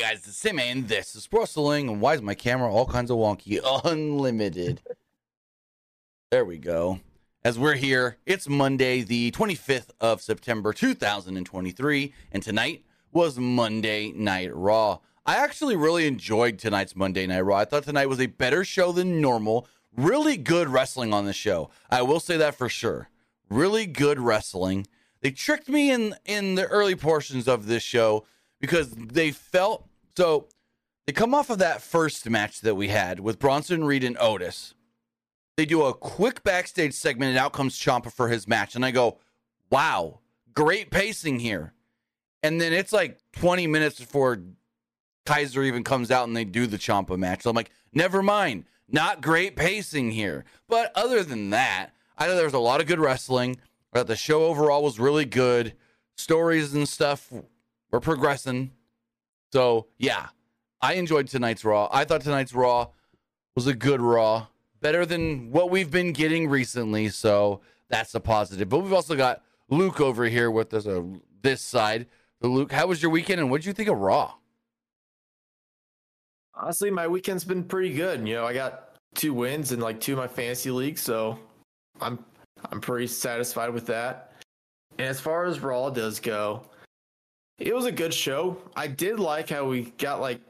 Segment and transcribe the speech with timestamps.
[0.00, 1.90] guys, it's Tim and this is Wrestling.
[1.90, 3.60] And why is my camera all kinds of wonky?
[3.84, 4.80] Unlimited.
[6.30, 7.00] there we go.
[7.44, 12.82] As we're here, it's Monday, the 25th of September, 2023, and tonight
[13.12, 15.00] was Monday Night Raw.
[15.26, 17.58] I actually really enjoyed tonight's Monday Night Raw.
[17.58, 19.68] I thought tonight was a better show than normal.
[19.94, 21.68] Really good wrestling on the show.
[21.90, 23.10] I will say that for sure.
[23.50, 24.86] Really good wrestling.
[25.20, 28.24] They tricked me in in the early portions of this show
[28.60, 30.48] because they felt so
[31.06, 34.74] they come off of that first match that we had with Bronson Reed and Otis.
[35.56, 38.74] They do a quick backstage segment and out comes Ciampa for his match.
[38.74, 39.18] And I go,
[39.70, 40.20] wow,
[40.54, 41.74] great pacing here.
[42.42, 44.40] And then it's like 20 minutes before
[45.26, 47.42] Kaiser even comes out and they do the Ciampa match.
[47.42, 50.44] So I'm like, never mind, not great pacing here.
[50.68, 53.58] But other than that, I know there was a lot of good wrestling.
[53.92, 55.74] I the show overall was really good.
[56.16, 57.32] Stories and stuff
[57.90, 58.70] we're progressing.
[59.52, 60.28] So yeah,
[60.80, 61.88] I enjoyed tonight's Raw.
[61.92, 62.88] I thought tonight's Raw
[63.56, 64.46] was a good Raw,
[64.80, 67.08] better than what we've been getting recently.
[67.08, 68.68] So that's a positive.
[68.68, 71.02] But we've also got Luke over here with us, uh,
[71.42, 72.06] this side.
[72.40, 74.32] Luke, how was your weekend, and what did you think of Raw?
[76.54, 78.26] Honestly, my weekend's been pretty good.
[78.26, 81.38] You know, I got two wins in like two of my fantasy leagues, so
[82.00, 82.24] I'm
[82.70, 84.32] I'm pretty satisfied with that.
[84.98, 86.62] And as far as Raw does go,
[87.60, 88.56] it was a good show.
[88.74, 90.40] I did like how we got like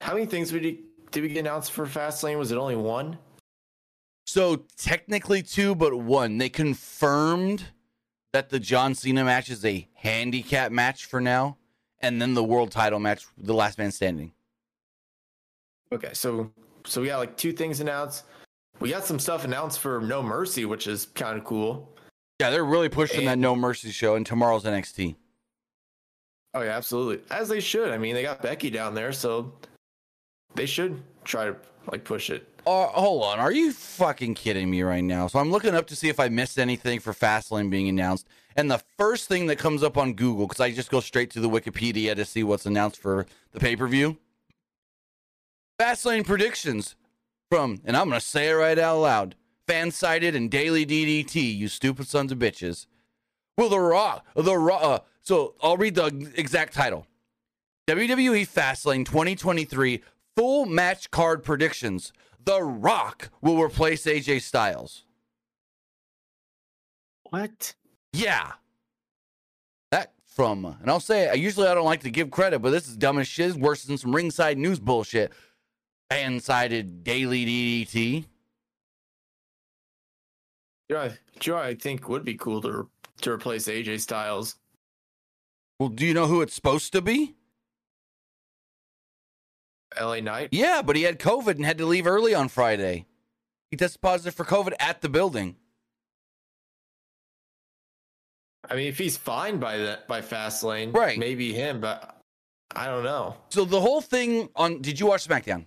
[0.00, 2.36] how many things did we did we get announced for Fastlane?
[2.38, 3.16] Was it only one?
[4.26, 6.36] So technically two, but one.
[6.36, 7.64] They confirmed
[8.32, 11.56] that the John Cena match is a handicap match for now,
[12.00, 14.32] and then the world title match, the last man standing.
[15.92, 16.52] Okay, so
[16.84, 18.24] so we got like two things announced.
[18.80, 21.96] We got some stuff announced for No Mercy, which is kind of cool.
[22.40, 25.16] Yeah, they're really pushing and, that No Mercy show and tomorrow's NXT.
[26.54, 27.22] Oh yeah, absolutely.
[27.30, 27.90] As they should.
[27.90, 29.52] I mean, they got Becky down there, so
[30.54, 31.56] they should try to
[31.90, 32.46] like push it.
[32.66, 35.26] Uh, hold on, are you fucking kidding me right now?
[35.26, 38.70] So I'm looking up to see if I missed anything for Fastlane being announced, and
[38.70, 41.48] the first thing that comes up on Google, because I just go straight to the
[41.48, 44.18] Wikipedia to see what's announced for the pay per view.
[45.80, 46.96] Fastlane predictions
[47.50, 49.34] from, and I'm gonna say it right out loud,
[49.66, 51.56] FanSided and Daily DDT.
[51.56, 52.86] You stupid sons of bitches.
[53.56, 57.06] Will the Raw, the Raw, uh, so I'll read the exact title
[57.86, 60.02] WWE Fastlane 2023
[60.34, 62.14] full match card predictions.
[62.46, 65.04] The Rock will replace AJ Styles.
[67.28, 67.74] What?
[68.14, 68.52] Yeah.
[69.90, 72.88] That from, and I'll say, I usually I don't like to give credit, but this
[72.88, 73.50] is dumb as shit.
[73.50, 75.34] It's worse than some ringside news bullshit.
[76.10, 78.24] Fan-sided daily DDT.
[80.88, 81.58] Yeah, sure.
[81.58, 82.88] I think would be cool to
[83.20, 84.56] to replace AJ Styles.
[85.78, 87.36] Well, do you know who it's supposed to be?
[89.98, 90.48] LA Knight?
[90.52, 93.06] Yeah, but he had COVID and had to leave early on Friday.
[93.70, 95.56] He tested positive for COVID at the building.
[98.68, 101.18] I mean, if he's fine by that by Fastlane, right?
[101.18, 102.20] Maybe him, but
[102.74, 103.36] I don't know.
[103.48, 105.66] So the whole thing on did you watch SmackDown?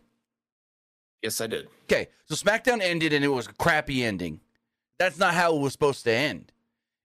[1.23, 1.67] Yes, I did.
[1.83, 4.39] Okay, so SmackDown ended and it was a crappy ending.
[4.99, 6.51] That's not how it was supposed to end.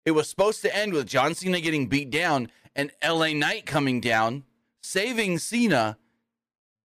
[0.07, 4.01] It was supposed to end with John Cena getting beat down and LA Knight coming
[4.01, 4.45] down,
[4.81, 5.99] saving Cena,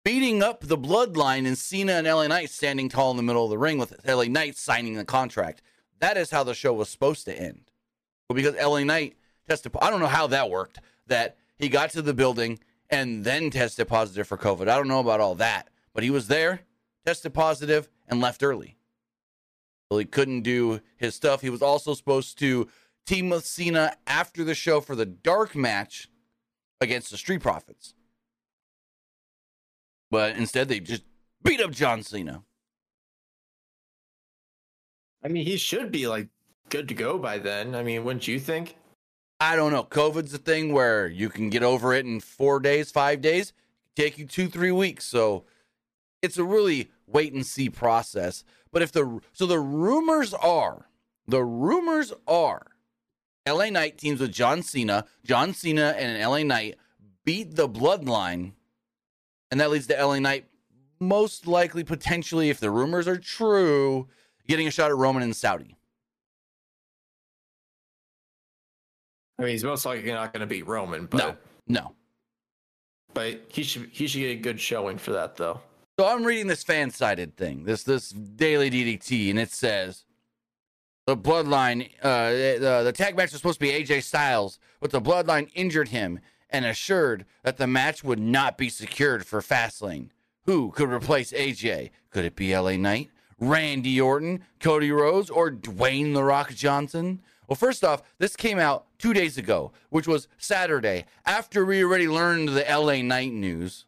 [0.03, 3.51] beating up the bloodline, and Cena and LA Knight standing tall in the middle of
[3.51, 5.61] the ring with LA Knight signing the contract.
[5.99, 7.71] That is how the show was supposed to end.
[8.27, 9.17] But because LA Knight
[9.47, 12.59] tested, I don't know how that worked, that he got to the building
[12.89, 14.63] and then tested positive for COVID.
[14.63, 16.63] I don't know about all that, but he was there,
[17.05, 18.79] tested positive, and left early.
[19.91, 21.43] Well, he couldn't do his stuff.
[21.43, 22.69] He was also supposed to
[23.07, 26.09] team with Cena after the show for the dark match
[26.81, 27.95] against the Street Profits.
[30.11, 31.05] But instead, they just
[31.43, 32.43] beat up John Cena.
[35.23, 36.29] I mean, he should be like
[36.69, 37.75] good to go by then.
[37.75, 38.77] I mean, wouldn't you think?
[39.39, 39.85] I don't know.
[39.85, 43.53] COVID's a thing where you can get over it in four days, five days,
[43.97, 45.05] take you two, three weeks.
[45.07, 45.45] So
[46.23, 48.45] it's a really wait and see process.
[48.73, 50.89] But if the so the rumors are,
[51.27, 52.67] the rumors are
[53.49, 55.07] LA Knight teams with John Cena.
[55.25, 56.77] John Cena and an LA Knight
[57.25, 58.53] beat the bloodline.
[59.51, 60.47] And that leads to LA Knight
[61.01, 64.09] most likely, potentially, if the rumors are true,
[64.47, 65.77] getting a shot at Roman and Saudi.
[69.39, 71.37] I mean, he's most likely not going to beat Roman, but no,
[71.67, 71.93] no.
[73.15, 75.61] But he should he should get a good showing for that, though.
[75.99, 80.05] So I'm reading this fan-sided thing, this this daily DDT, and it says
[81.11, 85.01] the bloodline, uh, the, the tag match was supposed to be AJ Styles, but the
[85.01, 90.11] bloodline injured him, and assured that the match would not be secured for Fastlane.
[90.47, 91.91] Who could replace AJ?
[92.11, 97.21] Could it be LA Knight, Randy Orton, Cody Rhodes, or Dwayne The Rock Johnson?
[97.49, 102.09] Well, first off, this came out two days ago, which was Saturday, after we already
[102.09, 103.85] learned the LA Knight news.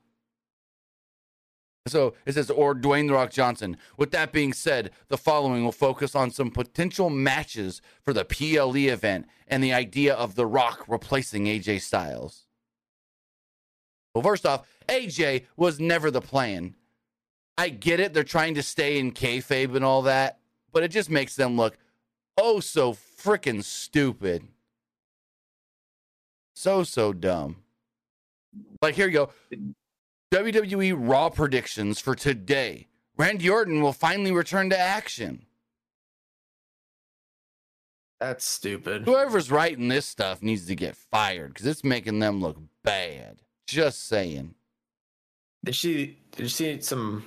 [1.87, 3.77] So it says, or Dwayne The Rock Johnson.
[3.97, 8.77] With that being said, the following will focus on some potential matches for the PLE
[8.77, 12.47] event and the idea of The Rock replacing AJ Styles.
[14.15, 16.77] Well, first off, AJ was never the plan.
[17.59, 18.15] I get it.
[18.15, 20.39] They're trying to stay in kayfabe and all that,
[20.73, 21.77] but it just makes them look
[22.39, 24.47] oh so freaking stupid.
[26.55, 27.57] So, so dumb.
[28.81, 29.31] Like, here you go.
[30.33, 32.87] WWE Raw predictions for today.
[33.19, 35.45] Randy Orton will finally return to action.
[38.19, 39.03] That's stupid.
[39.05, 43.43] Whoever's writing this stuff needs to get fired because it's making them look bad.
[43.67, 44.55] Just saying.
[45.67, 46.17] Did she?
[46.31, 47.27] Did you see some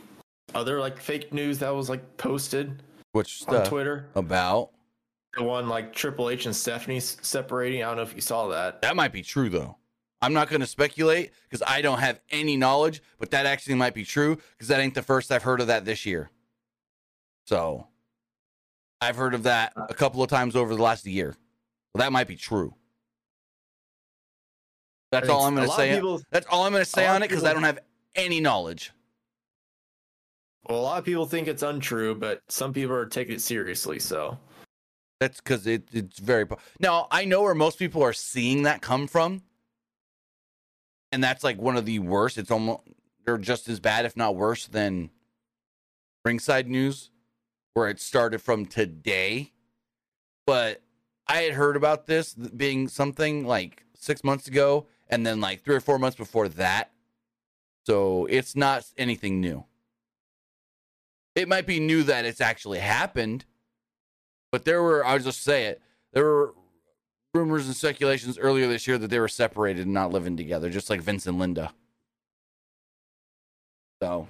[0.56, 2.81] other like fake news that was like posted
[3.12, 4.07] Which on Twitter?
[4.16, 4.72] about?
[5.38, 7.84] The one like Triple H and Stephanie separating.
[7.84, 8.81] I don't know if you saw that.
[8.81, 9.78] That might be true though.
[10.22, 13.94] I'm not going to speculate because I don't have any knowledge, but that actually might
[13.94, 16.32] be true because that ain't the first I've heard of that this year.
[17.46, 17.88] So
[19.02, 21.36] I've heard of that a couple of times over the last year.
[21.94, 22.74] Well, that might be true.
[25.12, 25.94] That's all I'm going to say.
[25.96, 27.80] people- That's all I'm going to say on it because I don't have
[28.16, 28.92] any knowledge.
[30.68, 34.00] Well, a lot of people think it's untrue, but some people are taking it seriously.
[34.00, 34.38] So
[35.20, 36.46] That's because it, it's very.
[36.48, 39.44] po- Now I know where most people are seeing that come from,
[41.16, 42.38] and that's like one of the worst.
[42.38, 42.84] It's almost
[43.24, 45.12] they're just as bad, if not worse, than
[46.26, 47.10] Ringside News,
[47.74, 49.54] where it started from today.
[50.46, 50.82] But
[51.26, 55.78] I had heard about this being something like six months ago, and then like three
[55.78, 56.92] or four months before that.
[57.86, 59.64] So it's not anything new.
[61.34, 63.46] It might be new that it's actually happened,
[64.52, 65.82] but there were, I'll just say it,
[66.12, 66.54] there were
[67.36, 70.90] rumors and speculations earlier this year that they were separated and not living together, just
[70.90, 71.74] like Vince and Linda.
[74.02, 74.28] So,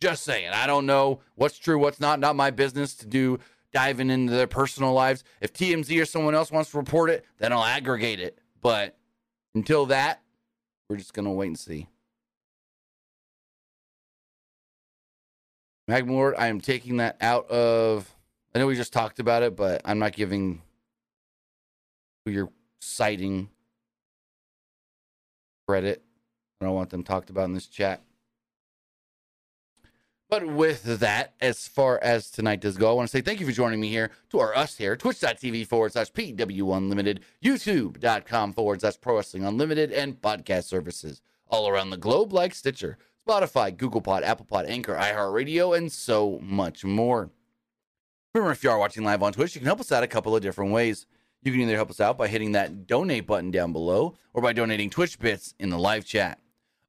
[0.00, 2.20] just saying, I don't know what's true, what's not.
[2.20, 3.38] Not my business to do
[3.72, 5.24] diving into their personal lives.
[5.40, 8.38] If TMZ or someone else wants to report it, then I'll aggregate it.
[8.60, 8.96] But
[9.54, 10.22] until that,
[10.88, 11.88] we're just going to wait and see.
[15.88, 18.14] Magmore, I am taking that out of.
[18.54, 20.62] I know we just talked about it, but I'm not giving
[22.28, 23.48] who you're citing
[25.66, 26.02] credit.
[26.60, 28.02] I don't want them talked about in this chat.
[30.30, 33.46] But with that, as far as tonight does go, I want to say thank you
[33.46, 38.80] for joining me here to our us here, twitch.tv forward slash PW Unlimited, youtube.com forward
[38.82, 44.02] slash Pro Wrestling Unlimited, and podcast services all around the globe like Stitcher, Spotify, Google
[44.02, 47.30] Pod, Apple Pod, Anchor, iHeartRadio, and so much more.
[48.34, 50.36] Remember, if you are watching live on Twitch, you can help us out a couple
[50.36, 51.06] of different ways.
[51.42, 54.52] You can either help us out by hitting that donate button down below or by
[54.52, 56.40] donating Twitch bits in the live chat.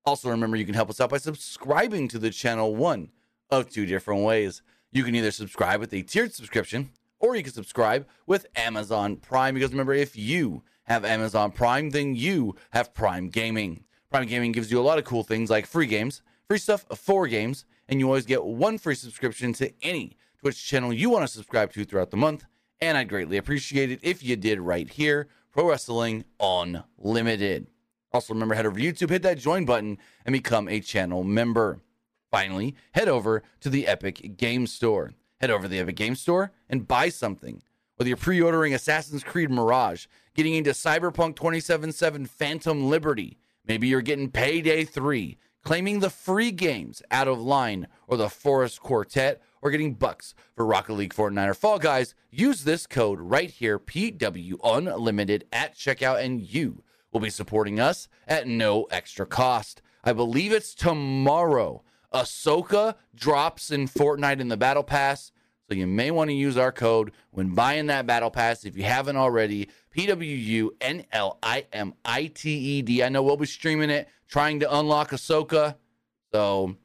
[0.05, 3.09] Also, remember you can help us out by subscribing to the channel one
[3.51, 4.61] of two different ways.
[4.91, 9.53] You can either subscribe with a tiered subscription or you can subscribe with Amazon Prime.
[9.53, 13.83] Because remember, if you have Amazon Prime, then you have Prime Gaming.
[14.09, 17.27] Prime Gaming gives you a lot of cool things like free games, free stuff for
[17.27, 21.31] games, and you always get one free subscription to any Twitch channel you want to
[21.31, 22.45] subscribe to throughout the month.
[22.81, 27.67] And I'd greatly appreciate it if you did right here, Pro Wrestling Unlimited.
[28.11, 31.81] Also, remember, head over to YouTube, hit that join button, and become a channel member.
[32.31, 35.13] Finally, head over to the Epic Game Store.
[35.41, 37.61] Head over to the Epic Game Store and buy something.
[37.95, 44.01] Whether you're pre ordering Assassin's Creed Mirage, getting into Cyberpunk 2077 Phantom Liberty, maybe you're
[44.01, 49.71] getting Payday 3, claiming the free games out of line, or the Forest Quartet, or
[49.71, 54.55] getting bucks for Rocket League, Fortnite, or Fall Guys, use this code right here, PW
[54.63, 59.81] Unlimited, at checkout, and you will be supporting us at no extra cost.
[60.03, 61.83] I believe it's tomorrow.
[62.13, 65.31] Ahsoka drops in Fortnite in the Battle Pass.
[65.67, 68.83] So you may want to use our code when buying that Battle Pass if you
[68.83, 69.69] haven't already.
[69.95, 73.03] PWU N L I M I T E D.
[73.03, 75.75] I know we'll be streaming it, trying to unlock Ahsoka.
[76.31, 76.75] So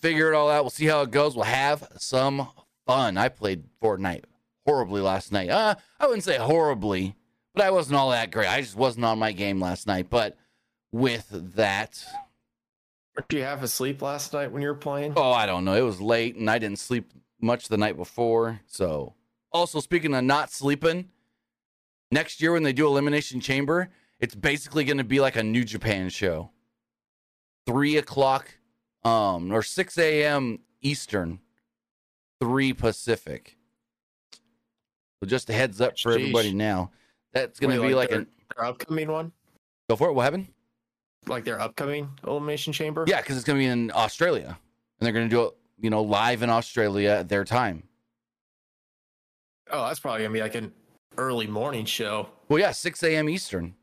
[0.00, 0.64] figure it all out.
[0.64, 1.34] We'll see how it goes.
[1.34, 2.48] We'll have some
[2.86, 3.16] fun.
[3.16, 4.24] I played Fortnite
[4.66, 5.50] horribly last night.
[5.50, 7.14] Uh, I wouldn't say horribly,
[7.54, 8.48] but I wasn't all that great.
[8.48, 10.08] I just wasn't on my game last night.
[10.10, 10.36] But
[10.92, 11.26] with
[11.56, 12.02] that,
[13.16, 15.14] Weren't you half asleep last night when you were playing?
[15.16, 15.74] oh, I don't know.
[15.74, 18.60] It was late and I didn't sleep much the night before.
[18.66, 19.14] So,
[19.52, 21.08] also speaking of not sleeping,
[22.12, 23.90] next year when they do Elimination Chamber,
[24.20, 26.50] It's basically going to be like a New Japan show.
[27.66, 28.57] Three o'clock,
[29.08, 30.60] um, or six a.m.
[30.82, 31.40] Eastern,
[32.40, 33.56] three Pacific.
[35.20, 36.20] So just a heads up for Sheesh.
[36.20, 36.90] everybody now.
[37.32, 39.32] That's going to be like, their, a their upcoming one,
[39.88, 40.12] go for it.
[40.12, 40.48] What happened?
[41.26, 43.04] like their upcoming elimination chamber.
[43.06, 44.46] Yeah, because it's going to be in Australia,
[44.98, 47.82] and they're going to do it, you know, live in Australia at their time.
[49.70, 50.72] Oh, that's probably gonna be like an
[51.18, 52.28] early morning show.
[52.48, 53.28] Well, yeah, six a.m.
[53.28, 53.74] Eastern,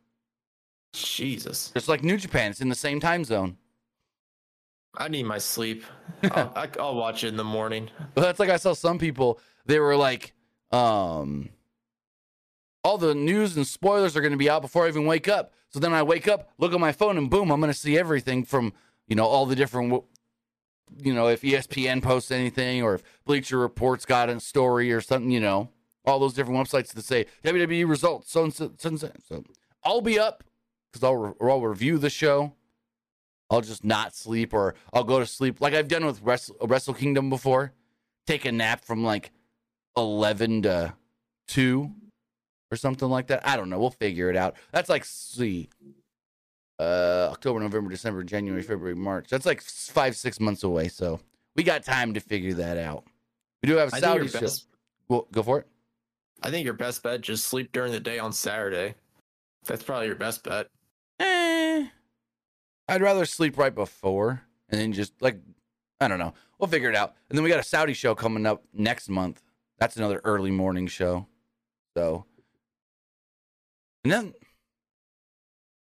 [0.94, 2.50] Jesus, It's like New Japan.
[2.50, 3.58] It's in the same time zone.
[4.97, 5.83] I need my sleep.
[6.23, 7.89] I'll, I, I'll watch it in the morning.
[8.13, 9.39] But that's like I saw some people.
[9.65, 10.33] They were like,
[10.71, 11.49] um,
[12.83, 15.53] all the news and spoilers are going to be out before I even wake up.
[15.69, 17.97] So then I wake up, look at my phone, and boom, I'm going to see
[17.97, 18.73] everything from
[19.07, 20.03] you know all the different,
[20.97, 25.31] you know, if ESPN posts anything or if Bleacher Report's got a story or something,
[25.31, 25.69] you know,
[26.05, 28.31] all those different websites that say WWE results.
[28.31, 29.11] So and so, so, and so.
[29.27, 29.43] so
[29.83, 30.43] I'll be up
[30.91, 32.53] because I'll re- or I'll review the show.
[33.49, 36.93] I'll just not sleep or I'll go to sleep like I've done with Wrestle, Wrestle
[36.93, 37.73] Kingdom before.
[38.25, 39.31] Take a nap from like
[39.97, 40.93] 11 to
[41.49, 41.91] 2
[42.71, 43.47] or something like that.
[43.47, 43.79] I don't know.
[43.79, 44.55] We'll figure it out.
[44.71, 45.69] That's like, see,
[46.79, 49.27] uh, October, November, December, January, February, March.
[49.29, 50.87] That's like five, six months away.
[50.87, 51.19] So
[51.55, 53.05] we got time to figure that out.
[53.61, 54.41] We do have a Saudi show.
[54.41, 54.67] best,
[55.07, 55.67] Well, go for it.
[56.41, 58.95] I think your best bet just sleep during the day on Saturday.
[59.65, 60.67] That's probably your best bet.
[62.88, 65.39] I'd rather sleep right before and then just like
[66.00, 66.34] I don't know.
[66.60, 67.15] We'll figure it out.
[67.30, 69.42] And then we got a Saudi show coming up next month.
[69.80, 71.27] That's another early morning show.
[71.96, 72.25] So
[74.04, 74.34] and then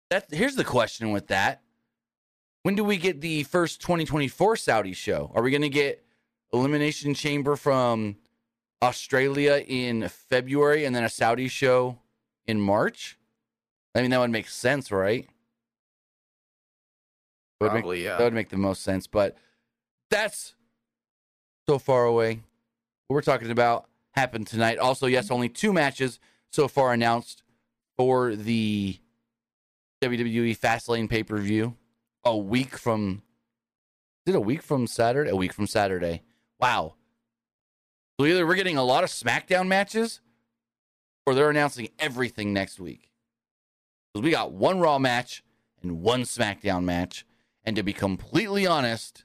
[0.10, 1.62] that here's the question with that.
[2.64, 5.32] When do we get the first 2024 Saudi show?
[5.36, 6.06] Are we going to get
[6.54, 8.16] Elimination Chamber from
[8.82, 12.00] Australia in February and then a Saudi show
[12.48, 13.18] in March?
[13.94, 15.28] I mean, that would make sense, right?
[17.64, 18.18] That would make- yeah.
[18.18, 19.08] that would make the most sense.
[19.08, 19.38] But
[20.10, 20.56] that's
[21.68, 22.42] so far away.
[23.08, 24.78] What we're talking about happened tonight.
[24.78, 26.20] Also, yes, only two matches
[26.52, 27.44] so far announced
[27.98, 28.98] for the
[30.04, 31.76] WWE Fastlane pay per view.
[32.26, 33.22] A week from,
[34.26, 35.30] is it a week from Saturday?
[35.32, 36.22] A week from Saturday.
[36.60, 36.96] Wow.
[38.20, 40.22] So either we're getting a lot of SmackDown matches
[41.26, 43.10] or they're announcing everything next week.
[44.14, 45.44] Because we got one Raw match
[45.82, 47.26] and one SmackDown match.
[47.66, 49.24] And to be completely honest,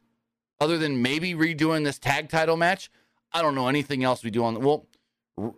[0.61, 2.91] other than maybe redoing this tag title match,
[3.33, 4.61] I don't know anything else we do on the.
[4.61, 4.87] Well,
[5.37, 5.55] r-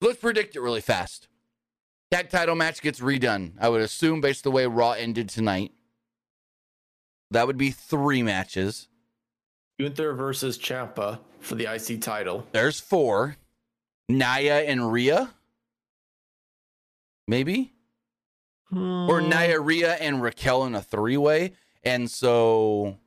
[0.00, 1.28] let's predict it really fast.
[2.10, 3.52] Tag title match gets redone.
[3.60, 5.72] I would assume, based the way Raw ended tonight,
[7.30, 8.88] that would be three matches.
[9.80, 12.46] Gunther versus Ciampa for the IC title.
[12.52, 13.36] There's four.
[14.08, 15.30] Nia and Rhea.
[17.28, 17.72] Maybe?
[18.72, 19.28] Or Hmm.
[19.28, 21.52] Nia, Rhea, and Raquel in a three way.
[21.82, 22.98] And so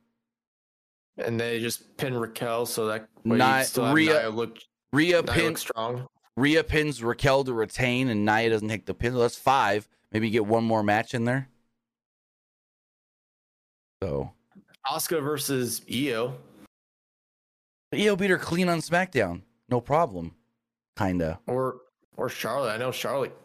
[1.16, 4.58] And they just pin Raquel so that way Ni- you'd still have Rhea- Nia look,
[4.92, 6.06] Rhea pin look strong.
[6.36, 9.12] Rhea pins Raquel to retain, and Nia doesn't take the pin.
[9.12, 9.88] So that's five.
[10.12, 11.48] Maybe get one more match in there.
[14.02, 14.32] So
[14.86, 16.36] Asuka versus Io.
[17.94, 19.42] Io beat her clean on SmackDown.
[19.68, 20.34] No problem.
[20.96, 21.40] Kinda.
[21.46, 21.80] or
[22.16, 22.70] or Charlotte.
[22.70, 23.36] I know Charlotte.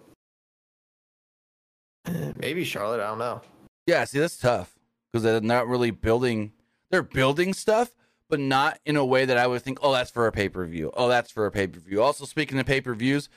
[2.37, 3.01] Maybe Charlotte.
[3.01, 3.41] I don't know.
[3.87, 4.73] Yeah, see, that's tough
[5.11, 6.51] because they're not really building.
[6.91, 7.95] They're building stuff,
[8.29, 10.65] but not in a way that I would think, oh, that's for a pay per
[10.65, 10.91] view.
[10.95, 12.01] Oh, that's for a pay per view.
[12.01, 13.29] Also, speaking of pay per views,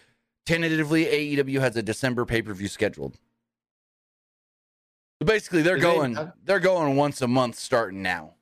[0.46, 3.18] tentatively, AEW has a December pay per view scheduled.
[5.20, 6.12] So basically, they're Did going.
[6.14, 8.34] not- They're going once a month starting now.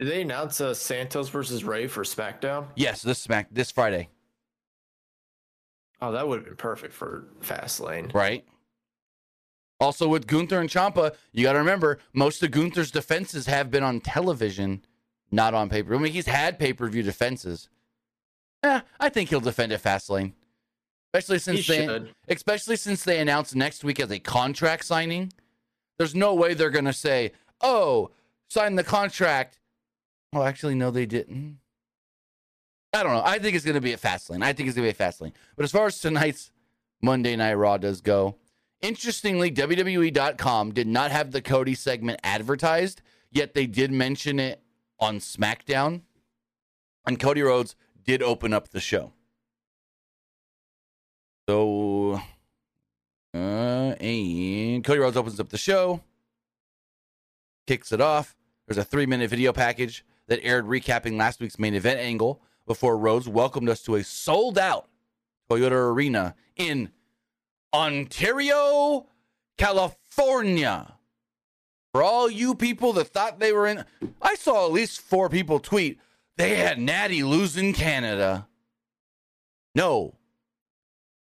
[0.00, 2.66] Did they announce uh, Santos versus Rey for SmackDown?
[2.74, 4.08] Yes, this smack this Friday,
[6.02, 8.12] Oh, that would have been perfect for Fastlane.
[8.12, 8.44] right?
[9.80, 13.82] Also, with Gunther and Ciampa, you got to remember most of Gunther's defenses have been
[13.82, 14.84] on television,
[15.30, 15.94] not on paper.
[15.94, 17.68] I mean, he's had pay per view defenses.
[18.62, 20.32] Eh, I think he'll defend at Fastlane,
[21.12, 22.14] especially He since they, should.
[22.28, 25.32] especially since they announced next week as a contract signing.
[25.98, 28.10] There's no way they're gonna say, "Oh,
[28.48, 29.58] sign the contract."
[30.32, 31.58] Well, actually, no, they didn't.
[32.92, 33.22] I don't know.
[33.24, 34.42] I think it's gonna be at Fastlane.
[34.42, 35.32] I think it's gonna be at Fastlane.
[35.56, 36.50] But as far as tonight's
[37.02, 38.36] Monday Night Raw does go,
[38.84, 43.00] interestingly, WWE.com did not have the Cody segment advertised,
[43.30, 44.62] yet they did mention it
[45.00, 46.02] on SmackDown.
[47.06, 47.74] And Cody Rhodes
[48.04, 49.12] did open up the show.
[51.48, 52.20] So,
[53.34, 56.00] uh, and Cody Rhodes opens up the show,
[57.66, 58.36] kicks it off.
[58.66, 62.96] There's a three minute video package that aired recapping last week's main event angle before
[62.96, 64.88] Rhodes welcomed us to a sold out
[65.50, 66.90] Toyota Arena in
[67.74, 69.06] Ontario,
[69.58, 70.94] California.
[71.92, 73.84] For all you people that thought they were in,
[74.22, 75.98] I saw at least four people tweet
[76.36, 78.46] they had Natty losing Canada.
[79.74, 80.14] No,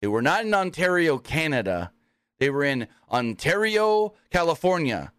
[0.02, 1.92] they were not in Ontario, Canada.
[2.40, 5.14] They were in Ontario, California.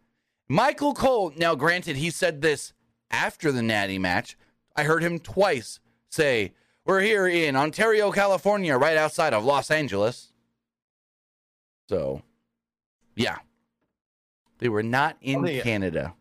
[0.48, 2.72] Michael Cole, now granted, he said this
[3.12, 4.36] after the Natty match.
[4.74, 6.52] I heard him twice say,
[6.84, 10.31] We're here in Ontario, California, right outside of Los Angeles.
[11.88, 12.22] So,
[13.16, 13.38] yeah.
[14.58, 16.14] They were not in think- Canada.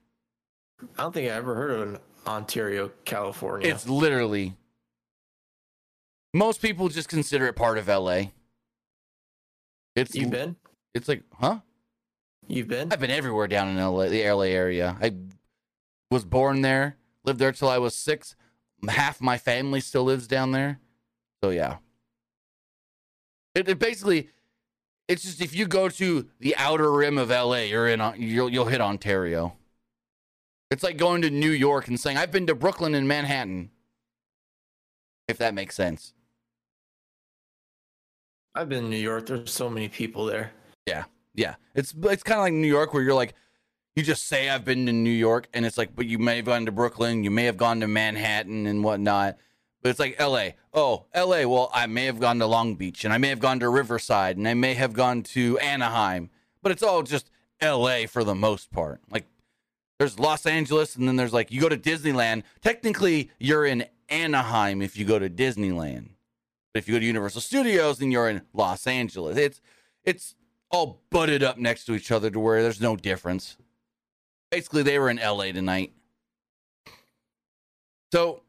[0.97, 3.67] I don't think I ever heard of an Ontario, California.
[3.69, 4.55] It's literally.
[6.33, 8.23] Most people just consider it part of LA.
[9.95, 10.55] It's You've been?
[10.93, 11.59] it's like, huh?
[12.47, 12.91] You've been?
[12.91, 14.97] I've been everywhere down in LA, the LA area.
[15.01, 15.13] I
[16.09, 18.35] was born there, lived there till I was six.
[18.87, 20.79] Half my family still lives down there.
[21.43, 21.77] So yeah.
[23.53, 24.29] It, it basically,
[25.11, 28.01] it's just if you go to the outer rim of LA, you're in.
[28.17, 29.57] You'll you'll hit Ontario.
[30.69, 33.71] It's like going to New York and saying I've been to Brooklyn and Manhattan.
[35.27, 36.13] If that makes sense.
[38.55, 39.27] I've been in New York.
[39.27, 40.51] There's so many people there.
[40.85, 41.05] Yeah.
[41.33, 43.35] Yeah, it's it's kind of like New York, where you're like,
[43.95, 46.45] you just say I've been to New York, and it's like, but you may have
[46.45, 49.37] gone to Brooklyn, you may have gone to Manhattan and whatnot,
[49.81, 50.55] but it's like L.A.
[50.73, 51.45] Oh, L.A.
[51.45, 54.37] Well, I may have gone to Long Beach, and I may have gone to Riverside,
[54.37, 56.29] and I may have gone to Anaheim,
[56.61, 58.05] but it's all just L.A.
[58.05, 59.01] for the most part.
[59.09, 59.25] Like,
[59.99, 62.43] there's Los Angeles, and then there's like you go to Disneyland.
[62.61, 66.09] Technically, you're in Anaheim if you go to Disneyland,
[66.73, 69.37] but if you go to Universal Studios, then you're in Los Angeles.
[69.37, 69.61] It's
[70.03, 70.35] it's
[70.71, 73.57] all butted up next to each other to where there's no difference.
[74.49, 75.93] Basically, they were in LA tonight.
[78.11, 78.43] So,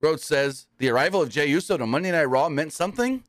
[0.00, 3.24] Rhodes says the arrival of Jey Uso to Monday Night Raw meant something,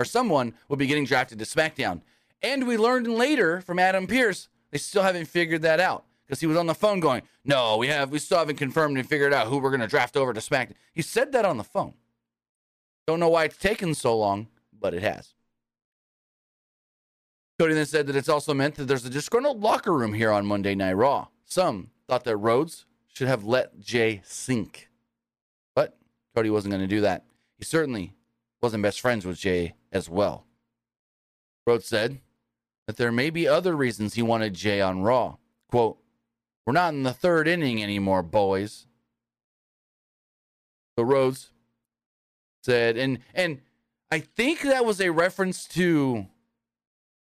[0.00, 2.02] or someone would be getting drafted to SmackDown.
[2.42, 6.46] And we learned later from Adam Pearce they still haven't figured that out because he
[6.46, 9.46] was on the phone going, "No, we have, we still haven't confirmed and figured out
[9.46, 11.94] who we're going to draft over to SmackDown." He said that on the phone.
[13.06, 15.34] Don't know why it's taken so long, but it has.
[17.58, 20.46] Cody then said that it's also meant that there's a disgruntled locker room here on
[20.46, 21.28] Monday Night Raw.
[21.44, 24.88] Some thought that Rhodes should have let Jey sink.
[26.34, 27.24] Cody wasn't going to do that.
[27.58, 28.14] He certainly
[28.62, 30.46] wasn't best friends with Jey as well.
[31.66, 32.20] Rhodes said
[32.86, 35.36] that there may be other reasons he wanted Jey on Raw.
[35.70, 35.98] Quote,
[36.66, 38.86] We're not in the third inning anymore, boys.
[40.96, 41.50] So Rhodes
[42.62, 43.60] said, and and
[44.10, 46.26] I think that was a reference to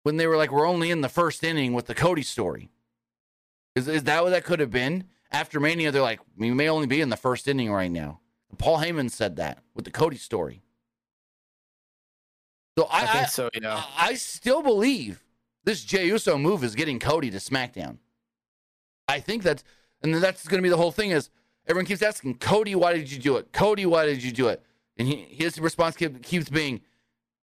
[0.03, 2.71] when they were like, we're only in the first inning with the Cody story.
[3.77, 5.05] Is, is that what that could have been?
[5.31, 8.21] After Mania, they're like, we may only be in the first inning right now.
[8.59, 10.63] Paul Heyman said that with the Cody story.
[12.79, 13.83] So I, I, think so, yeah.
[13.97, 15.23] I, I still believe
[15.65, 17.99] this Jey Uso move is getting Cody to SmackDown.
[19.09, 19.65] I think that's,
[20.03, 21.31] and that's going to be the whole thing is
[21.67, 23.53] everyone keeps asking, Cody, why did you do it?
[23.53, 24.63] Cody, why did you do it?
[24.97, 26.81] And he, his response keep, keeps being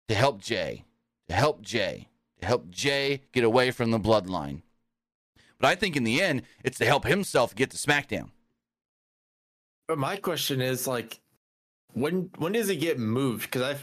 [0.08, 0.84] to help Jey,
[1.28, 2.08] to help Jey,
[2.40, 4.62] to help Jey get away from the bloodline.
[5.61, 8.30] But I think in the end, it's to help himself get to SmackDown.
[9.88, 11.18] But my question is like,
[11.94, 13.42] when when does it get moved?
[13.51, 13.77] Because I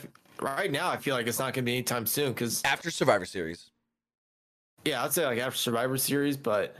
[0.44, 2.30] right now I feel like it's not going to be anytime soon.
[2.32, 3.72] Because After Survivor Series.
[4.86, 6.76] yeah, I'd say like after Survivor Series, but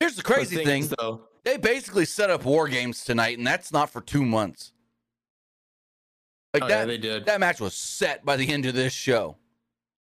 [0.00, 0.94] Here's the crazy thing thing.
[0.98, 1.22] though.
[1.44, 4.72] They basically set up War Games tonight, and that's not for two months.
[6.54, 7.24] Like Oh, that, yeah, they did.
[7.26, 9.36] that match was set by the end of this show.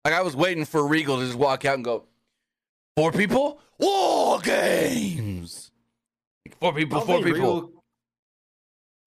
[0.03, 2.05] Like I was waiting for Regal to just walk out and go,
[2.97, 5.69] four people, War Games.
[6.47, 7.31] Like, four people, four people.
[7.33, 7.78] Regal,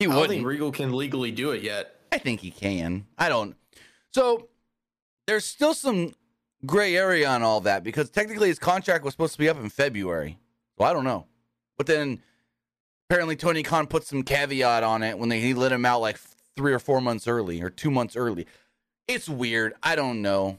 [0.03, 0.31] he I wouldn't.
[0.31, 1.97] think Regal can legally do it yet.
[2.11, 3.07] I think he can.
[3.19, 3.57] I don't.
[4.13, 4.49] So
[5.27, 6.13] there's still some
[6.67, 9.69] gray area on all that because technically his contract was supposed to be up in
[9.71, 10.39] February.
[10.79, 11.27] So I don't know.
[11.79, 12.21] But then
[13.09, 16.19] apparently Tony Khan put some caveat on it when they, he let him out like
[16.57, 18.47] three or four months early or two months early.
[19.09, 19.73] It's weird.
[19.83, 20.59] I don't know.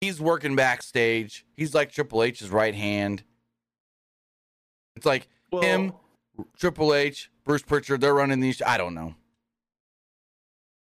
[0.00, 1.44] He's working backstage.
[1.56, 3.22] He's like Triple H's right hand.
[4.96, 5.92] It's like Well, him,
[6.58, 8.00] Triple H, Bruce Pritchard.
[8.00, 8.62] They're running these.
[8.62, 9.14] I don't know.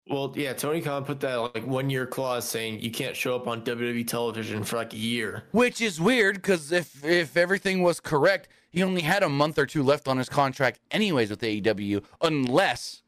[0.08, 3.48] Well, yeah, Tony Khan put that like one year clause saying you can't show up
[3.48, 5.44] on WWE television for like a year.
[5.52, 9.66] Which is weird because if if everything was correct, he only had a month or
[9.66, 13.04] two left on his contract, anyways, with AEW, unless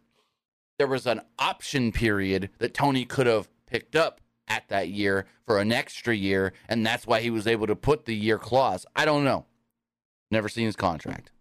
[0.78, 5.60] there was an option period that Tony could have picked up at that year for
[5.60, 8.86] an extra year, and that's why he was able to put the year clause.
[8.96, 9.46] I don't know.
[10.32, 11.32] Never seen his contract.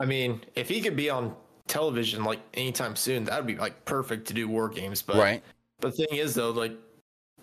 [0.00, 1.34] I mean, if he could be on
[1.66, 5.02] television like anytime soon, that'd be like perfect to do war games.
[5.02, 5.42] But right.
[5.80, 6.72] The thing is, though, like,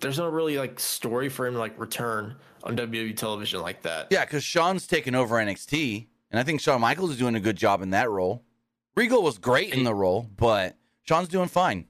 [0.02, 4.08] there's no really like story for him to like return on WWE television like that.
[4.12, 7.56] Yeah, because Shawn's taken over NXT, and I think Shawn Michaels is doing a good
[7.56, 8.44] job in that role.
[8.96, 11.86] Regal was great in the role, but Shawn's doing fine.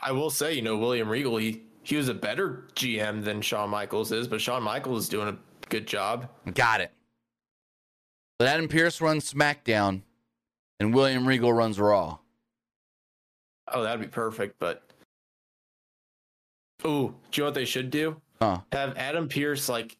[0.00, 3.70] I will say, you know, William Regal, he, he was a better GM than Shawn
[3.70, 6.28] Michaels is, but Shawn Michaels is doing a good job.
[6.54, 6.92] Got it.
[8.38, 10.02] But Adam Pearce runs SmackDown,
[10.78, 12.18] and William Regal runs Raw.
[13.72, 14.58] Oh, that'd be perfect.
[14.58, 14.82] But
[16.86, 18.20] ooh, do you know what they should do?
[18.40, 18.60] Huh.
[18.72, 19.96] Have Adam Pearce like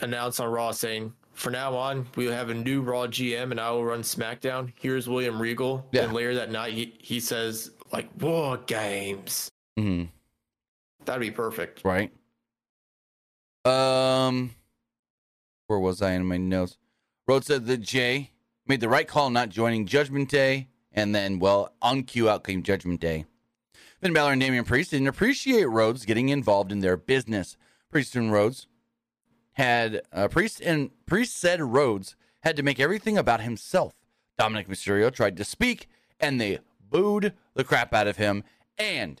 [0.00, 3.60] announce on Raw saying, "For now on, we will have a new Raw GM, and
[3.60, 4.72] I will run SmackDown.
[4.76, 6.04] Here's William Regal." Yeah.
[6.04, 9.50] And later that night, he he says like War Games.
[9.76, 10.04] hmm
[11.04, 11.84] That'd be perfect.
[11.84, 12.10] Right.
[13.64, 14.50] Um,
[15.68, 16.76] where was I in my notes?
[17.26, 18.32] Rhodes said that Jey
[18.66, 22.62] made the right call not joining Judgment Day, and then, well, on cue out came
[22.62, 23.26] Judgment Day.
[24.00, 27.56] Finn Balor and Damian Priest didn't appreciate Rhodes getting involved in their business.
[27.90, 28.66] Priest and Rhodes
[29.52, 33.94] had uh, Priest and Priest said Rhodes had to make everything about himself.
[34.38, 38.42] Dominic Mysterio tried to speak, and they booed the crap out of him,
[38.78, 39.20] and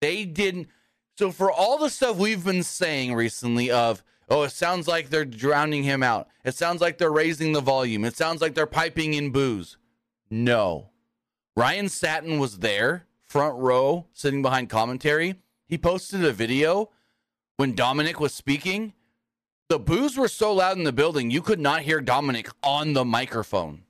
[0.00, 0.68] they didn't.
[1.16, 5.24] So for all the stuff we've been saying recently of oh it sounds like they're
[5.24, 6.28] drowning him out.
[6.44, 8.04] It sounds like they're raising the volume.
[8.04, 9.76] It sounds like they're piping in boos.
[10.30, 10.90] No.
[11.56, 15.36] Ryan Satin was there, front row, sitting behind commentary.
[15.66, 16.90] He posted a video
[17.56, 18.92] when Dominic was speaking.
[19.68, 23.04] The boos were so loud in the building, you could not hear Dominic on the
[23.04, 23.82] microphone.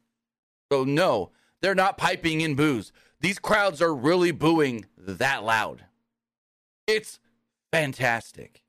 [0.70, 2.92] So, no, they're not piping in boos.
[3.20, 5.84] These crowds are really booing that loud.
[6.86, 7.18] It's
[7.72, 8.63] fantastic.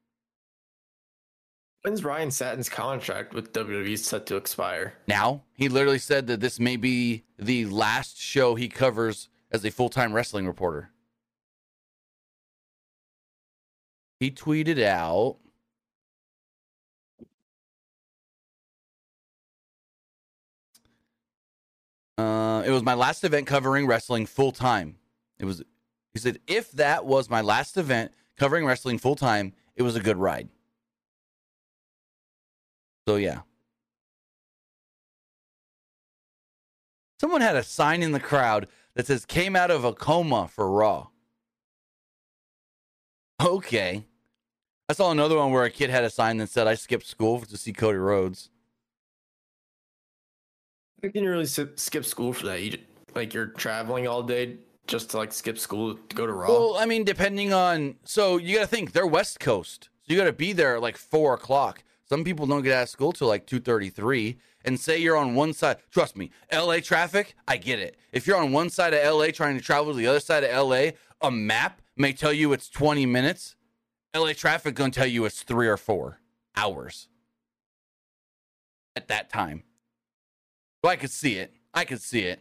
[1.86, 4.96] When's Ryan Satin's contract with WWE set to expire?
[5.08, 9.70] Now, he literally said that this may be the last show he covers as a
[9.70, 10.90] full time wrestling reporter.
[14.20, 15.38] He tweeted out.
[22.18, 24.96] Uh, it was my last event covering wrestling full time.
[25.38, 25.62] It was,
[26.14, 30.00] he said, if that was my last event covering wrestling full time, it was a
[30.00, 30.50] good ride.
[33.08, 33.42] So, yeah.
[37.22, 40.70] Someone had a sign in the crowd that says came out of a coma for
[40.72, 41.08] Raw.
[43.42, 44.06] Okay.
[44.88, 47.40] I saw another one where a kid had a sign that said I skipped school
[47.42, 48.50] to see Cody Rhodes.
[51.02, 52.62] You can really skip school for that.
[52.62, 52.78] You
[53.14, 56.48] like you're traveling all day just to like skip school to go to Raw.
[56.48, 60.20] Well, I mean, depending on so you got to think they're West Coast, so you
[60.20, 61.84] got to be there at like four o'clock.
[62.08, 64.38] Some people don't get out of school till like two thirty three.
[64.64, 65.78] And say you're on one side.
[65.92, 66.82] Trust me, L.A.
[66.82, 67.36] traffic.
[67.48, 67.98] I get it.
[68.12, 69.32] If you're on one side of L.A.
[69.32, 72.70] trying to travel to the other side of L.A., a map may tell you it's
[72.70, 73.56] twenty minutes.
[74.14, 74.34] L.A.
[74.34, 76.20] traffic gonna tell you it's three or four
[76.56, 77.10] hours
[78.96, 79.64] at that time.
[80.84, 81.54] So I could see it.
[81.74, 82.40] I could see it.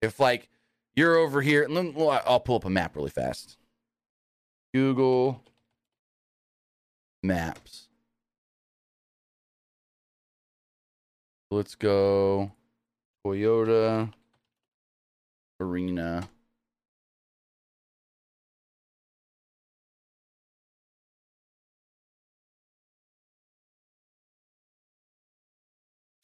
[0.00, 0.48] If like
[0.94, 3.56] you're over here, I'll pull up a map really fast.
[4.72, 5.42] Google
[7.22, 7.83] Maps.
[11.54, 12.50] Let's go
[13.24, 14.12] Toyota
[15.60, 16.28] Arena.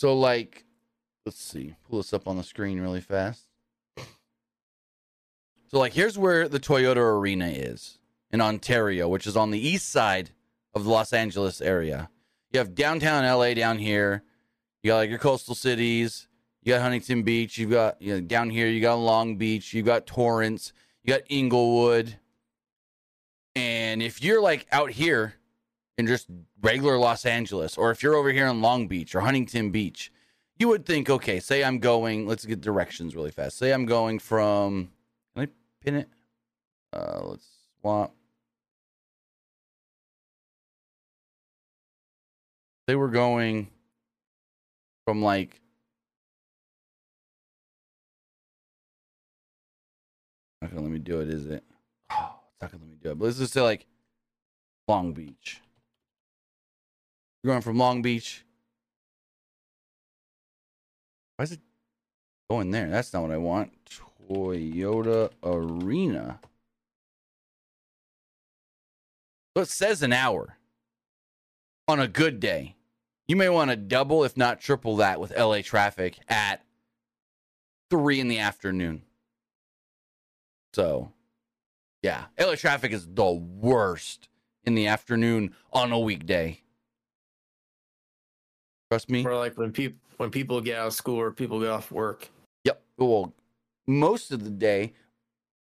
[0.01, 0.65] So, like,
[1.25, 3.47] let's see, pull this up on the screen really fast.
[5.69, 8.01] So, like, here's where the Toyota Arena is
[8.33, 10.31] in Ontario, which is on the east side
[10.75, 12.11] of the Los Angeles area.
[12.51, 14.25] You have downtown LA down here.
[14.83, 16.27] You got like your coastal cities.
[16.63, 17.59] You got Huntington Beach.
[17.59, 18.67] You've got you know, down here.
[18.67, 19.73] You got Long Beach.
[19.73, 20.73] You got Torrance.
[21.03, 22.17] You got Inglewood.
[23.57, 25.35] And if you're like out here
[25.99, 26.29] in just
[26.63, 30.13] regular Los Angeles, or if you're over here in Long Beach or Huntington Beach,
[30.59, 32.27] you would think, okay, say I'm going.
[32.27, 33.59] Let's get directions really fast.
[33.59, 34.91] Say I'm going from.
[35.35, 35.49] Can I
[35.83, 36.09] pin it?
[36.93, 37.47] Uh, let's
[37.81, 38.15] swap.
[42.87, 43.69] They were going
[45.11, 45.61] from like
[50.63, 51.65] not gonna let me do it, is it?
[52.13, 53.19] Oh, it's not gonna let me do it.
[53.19, 53.87] But let's just say like
[54.87, 55.61] Long Beach.
[57.43, 58.45] You're going from Long Beach.
[61.37, 61.61] Why is it
[62.49, 62.89] going there?
[62.89, 63.73] That's not what I want.
[64.29, 66.39] Toyota Arena.
[69.57, 70.57] So it says an hour
[71.89, 72.77] on a good day.
[73.31, 76.65] You may want to double, if not triple that, with LA traffic at
[77.89, 79.03] three in the afternoon.
[80.75, 81.13] So,
[82.03, 84.29] yeah, LA traffic is the worst
[84.65, 86.63] in the afternoon on a weekday.
[88.91, 89.25] Trust me.
[89.25, 92.29] Or like when people when people get out of school or people get off work.
[92.65, 92.83] Yep.
[92.99, 93.33] Well,
[93.87, 94.93] most of the day,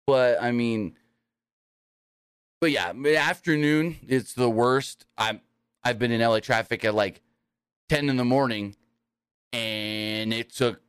[0.06, 0.96] but I mean,
[2.62, 5.04] but yeah, afternoon it's the worst.
[5.18, 5.42] I'm
[5.84, 7.20] I've been in LA traffic at like
[7.92, 8.74] ten in the morning,
[9.52, 10.80] and it took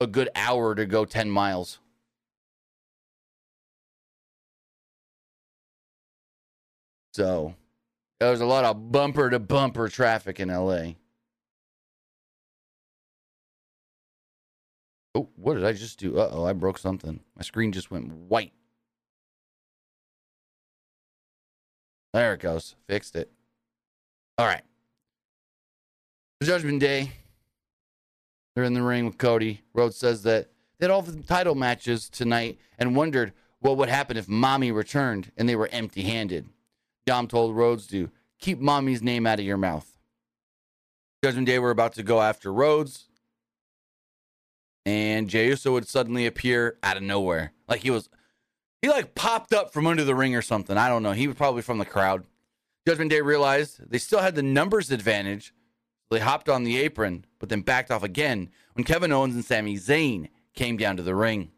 [0.00, 1.78] a good hour to go ten miles.
[7.14, 7.54] So
[8.18, 10.94] there was a lot of bumper to bumper traffic in LA.
[15.14, 16.18] Oh, what did I just do?
[16.18, 17.20] Uh oh, I broke something.
[17.36, 18.52] My screen just went white.
[22.12, 22.74] There it goes.
[22.88, 23.30] Fixed it.
[24.38, 24.62] All right.
[26.42, 27.12] Judgment Day.
[28.54, 29.62] They're in the ring with Cody.
[29.74, 34.16] Rhodes says that they had all the title matches tonight and wondered what would happen
[34.16, 36.48] if Mommy returned and they were empty handed.
[37.06, 39.98] Dom told Rhodes to keep Mommy's name out of your mouth.
[41.24, 43.06] Judgment Day were about to go after Rhodes
[44.84, 47.52] and Jey Uso would suddenly appear out of nowhere.
[47.68, 48.08] Like he was,
[48.80, 50.76] he like popped up from under the ring or something.
[50.76, 51.12] I don't know.
[51.12, 52.24] He was probably from the crowd.
[52.86, 55.52] Judgment Day realized they still had the numbers advantage.
[56.08, 59.44] So they hopped on the apron, but then backed off again when Kevin Owens and
[59.44, 61.50] Sami Zayn came down to the ring.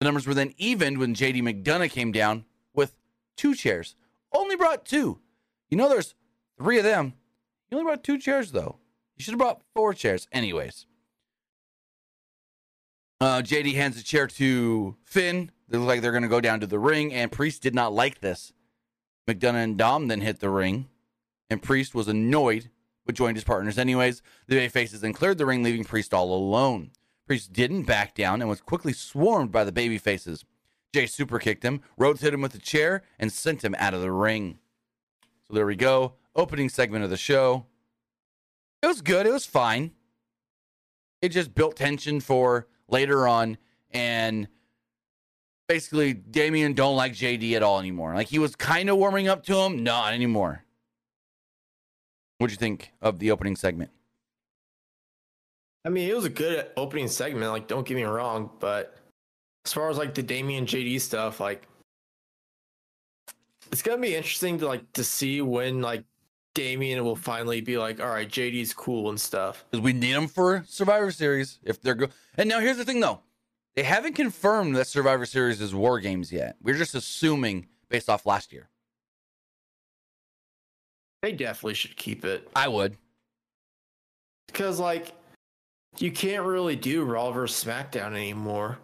[0.00, 2.94] The numbers were then evened when JD McDonough came down with
[3.36, 3.96] two chairs.
[4.32, 5.20] Only brought two.
[5.68, 6.14] You know, there's
[6.58, 7.14] three of them.
[7.70, 8.76] You only brought two chairs, though.
[9.16, 10.26] You should have brought four chairs.
[10.32, 10.86] Anyways.
[13.20, 15.50] Uh, JD hands a chair to Finn.
[15.68, 17.92] They look like they're going to go down to the ring, and Priest did not
[17.92, 18.52] like this.
[19.26, 20.88] McDonough and Dom then hit the ring,
[21.48, 22.70] and Priest was annoyed,
[23.06, 24.22] but joined his partners anyways.
[24.46, 26.90] The Bay Faces then cleared the ring, leaving Priest all alone.
[27.26, 30.44] Priest didn't back down and was quickly swarmed by the Baby Faces.
[30.92, 34.00] Jey super kicked him, Rhodes hit him with a chair, and sent him out of
[34.00, 34.58] the ring.
[35.48, 36.14] So there we go.
[36.36, 37.66] Opening segment of the show.
[38.82, 39.26] It was good.
[39.26, 39.92] It was fine.
[41.22, 43.56] It just built tension for later on,
[43.90, 44.46] and
[45.68, 48.14] basically Damian don't like JD at all anymore.
[48.14, 50.63] Like he was kind of warming up to him, not anymore.
[52.38, 53.90] What'd you think of the opening segment?
[55.84, 57.50] I mean, it was a good opening segment.
[57.50, 58.96] Like, don't get me wrong, but
[59.66, 61.66] as far as like the Damian JD stuff, like
[63.70, 66.04] it's gonna be interesting to like to see when like
[66.54, 69.64] Damian will finally be like, all right, JD's cool and stuff.
[69.70, 72.12] Because we need him for Survivor Series if they're good.
[72.36, 73.20] And now here's the thing, though,
[73.74, 76.56] they haven't confirmed that Survivor Series is War Games yet.
[76.62, 78.68] We're just assuming based off last year.
[81.24, 82.98] They definitely should keep it I would.
[84.46, 85.14] because like
[85.96, 88.76] you can't really do Raw versus SmackDown anymore.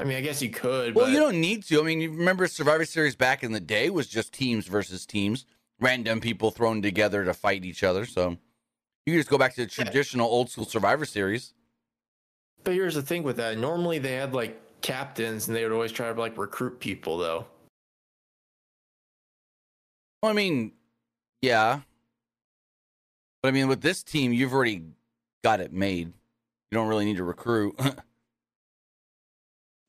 [0.00, 0.96] I mean, I guess you could.
[0.96, 1.80] Well, but you don't need to.
[1.80, 5.46] I mean, you remember Survivor Series back in the day was just teams versus teams,
[5.78, 8.04] random people thrown together to fight each other.
[8.04, 8.30] So
[9.06, 11.54] you can just go back to the traditional old school Survivor Series.
[12.64, 13.56] But here's the thing with that.
[13.58, 17.46] Normally they had like captains and they would always try to like recruit people though.
[20.20, 20.72] Well, I mean,
[21.42, 21.80] yeah.
[23.42, 24.84] But I mean, with this team, you've already
[25.44, 26.06] got it made.
[26.06, 27.78] You don't really need to recruit.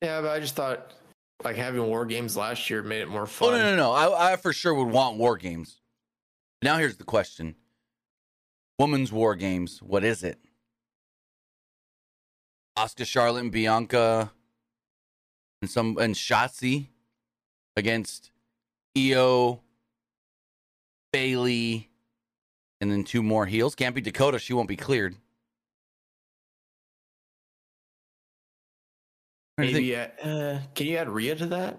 [0.04, 0.92] Yeah, but I just thought
[1.42, 3.54] like having war games last year made it more fun.
[3.54, 3.92] Oh no, no, no!
[3.92, 5.80] I, I for sure would want war games.
[6.60, 7.54] Now here's the question:
[8.78, 9.82] Women's war games.
[9.82, 10.38] What is it?
[12.76, 14.30] Asuka, Charlotte, and Bianca,
[15.62, 16.88] and some and Shotzi
[17.78, 18.30] against
[18.94, 19.62] Io,
[21.14, 21.88] Bayley,
[22.80, 23.76] and then two more heels.
[23.76, 24.36] Can't be Dakota.
[24.36, 25.14] She won't be cleared.
[29.56, 29.86] Trying to think.
[29.86, 31.78] Maybe add, uh, can you add Rhea to that?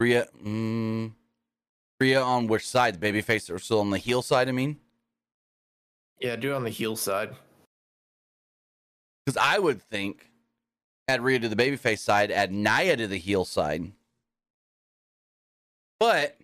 [0.00, 1.12] Rhea, mm,
[2.00, 2.98] Rhea on which side?
[3.00, 4.48] The babyface or still on the heel side?
[4.48, 4.76] I mean.
[6.18, 7.36] Yeah, do it on the heel side.
[9.24, 10.28] Because I would think
[11.06, 13.92] add Rhea to the babyface side, add Nia to the heel side.
[16.00, 16.36] But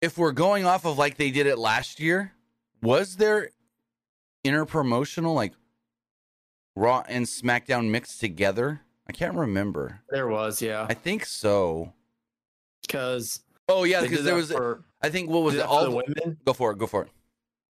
[0.00, 2.32] if we're going off of like they did it last year,
[2.82, 3.50] was there
[4.44, 5.52] interpromotional like
[6.74, 8.82] Raw and SmackDown mixed together?
[9.08, 10.00] I can't remember.
[10.10, 11.92] There was, yeah, I think so.
[12.82, 14.52] because Oh yeah, because there was.
[14.52, 15.62] for, I think what was it?
[15.62, 16.36] All the women.
[16.44, 16.78] go for it.
[16.78, 17.08] Go for it.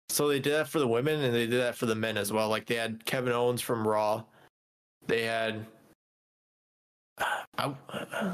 [0.09, 2.31] So they did that for the women, and they did that for the men as
[2.31, 2.49] well.
[2.49, 4.23] Like they had Kevin Owens from Raw.
[5.07, 5.65] They had.
[7.57, 7.75] I, no,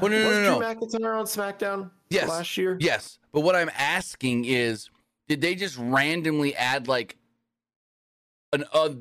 [0.00, 2.28] was no, Drew McIntyre on SmackDown Yes.
[2.28, 2.76] last year?
[2.80, 4.90] Yes, but what I'm asking is,
[5.28, 7.16] did they just randomly add like
[8.52, 8.94] an a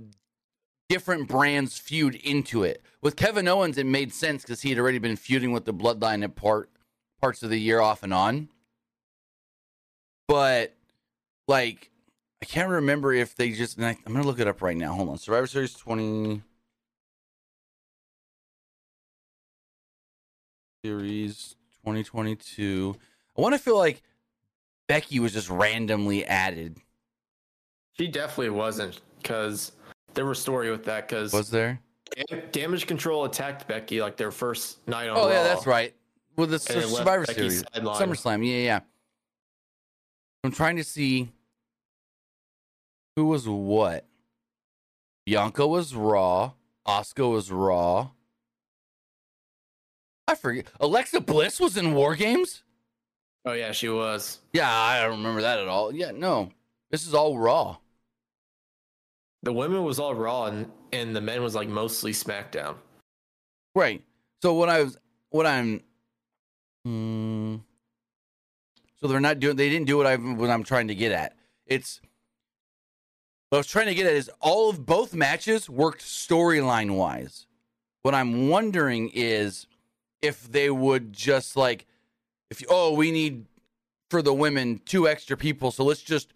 [0.89, 2.81] different brands feud into it.
[3.01, 6.23] With Kevin Owens, it made sense because he had already been feuding with the Bloodline
[6.23, 6.69] at part
[7.21, 8.49] parts of the year off and on.
[10.27, 10.75] But
[11.47, 11.91] like,
[12.41, 13.79] I can't remember if they just.
[13.79, 14.93] I, I'm gonna look it up right now.
[14.93, 16.41] Hold on, Survivor Series 20
[20.83, 21.56] Series
[21.87, 22.95] 2022.
[23.37, 24.01] I want to feel like
[24.87, 26.77] Becky was just randomly added.
[27.97, 29.71] She definitely wasn't because
[30.13, 31.79] there was story with that because Was there?
[32.51, 35.93] Damage Control attacked Becky like their first night on Oh yeah, that's right.
[36.35, 37.97] Well, the And it left Survivor Series, sidelined.
[37.97, 38.45] SummerSlam.
[38.47, 38.79] Yeah, yeah.
[40.43, 41.29] I'm trying to see
[43.15, 44.05] who was what.
[45.25, 46.53] Bianca was Raw.
[46.87, 48.11] Asuka was Raw.
[50.27, 50.65] I forget.
[50.79, 52.63] Alexa Bliss was in War Games.
[53.45, 54.39] Oh yeah, she was.
[54.51, 55.93] Yeah, I don't remember that at all.
[55.93, 56.51] Yeah, no,
[56.91, 57.77] this is all Raw.
[59.43, 62.75] The women was all Raw and and the men was like mostly SmackDown.
[63.73, 64.03] Right.
[64.41, 64.97] So what I was,
[65.29, 65.81] what I'm,
[66.83, 67.55] hmm.
[68.99, 69.55] so they're not doing.
[69.55, 71.35] They didn't do what I what I'm trying to get at.
[71.65, 72.01] It's
[73.49, 77.47] what I was trying to get at is all of both matches worked storyline wise.
[78.01, 79.67] What I'm wondering is
[80.21, 81.85] if they would just like,
[82.49, 83.45] if you, oh we need
[84.09, 86.33] for the women two extra people, so let's just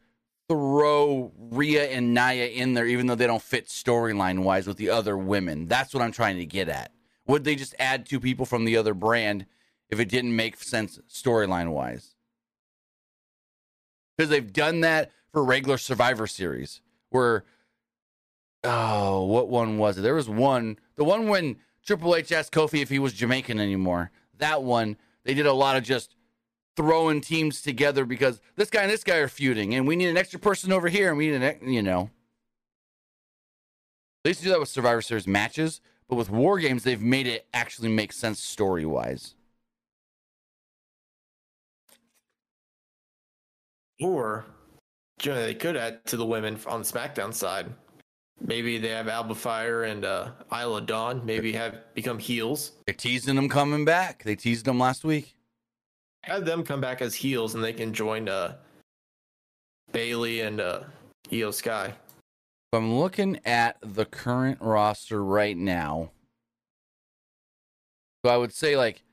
[0.50, 4.90] throw Rhea and Nia in there, even though they don't fit storyline wise with the
[4.90, 5.68] other women.
[5.68, 6.92] That's what I'm trying to get at.
[7.28, 9.46] Would they just add two people from the other brand
[9.90, 12.16] if it didn't make sense storyline wise?
[14.18, 17.46] Because they've done that for regular Survivor Series, where
[18.64, 20.02] oh, what one was it?
[20.02, 24.12] There was one, the one when Triple H asked Kofi if he was Jamaican anymore.
[24.38, 26.16] That one, they did a lot of just
[26.76, 30.18] throwing teams together because this guy and this guy are feuding, and we need an
[30.18, 32.10] extra person over here, and we need an, you know.
[34.24, 37.28] They used to do that with Survivor Series matches, but with War Games, they've made
[37.28, 39.36] it actually make sense story wise.
[44.00, 44.46] Or
[45.24, 47.68] you know, they could add to the women on the SmackDown side.
[48.44, 51.22] Maybe they have Alba Fire and uh, Isla Dawn.
[51.26, 52.72] Maybe have become heels.
[52.86, 54.24] They're teasing them coming back.
[54.24, 55.36] They teased them last week.
[56.24, 58.56] Have them come back as heels, and they can join uh,
[59.92, 60.82] Bayley and uh,
[61.30, 61.94] Iyo Sky.
[62.74, 66.12] I'm looking at the current roster right now.
[68.24, 69.04] So I would say like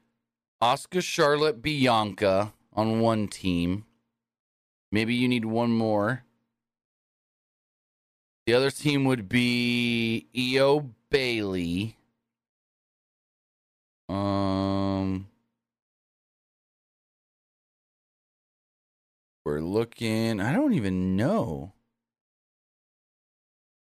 [0.62, 3.85] Asuka, Charlotte, Bianca on one team.
[4.93, 6.25] Maybe you need one more.
[8.49, 11.99] The other team would be Iyo Bayley.
[14.09, 15.29] Um
[19.45, 21.75] We're looking, I don't even know.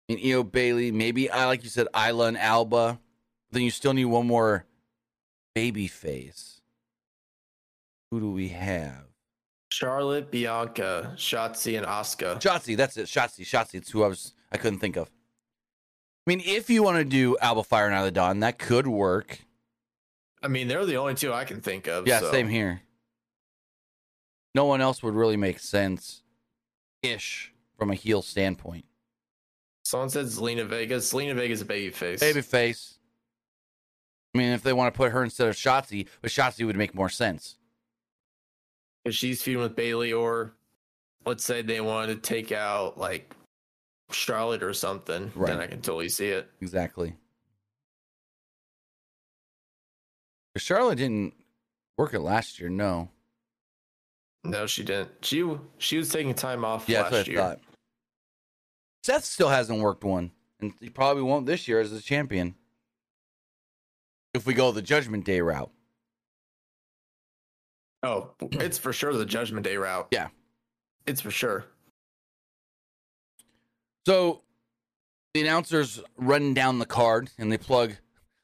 [0.09, 2.99] And Iyo Bayley, maybe I like you said, Isla and Alba.
[3.51, 4.65] Then you still need one more
[5.55, 6.59] baby face.
[8.11, 9.05] Who do we have?
[9.69, 12.41] Charlotte, Bianca, Shotzi, and Asuka.
[12.41, 13.05] Shotzi, that's it.
[13.05, 13.75] Shotzi, Shotzi.
[13.75, 15.09] It's who I was I couldn't think of.
[15.09, 19.39] I mean, if you want to do Alba Fire and Isla Dawn, that could work.
[20.43, 22.07] I mean, they're the only two I can think of.
[22.07, 22.31] Yeah, so.
[22.31, 22.81] same here.
[24.53, 26.23] No one else would really make sense
[27.01, 28.85] ish from a heel standpoint.
[29.83, 30.97] Someone said Zelina Vega.
[30.97, 32.19] Zelina Vega's a baby face.
[32.19, 32.95] Baby face.
[34.33, 36.93] I mean, if they want to put her instead of Shotzi, but Shotzi would make
[36.93, 37.55] more sense.
[39.05, 40.53] If she's feuding with Bayley, or
[41.25, 43.33] let's say they wanted to take out like
[44.11, 45.47] Charlotte or something, Right.
[45.47, 46.49] then I can totally see it.
[46.61, 47.15] Exactly.
[50.53, 51.33] But Charlotte didn't
[51.97, 53.09] work it last year, no.
[54.43, 55.09] No, she didn't.
[55.21, 55.45] She
[55.77, 57.41] she was taking time off Yeah, last that's what I year.
[57.41, 57.59] thought.
[59.03, 62.55] Seth still hasn't worked one, and he probably won't this year as a champion.
[64.33, 65.71] If we go the Judgment Day route.
[68.03, 70.07] Oh, it's for sure the Judgment Day route.
[70.11, 70.29] Yeah.
[71.07, 71.65] it's for sure.
[74.07, 74.43] So
[75.33, 77.97] the announcers run down the card and they plug.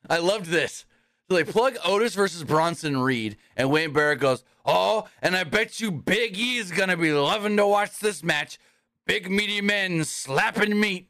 [0.10, 0.84] I loved this.
[1.30, 5.80] So they plug Otis versus Bronson Reed, and Wade Barrett goes, "Oh, and I bet
[5.80, 8.60] you Big E is gonna be loving to watch this match.
[9.08, 11.08] Big meaty men slapping meat."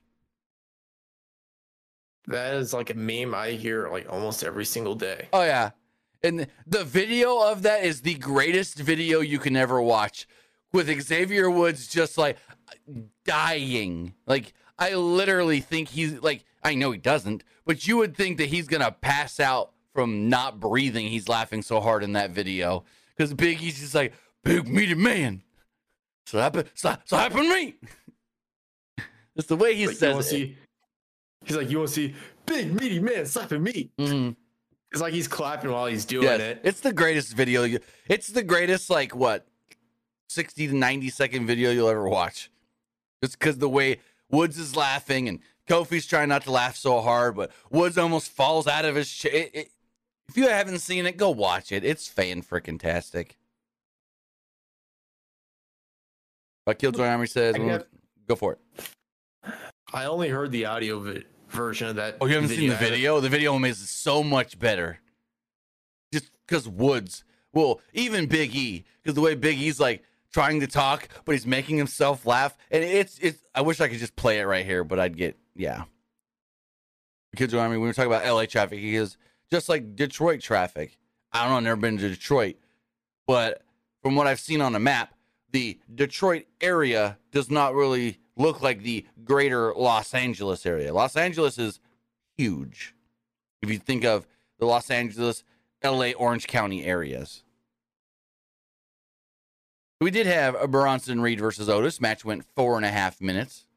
[2.28, 5.30] That is like a meme I hear like almost every single day.
[5.34, 5.72] Oh yeah,
[6.22, 10.28] and the video of that is the greatest video you can ever watch,
[10.74, 12.38] with Xavier Woods just like
[13.26, 14.14] dying.
[14.26, 18.48] Like I literally think he's like I know he doesn't, but you would think that
[18.48, 21.08] he's gonna pass out from not breathing.
[21.08, 22.84] He's laughing so hard in that video
[23.16, 24.14] because Big E's just like
[24.44, 25.44] big meaty man,
[26.26, 27.76] slap it, slap, slapping me.
[29.36, 30.30] It's the way he you says it.
[30.30, 30.58] see
[31.44, 32.14] He's like, you want to see
[32.46, 33.92] big meaty man slapping meat?
[33.98, 34.36] Mhm.
[34.92, 36.62] It's like he's clapping while he's doing Yes, it.
[36.64, 37.80] it's the greatest video.
[38.08, 39.48] It's the greatest, like what,
[40.34, 42.50] sixty to ninety second video you'll ever watch.
[43.24, 47.36] Just because the way Woods is laughing and Kofi's trying not to laugh so hard,
[47.36, 49.48] but Woods almost falls out of his chair.
[49.54, 51.84] If you haven't seen it, go watch it.
[51.86, 53.38] It's fan freaking tastic.
[56.66, 57.88] But Killjoy Army says, got-
[58.28, 58.60] "Go for it."
[59.94, 62.18] I only heard the audio vi- version of that.
[62.22, 63.20] Oh, you haven't seen the video?
[63.20, 65.00] The video makes it so much better.
[66.14, 67.24] Just because Woods,
[67.54, 70.04] well, even Big E, because the way Big E's like
[70.34, 73.42] trying to talk, but he's making himself laugh, and it's it's.
[73.56, 75.84] I wish I could just play it right here, but I'd get yeah.
[77.36, 77.78] Kids Army.
[77.78, 79.18] When we were talking about LA traffic, he is
[79.52, 80.98] just like Detroit traffic.
[81.32, 81.58] I don't know.
[81.58, 82.58] I've never been to Detroit,
[83.26, 83.62] but
[84.02, 85.14] from what I've seen on the map,
[85.52, 90.94] the Detroit area does not really look like the greater Los Angeles area.
[90.94, 91.80] Los Angeles is
[92.36, 92.94] huge.
[93.62, 94.28] If you think of
[94.60, 95.44] the Los Angeles,
[95.84, 97.44] LA, Orange County areas.
[100.04, 102.01] We did have a Bronson Reed versus Otis.
[102.01, 103.68] Match went four and a half minutes.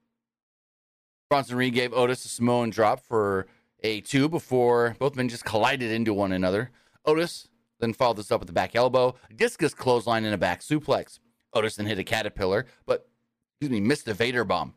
[1.31, 3.47] Bronson Reed gave Otis a Samoan drop for
[3.85, 6.73] a two before both men just collided into one another.
[7.05, 7.47] Otis
[7.79, 11.21] then followed this up with a back elbow, discus clothesline, and a back suplex.
[11.53, 13.07] Otis then hit a caterpillar, but
[13.53, 14.75] excuse me, missed a Vader bomb.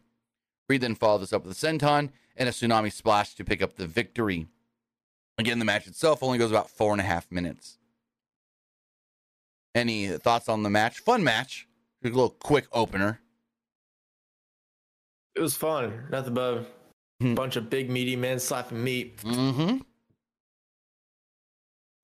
[0.70, 3.76] Reed then followed this up with a senton and a tsunami splash to pick up
[3.76, 4.46] the victory.
[5.40, 7.79] Again, the match itself only goes about four and a half minutes.
[9.80, 11.00] Any thoughts on the match?
[11.00, 11.68] Fun match.
[12.04, 13.22] A little quick opener.
[15.36, 16.08] It was fun.
[16.12, 16.66] Nothing but a
[17.22, 17.34] Hmm.
[17.36, 19.18] bunch of big meaty men slapping meat.
[19.18, 19.80] Mm-hmm.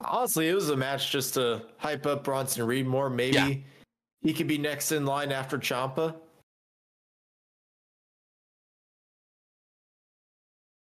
[0.01, 3.09] Honestly, it was a match just to hype up Bronson Reed more.
[3.09, 3.53] Maybe Yeah.
[4.21, 6.19] he could be next in line after Ciampa.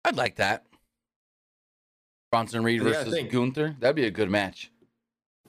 [0.05, 0.66] I'd like that.
[2.31, 3.76] Bronson Reed versus think- Gunther.
[3.81, 4.70] That'd be a good match.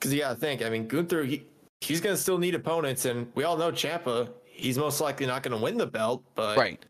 [0.02, 1.46] Because you got to think, I mean, Gunther, he,
[1.80, 3.04] he's going to still need opponents.
[3.04, 6.24] And we all know Ciampa, he's most likely not going to win the belt.
[6.34, 6.84] But Right.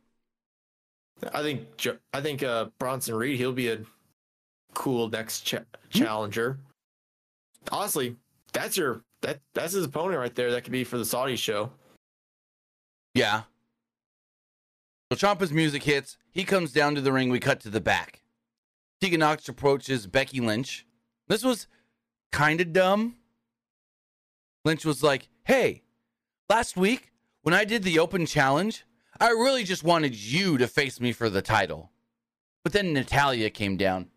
[1.34, 1.68] I think
[2.14, 3.80] I think uh, Bronson Reed, he'll be a
[4.72, 5.58] cool next cha-
[5.90, 6.58] challenger.
[7.70, 8.16] Honestly,
[8.54, 10.50] that's your that that's his opponent right there.
[10.50, 11.70] That could be for the Saudi show.
[13.14, 13.42] Yeah.
[15.12, 16.16] So Ciampa's music hits.
[16.32, 17.28] He comes down to the ring.
[17.28, 18.22] We cut to the back.
[19.02, 20.86] Tegan Knox approaches Becky Lynch.
[21.28, 21.68] This was
[22.32, 23.16] kind of dumb.
[24.64, 25.82] Lynch was like, hey,
[26.48, 27.12] last week
[27.42, 28.84] when I did the open challenge,
[29.20, 31.90] I really just wanted you to face me for the title.
[32.64, 34.08] But then Natalya came down.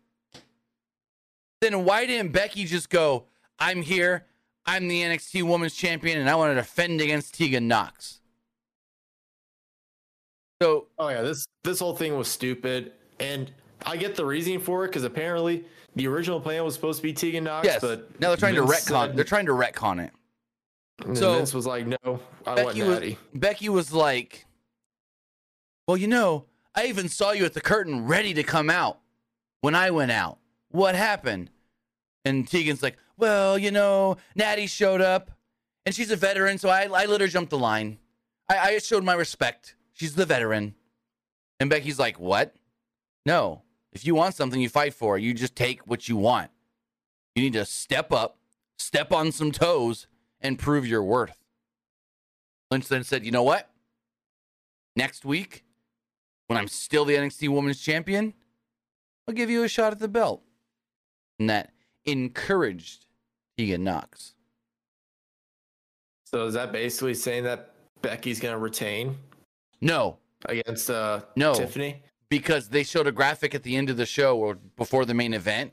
[1.60, 3.24] Then why didn't Becky just go,
[3.58, 4.26] I'm here,
[4.64, 8.20] I'm the NXT Women's Champion, and I want to defend against Tegan Knox?
[10.62, 13.50] So Oh yeah, this this whole thing was stupid, and
[13.84, 15.64] I get the reasoning for it because apparently
[15.96, 18.62] the original plan was supposed to be Tegan Knox, yes, but now they're trying to
[18.64, 19.06] Vince retcon.
[19.08, 20.12] said- They're trying to retcon it.
[21.16, 21.96] so- Vince was like, "No,
[22.46, 24.46] I want Becky was Natty." Becky was like,
[25.88, 29.00] "Well, you know, I even saw you at the curtain, ready to come out
[29.60, 30.38] when I went out.
[30.70, 31.50] What happened?"
[32.24, 35.30] And Tegan's like, "Well, you know, Natty showed up,
[35.84, 37.98] and she's a veteran, so I, I let her jump the line.
[38.48, 39.74] I, I showed my respect.
[39.92, 40.74] She's the veteran."
[41.60, 42.54] And Becky's like, "What?
[43.24, 43.62] No.
[43.96, 45.22] If you want something, you fight for it.
[45.22, 46.50] You just take what you want.
[47.34, 48.36] You need to step up,
[48.78, 50.06] step on some toes,
[50.38, 51.38] and prove your worth."
[52.70, 53.70] Lynch then said, "You know what?
[54.96, 55.64] Next week,
[56.46, 58.34] when I'm still the NXT Women's Champion,
[59.26, 60.42] I'll give you a shot at the belt."
[61.38, 61.72] And that
[62.04, 63.06] encouraged
[63.56, 64.34] Tegan Knox.
[66.26, 67.72] So is that basically saying that
[68.02, 69.16] Becky's gonna retain
[69.80, 71.54] No, against uh No.
[71.54, 72.02] Tiffany?
[72.28, 75.32] Because they showed a graphic at the end of the show or before the main
[75.34, 75.72] event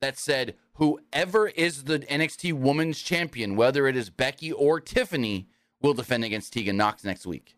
[0.00, 5.48] that said whoever is the NXT Women's Champion, whether it is Becky or Tiffany,
[5.80, 7.54] will defend against Tegan Knox next week.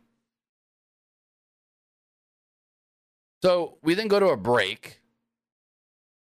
[3.43, 5.01] So we then go to a break.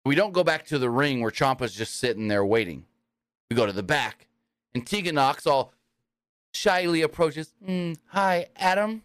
[0.04, 2.86] We don't go back to the ring where Ciampa's just sitting there waiting.
[3.50, 4.28] We go to the back,
[4.74, 5.74] and Tegan Knox all
[6.54, 7.54] shyly approaches.
[7.66, 9.04] "Mm, Hi, Adam.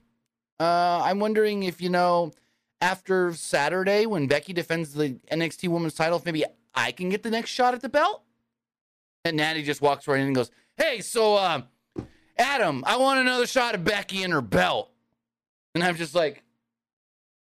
[0.59, 2.33] Uh, I'm wondering if you know
[2.81, 7.51] after Saturday when Becky defends the NXT Women's title, maybe I can get the next
[7.51, 8.23] shot at the belt.
[9.25, 11.63] And Natty just walks right in and goes, "Hey, so uh,
[12.39, 14.91] Adam, I want another shot of Becky and her belt."
[15.75, 16.43] And I'm just like,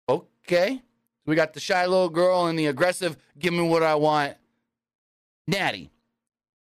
[0.09, 0.83] "Okay."
[1.25, 4.37] We got the shy little girl and the aggressive, "Give me what I want."
[5.47, 5.91] Natty.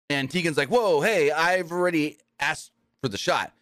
[0.09, 3.53] And Tegan's like, "Whoa, hey, I've already asked for the shot."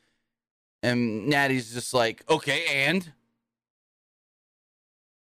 [0.81, 3.13] And Natty's just like, "Okay, and."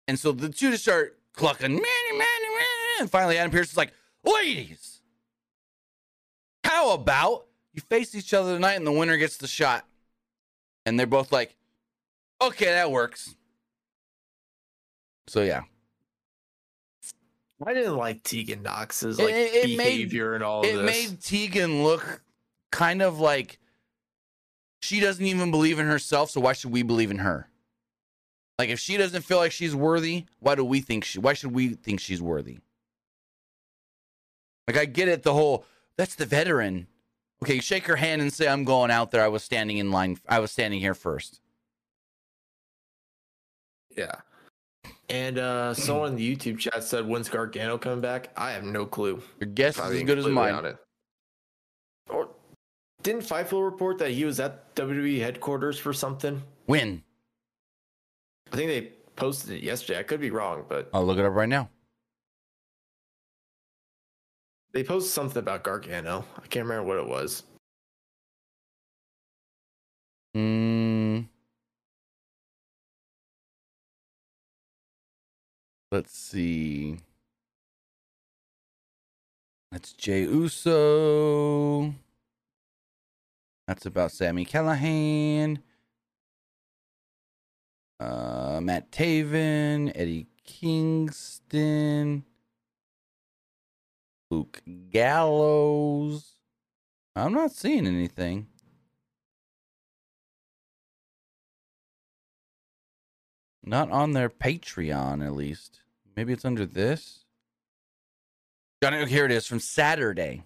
[0.09, 1.73] And so the two just start clucking.
[1.73, 1.81] Man,
[2.13, 2.67] man, man.
[3.01, 3.93] And finally, Adam Pearce is like,
[4.25, 5.01] ladies,
[6.63, 9.87] how about you face each other tonight and the winner gets the shot?
[10.87, 11.57] And they're both like,
[12.43, 13.35] okay, that works.
[15.27, 15.63] So yeah.
[17.65, 20.85] I didn't like Tegan Knox's like It- it made- behavior and all of It this.
[21.11, 22.21] made Tegan look
[22.71, 23.59] kind of like
[24.83, 27.49] she doesn't even believe in herself, so why should we believe in her?
[28.59, 31.53] Like if she doesn't feel like she's worthy, why do we think she why should
[31.53, 32.59] we think she's worthy?
[34.67, 35.65] Like I get it the whole
[35.97, 36.87] that's the veteran.
[37.43, 39.23] Okay, shake her hand and say I'm going out there.
[39.23, 40.19] I was standing in line.
[40.29, 41.41] I was standing here first.
[43.97, 44.17] yeah.
[45.11, 48.31] And uh someone in the YouTube chat said when's Gargano coming back?
[48.37, 49.23] I have no clue.
[49.41, 50.77] Your guess is as good as mine.
[52.09, 52.29] Or
[53.03, 56.43] didn't Fightful report that he was at WWE headquarters for something?
[56.67, 57.03] When?
[58.55, 59.99] I think they posted it yesterday.
[59.99, 61.71] I could be wrong, but I'll look it up right now.
[64.73, 66.25] they posted something about Gargano.
[66.37, 67.43] I can't remember what it was.
[70.37, 71.27] Mm.
[75.91, 76.99] Let's see.
[79.73, 81.93] That's Jey Uso.
[83.67, 85.59] That's about Sami Callihan.
[88.01, 92.25] Uh, Matt Taven, Eddie Kingston,
[94.31, 96.33] Luke Gallows.
[97.17, 98.49] I'm not seeing anything.
[103.63, 105.81] Not on their Patreon, at least.
[106.17, 107.25] Maybe it's under this.
[108.83, 110.45] Johnny, oh, here it is from Saturday.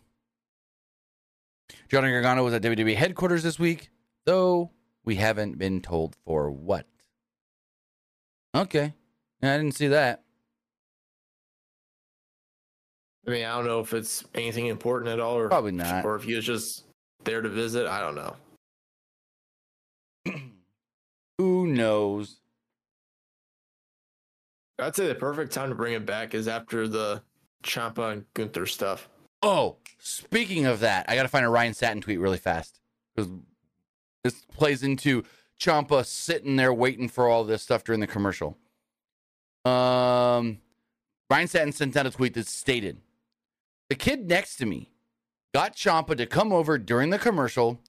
[1.89, 3.91] Johnny Gargano was at WWE headquarters this week,
[4.25, 4.71] though
[5.05, 6.87] we haven't been told for what.
[8.55, 8.95] Okay.
[9.43, 10.23] Yeah, I didn't see that.
[13.27, 16.05] I mean, I don't know if it's anything important at all, or Probably not.
[16.05, 16.85] or if he was just
[17.25, 17.87] there to visit.
[17.87, 18.37] I don't know.
[21.39, 22.39] Who knows?
[24.79, 27.23] I'd say the perfect time to bring it back is after the
[27.65, 29.09] Ciampa and Gunther stuff.
[29.43, 32.81] Oh, speaking of that, I got to find a Ryan Satin tweet really fast
[33.15, 33.31] because
[34.25, 35.25] this plays into
[35.59, 38.57] Ciampa sitting there waiting for all this stuff during the commercial.
[39.65, 40.61] Um,
[41.31, 43.01] Ryan Satin sent out a tweet that stated,
[43.89, 44.93] "The kid next to me
[45.53, 47.81] got Ciampa to come over during the commercial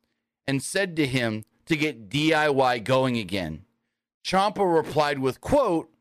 [0.48, 3.66] and said to him to get DIY going again."
[4.24, 5.92] Ciampa replied with quote,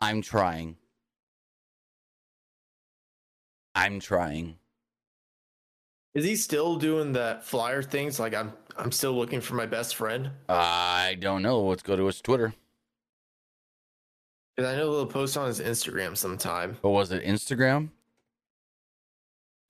[0.00, 0.76] "I'm trying.
[3.74, 4.59] I'm trying."
[6.14, 8.18] Is he still doing that flyer things?
[8.18, 10.30] Like I'm, I'm still looking for my best friend.
[10.48, 11.60] I don't know.
[11.62, 12.54] Let's go to his Twitter.
[14.56, 16.76] Because I know he'll post on his Instagram sometime.
[16.82, 17.24] What was it?
[17.24, 17.90] Instagram?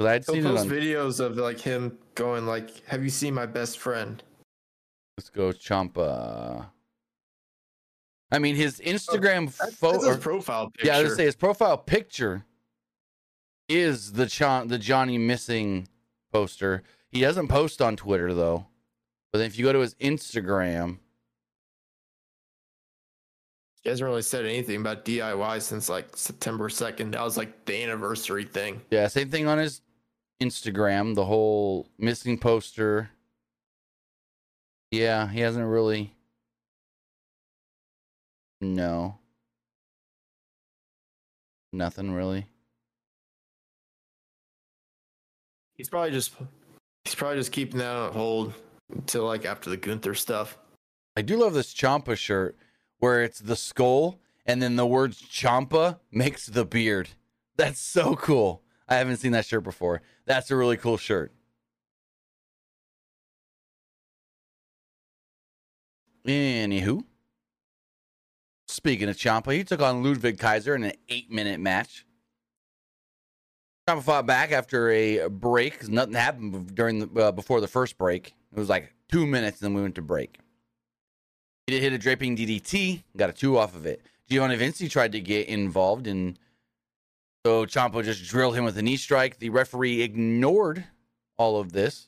[0.01, 0.71] I'd He'll seen post on.
[0.71, 4.23] videos of like him going like, "Have you seen my best friend?"
[5.19, 6.71] Let's go, Ciampa.
[8.33, 10.17] I mean, his oh, Instagram That's, that's photo.
[10.17, 10.87] profile picture.
[10.87, 12.47] Yeah, I was gonna say his profile picture
[13.69, 15.87] is the Chon- the Johnny missing
[16.33, 16.83] poster.
[17.11, 18.67] He doesn't post on Twitter though.
[19.33, 20.99] But then if you go to his Instagram,
[23.83, 27.13] He hasn't really said anything about DIY since like September second.
[27.13, 28.83] That was like the anniversary thing.
[28.91, 29.81] yeah, same thing on his
[30.43, 31.15] Instagram.
[31.15, 33.11] The whole missing poster.
[34.91, 36.13] Yeah, he hasn't really.
[38.61, 39.19] No.
[41.73, 42.47] Nothing really.
[45.81, 46.35] He's probably just,
[47.07, 48.53] he's probably just keeping that on hold
[48.93, 50.59] until like after the Gunther stuff.
[51.17, 52.55] I do love this Ciampa shirt
[52.99, 57.09] where it's the skull and then the words Ciampa makes the beard.
[57.57, 58.61] That's so cool.
[58.91, 60.03] I haven't seen that shirt before.
[60.27, 61.33] That's a really cool shirt.
[66.27, 67.05] Anywho,
[68.69, 72.05] speaking of Ciampa, he took on Ludwig Kaiser in an eight minute match.
[73.91, 78.35] Ciampa fought back after a break nothing happened during the, uh, before the first break.
[78.53, 80.39] It was like two minutes, and then we went to break.
[81.67, 84.03] He did hit a draping DDT, got a two off of it.
[84.29, 86.39] Giovanni Vinci tried to get involved, and
[87.45, 89.41] so Ciampa just drilled him with a knee strike.
[89.41, 90.85] The referee ignored
[91.37, 92.07] all of this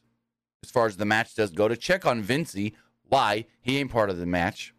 [0.63, 2.75] as far as the match does go to check on Vinci
[3.09, 4.73] why he ain't part of the match.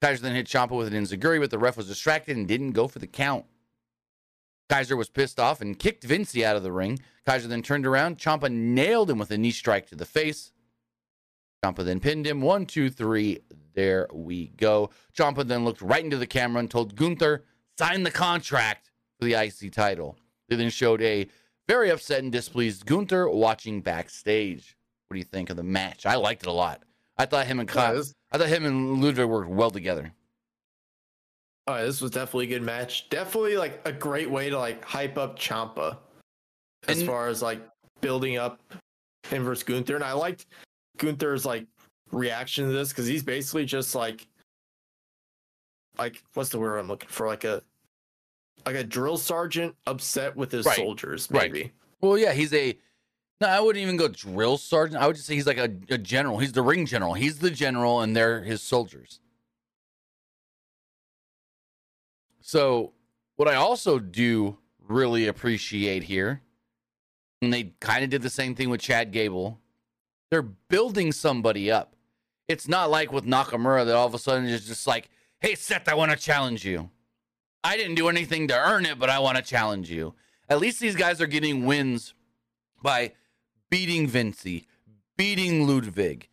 [0.00, 2.88] Kaiser then hit Ciampa with an enziguri, but the ref was distracted and didn't go
[2.88, 3.44] for the count.
[4.70, 7.00] Kaiser was pissed off and kicked Vinci out of the ring.
[7.26, 8.18] Kaiser then turned around.
[8.18, 10.52] Ciampa nailed him with a knee strike to the face.
[11.64, 12.40] Ciampa then pinned him.
[12.40, 13.40] One, two, three.
[13.74, 14.90] There we go.
[15.12, 17.42] Ciampa then looked right into the camera and told Gunther,
[17.78, 20.16] sign the contract for the IC title.
[20.48, 21.26] They then showed a
[21.66, 24.76] very upset and displeased Gunther watching backstage.
[25.08, 26.06] What do you think of the match?
[26.06, 26.84] I liked it a lot.
[27.18, 30.12] I thought him and Kyle, I thought him and Ludwig worked well together.
[31.70, 33.08] Oh, this was definitely a good match.
[33.10, 35.98] Definitely like a great way to like hype up Ciampa
[36.88, 37.60] as And- far as like
[38.00, 38.60] building up
[39.28, 39.94] him versus Gunther.
[39.94, 40.46] And I liked
[40.98, 41.66] Gunther's like
[42.10, 44.26] reaction to this because he's basically just like
[45.98, 47.26] like what's the word I'm looking for?
[47.26, 47.62] Like a
[48.66, 50.76] like a drill sergeant upset with his Right.
[50.76, 51.50] soldiers, Right.
[51.52, 51.72] maybe.
[52.00, 52.78] Well, yeah, he's a.
[53.40, 55.02] No, I wouldn't even go drill sergeant.
[55.02, 56.38] I would just say he's like a, a general.
[56.38, 57.14] He's the ring general.
[57.14, 59.20] He's the general, and they're his soldiers.
[62.40, 62.92] So,
[63.36, 66.42] what I also do really appreciate here,
[67.40, 69.58] and they kind of did the same thing with Chad Gable,
[70.30, 71.94] they're building somebody up.
[72.48, 75.08] It's not like with Nakamura that all of a sudden is just like,
[75.40, 76.90] hey, Seth, I want to challenge you.
[77.62, 80.14] I didn't do anything to earn it, but I want to challenge you.
[80.48, 82.14] At least these guys are getting wins
[82.82, 83.12] by
[83.70, 84.66] beating Vinci,
[85.16, 86.28] beating Ludwig,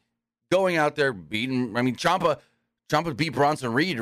[0.51, 1.75] going out there beating.
[1.77, 2.39] I mean, Ciampa,
[2.89, 3.99] Ciampa beat Bronson Reed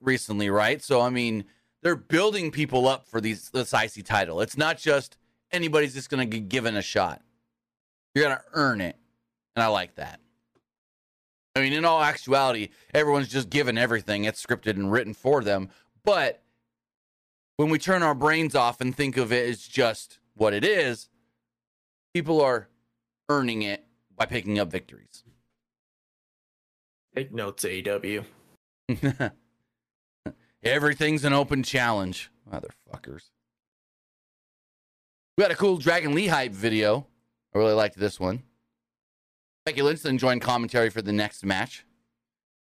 [0.00, 0.82] recently, right?
[0.82, 1.44] So I mean,
[1.82, 4.40] they're building people up for these this IC title.
[4.40, 5.16] It's not just
[5.52, 7.22] anybody's just going to get given a shot.
[8.14, 8.96] You're going to earn it,
[9.54, 10.20] and I like that.
[11.56, 14.24] I mean, in all actuality, everyone's just given everything.
[14.24, 15.68] It's scripted and written for them,
[16.04, 16.42] but
[17.56, 21.08] when we turn our brains off and think of it as just what it is,
[22.12, 22.68] people are
[23.28, 23.84] earning it
[24.16, 25.23] by picking up victories.
[27.14, 28.24] Take notes, AEW.
[30.64, 33.30] Everything's an open challenge, motherfuckers.
[35.36, 37.06] We had a cool Dragon Lee hype video.
[37.54, 38.42] I really liked this one.
[39.64, 41.86] Becky Lynch then joined commentary for the next match.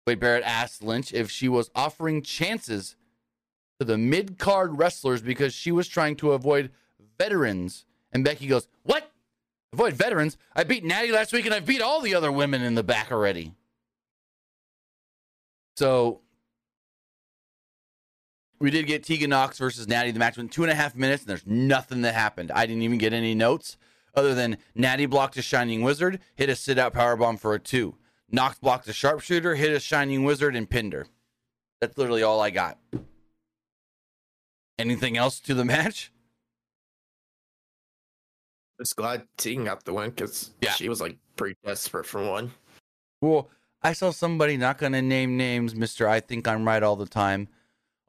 [0.06, 2.96] Wade Barrett asked Lynch if she was offering chances
[3.80, 6.72] to the mid card wrestlers because she was trying to avoid
[7.18, 7.86] veterans.
[8.12, 9.12] And Becky goes, What?
[9.72, 10.38] Avoid veterans?
[10.56, 13.12] I beat Natty last week and I've beat all the other women in the back
[13.12, 13.56] already.
[15.76, 16.22] So
[18.60, 20.12] we did get Tegan Knox versus Natty.
[20.12, 22.52] The match went two and a half minutes, and there's nothing that happened.
[22.52, 23.78] I didn't even get any notes
[24.16, 27.96] other than Natty blocked a Shining Wizard, hit a sit out powerbomb for a two.
[28.30, 31.08] Knox blocked a sharpshooter, hit a Shining Wizard, and pinned her.
[31.82, 32.78] That's literally all I got.
[34.80, 36.12] Anything else to the match?
[38.80, 40.72] Just glad Tegan got the win because Yeah.
[40.74, 42.52] she was like pretty desperate for one.
[43.22, 43.50] Well,
[43.84, 46.08] I saw somebody not going to name names, Mister.
[46.08, 47.50] I think I'm right all the time.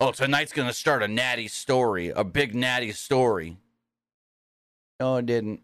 [0.01, 3.57] Oh, tonight's going to start a natty story, a big natty story.
[5.01, 5.61] No, it didn't.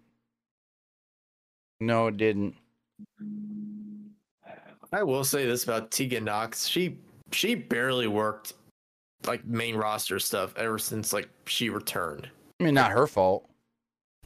[1.80, 2.56] No, it didn't.
[4.92, 6.66] I will say this about Tegan Knox.
[6.66, 6.98] She
[7.32, 8.54] she barely worked
[9.24, 12.28] like main roster stuff ever since like she returned.
[12.58, 13.48] I mean, not her fault.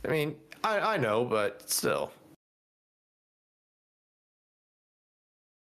[0.07, 2.11] I mean, I I know, but still.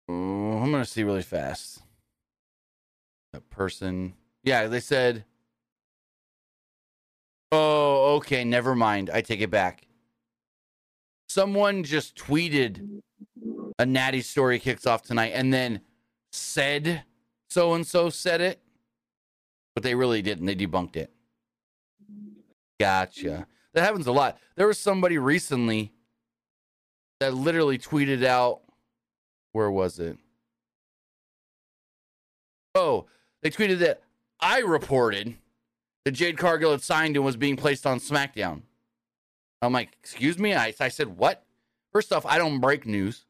[0.08, 1.82] Oh, I'm gonna see really fast.
[3.34, 4.14] The person.
[4.44, 5.26] Yeah, they said.
[7.52, 8.44] Oh, okay.
[8.44, 9.10] Never mind.
[9.12, 9.88] I take it back.
[11.30, 13.02] Someone just tweeted
[13.80, 15.82] a natty story kicks off tonight and then
[16.32, 17.04] said
[17.50, 18.62] so and so said it,
[19.74, 20.46] but they really didn't.
[20.46, 21.12] They debunked it.
[22.80, 23.48] Gotcha.
[23.74, 24.38] That happens a lot.
[24.56, 25.94] There was somebody recently
[27.20, 28.62] that literally tweeted out
[29.56, 30.18] where was it?
[32.76, 33.06] Oh,
[33.42, 34.02] they tweeted that
[34.38, 35.36] I reported
[36.04, 38.64] that Jade Cargill had signed and was being placed on SmackDown.
[39.62, 40.54] I'm like, excuse me?
[40.54, 41.46] I, I said, what?
[41.94, 43.24] First off, I don't break news.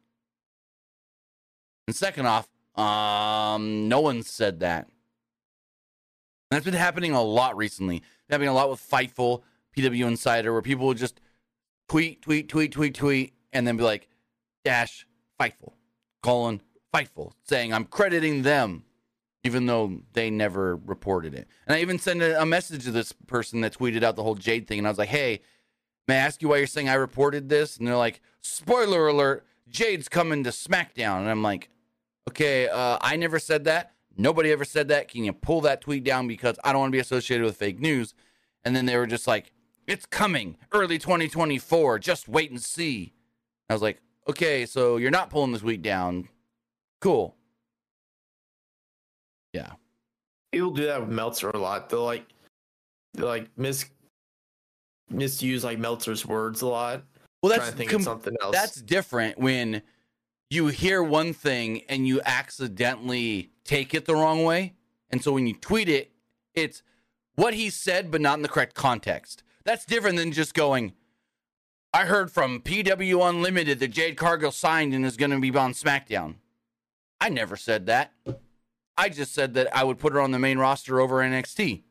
[1.87, 4.85] And second off, um, no one said that.
[6.49, 8.01] And that's been happening a lot recently.
[8.31, 9.43] Happening a lot with Fightful,
[9.77, 11.21] PW Insider, where people will just
[11.87, 14.09] tweet, tweet, tweet, tweet, tweet, and then be like,
[14.63, 15.05] dash
[15.39, 15.73] Fightful,
[16.25, 16.61] colon
[16.93, 18.85] Fightful, saying I'm crediting them,
[19.43, 21.47] even though they never reported it.
[21.67, 24.35] And I even sent a, a message to this person that tweeted out the whole
[24.35, 25.41] Jade thing, and I was like, hey,
[26.07, 27.77] may I ask you why you're saying I reported this?
[27.77, 31.19] And they're like, spoiler alert, Jade's coming to SmackDown.
[31.19, 31.69] And I'm like,
[32.29, 33.91] okay, uh, I never said that.
[34.17, 35.09] Nobody ever said that.
[35.09, 37.79] Can you pull that tweet down because I don't want to be associated with fake
[37.79, 38.13] news?
[38.63, 39.51] And then they were just like,
[39.85, 41.99] it's coming early 2024.
[41.99, 43.13] Just wait and see.
[43.69, 46.27] I was like, okay, so you're not pulling this week down.
[47.01, 47.35] Cool.
[49.53, 49.73] Yeah.
[50.51, 51.89] People do that with Meltzer a lot.
[51.89, 52.25] They'll like
[53.13, 53.85] they like mis
[55.09, 57.03] misuse like Meltzer's words a lot.
[57.41, 58.55] Well, that's com- something else.
[58.55, 59.81] that's different when
[60.49, 64.73] you hear one thing and you accidentally take it the wrong way.
[65.09, 66.11] And so when you tweet it,
[66.53, 66.81] it's
[67.35, 69.43] what he said, but not in the correct context.
[69.63, 70.93] That's different than just going,
[71.95, 75.71] I heard from PW Unlimited that Jade Cargill signed and is going to be on
[75.71, 76.35] SmackDown.
[77.21, 78.11] I never said that.
[78.97, 81.83] I just said that I would put her on the main roster over NXT.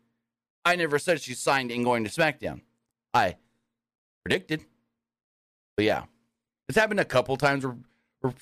[0.63, 2.61] I never said she signed and going to SmackDown.
[3.15, 3.37] I
[4.23, 4.67] predicted.
[5.75, 6.03] But yeah,
[6.69, 8.35] it's happened a couple times where,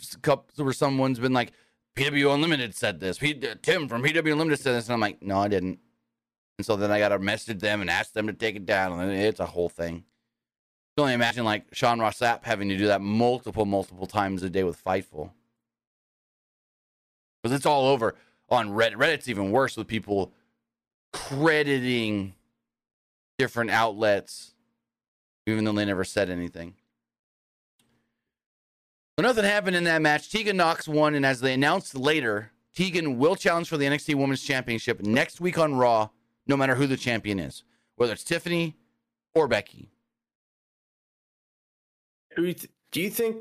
[0.56, 1.52] where, someone's been like,
[1.94, 3.18] PW Unlimited said this.
[3.18, 4.86] P- uh, Tim from PW Unlimited said this.
[4.86, 5.78] And I'm like, no, I didn't.
[6.58, 8.98] And so then I got to message them and ask them to take it down.
[8.98, 10.02] And it's a whole thing.
[10.96, 14.62] Can only imagine like Sean Ross having to do that multiple, multiple times a day
[14.62, 15.30] with Fightful.
[17.42, 18.14] Because it's all over
[18.50, 18.96] on Reddit.
[18.96, 20.32] Reddit's even worse with people
[21.12, 22.34] crediting
[23.38, 24.52] different outlets,
[25.46, 26.74] even though they never said anything.
[29.16, 30.30] But nothing happened in that match.
[30.30, 34.42] Tegan Knox won, and as they announced later, Tegan will challenge for the NXT Women's
[34.42, 36.10] Championship next week on Raw,
[36.46, 37.62] no matter who the champion is,
[37.96, 38.76] whether it's Tiffany
[39.34, 39.91] or Becky.
[42.36, 43.36] Do you think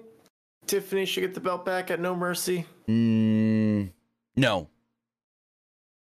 [0.67, 2.65] Tiffany should get the belt back at No Mercy?
[2.87, 3.91] Mm,
[4.35, 4.69] no.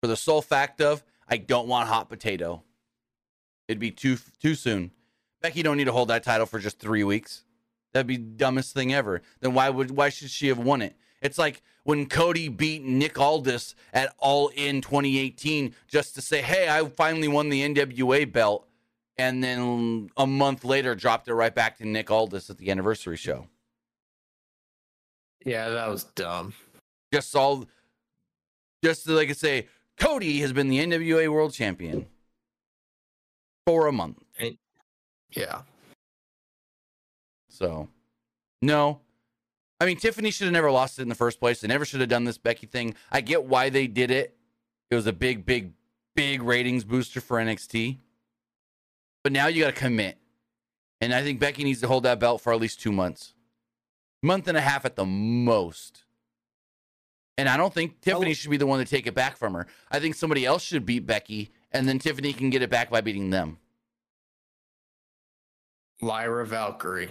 [0.01, 2.63] For the sole fact of, I don't want hot potato.
[3.69, 4.91] It'd be too too soon.
[5.41, 7.45] Becky don't need to hold that title for just three weeks.
[7.93, 9.23] That'd be dumbest thing ever.
[9.41, 10.97] Then why would why should she have won it?
[11.21, 16.69] It's like when Cody beat Nick Aldis at All In 2018 just to say, "Hey,
[16.69, 18.69] I finally won the NWA belt,"
[19.23, 23.17] and then a month later dropped it right back to Nick Aldis at the anniversary
[23.17, 23.47] show.
[25.45, 26.55] Yeah, that was dumb.
[27.15, 27.67] Just all,
[28.83, 32.07] just like I say, Cody has been the NWA World Champion
[33.65, 34.19] for a month.
[35.31, 35.63] Yeah.
[37.49, 37.89] So,
[38.61, 39.01] no.
[39.81, 41.61] I mean, Tiffany should have never lost it in the first place.
[41.61, 42.97] They never should have done this Becky thing.
[43.13, 44.37] I get why they did it.
[44.91, 45.75] It was a big, big,
[46.17, 47.99] big ratings booster for NXT.
[49.23, 50.19] But now you got to commit.
[51.01, 53.35] And I think Becky needs to hold that belt for at least two months,
[54.23, 56.05] month and a half at the most.
[57.37, 59.67] And I don't think Tiffany should be the one to take it back from her.
[59.91, 63.01] I think somebody else should beat Becky, and then Tiffany can get it back by
[63.01, 63.59] beating them.
[66.01, 67.09] Lyra Valkyria.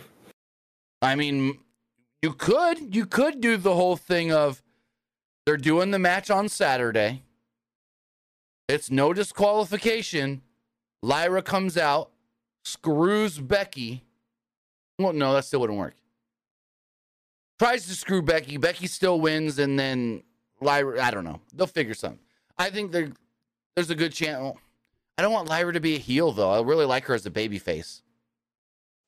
[1.01, 1.59] I mean,
[2.22, 4.62] you could you could do the whole thing of
[5.45, 7.24] they're doing the match on Saturday.
[8.70, 10.43] It's no disqualification.
[11.02, 12.12] Lyra comes out,
[12.64, 14.04] screws Becky.
[14.99, 15.95] Well, no, that still wouldn't work.
[17.60, 18.58] Tries to screw Becky.
[18.58, 20.24] Becky still wins, and then
[20.62, 21.04] Lyra.
[21.04, 21.39] I don't know.
[21.54, 22.20] They'll figure something.
[22.58, 24.58] I think there's a good chance.
[25.18, 26.49] I don't want Lyra to be a heel though.
[26.52, 28.02] I really like her as a baby face.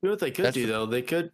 [0.02, 0.86] You know what they could That's do the- though?
[0.86, 1.32] They could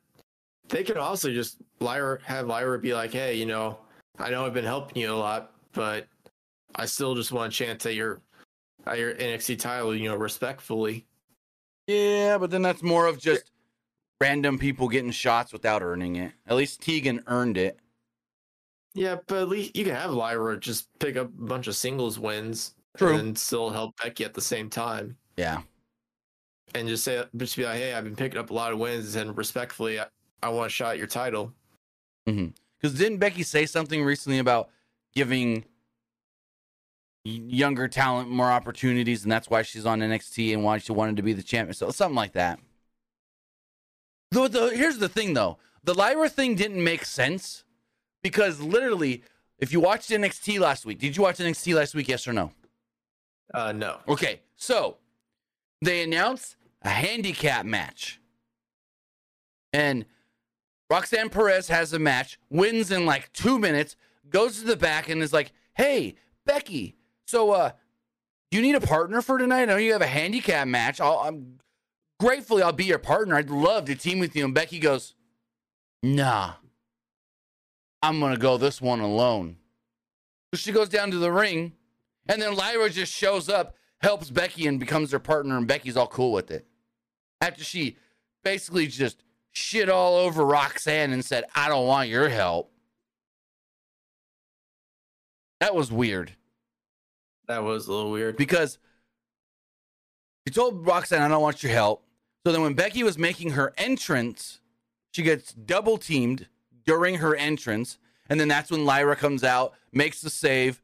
[0.69, 3.79] they could also just Lyra have Lyra be like, hey, you know,
[4.17, 6.07] I know I've been helping you a lot, but
[6.75, 8.21] I still just want a chance at your
[8.87, 11.05] your NXT title, you know, respectfully.
[11.87, 13.51] Yeah, but then that's more of just
[14.21, 16.33] random people getting shots without earning it.
[16.47, 17.79] At least Tegan earned it.
[18.93, 22.19] Yeah, but at least you can have Lyra just pick up a bunch of singles
[22.19, 23.15] wins True.
[23.15, 25.15] and still help Becky at the same time.
[25.37, 25.61] Yeah
[26.75, 29.15] and just say just be like, hey, I've been picking up a lot of wins,
[29.15, 30.05] and respectfully, I,
[30.41, 31.53] I want a shot at your title.
[32.25, 32.97] Because mm-hmm.
[32.97, 34.69] didn't Becky say something recently about
[35.13, 35.65] giving
[37.23, 41.23] younger talent more opportunities, and that's why she's on NXT and why she wanted to
[41.23, 41.73] be the champion?
[41.73, 42.59] So something like that.
[44.31, 47.63] The, the, here's the thing, though: the Lyra thing didn't make sense
[48.21, 49.23] because literally,
[49.57, 52.07] if you watched NXT last week, did you watch NXT last week?
[52.07, 52.51] Yes or no?
[53.53, 53.97] Uh, no.
[54.07, 54.97] Okay, so
[55.81, 58.19] they announced a handicap match.
[59.73, 60.05] And
[60.89, 63.95] Roxanne Perez has a match, wins in like two minutes,
[64.29, 66.15] goes to the back and is like, hey,
[66.45, 66.95] Becky,
[67.29, 67.71] so uh,
[68.49, 69.61] do you need a partner for tonight?
[69.61, 70.99] I know you have a handicap match.
[70.99, 71.59] I'll, I'm
[72.19, 73.35] gratefully I'll be your partner.
[73.35, 74.45] I'd love to team with you.
[74.45, 75.13] And Becky goes,
[76.01, 76.53] nah,
[78.01, 79.57] I'm gonna go this one alone.
[80.53, 81.73] So she goes down to the ring,
[82.27, 86.07] and then Lyra just shows up, helps Becky, and becomes her partner, and Becky's all
[86.07, 86.65] cool with it
[87.41, 87.97] after she
[88.43, 92.71] basically just shit all over Roxanne and said, I don't want your help.
[95.59, 96.33] That was weird.
[97.49, 98.37] That was a little weird.
[98.37, 98.77] Because
[100.47, 102.05] she told Roxanne, I don't want your help.
[102.45, 104.61] So then when Becky was making her entrance,
[105.11, 106.47] she gets double teamed
[106.85, 107.97] during her entrance.
[108.29, 110.81] And then that's when Lyra comes out, makes the save.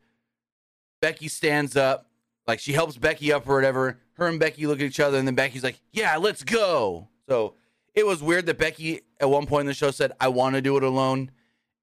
[1.01, 2.09] Becky stands up,
[2.47, 5.27] like she helps Becky up or whatever her and Becky look at each other, and
[5.27, 7.55] then Becky's like, "Yeah, let's go." So
[7.93, 10.61] it was weird that Becky at one point in the show said, "I want to
[10.61, 11.31] do it alone,"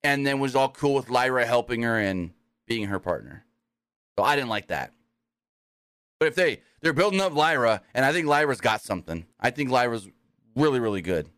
[0.02, 2.32] and then was all cool with Lyra helping her and
[2.66, 3.44] being her partner.
[4.18, 4.92] So I didn't like that.
[6.20, 9.26] But if they they're building up Lyra, and I think Lyra's got something.
[9.40, 10.08] I think Lyra's
[10.54, 11.28] really really good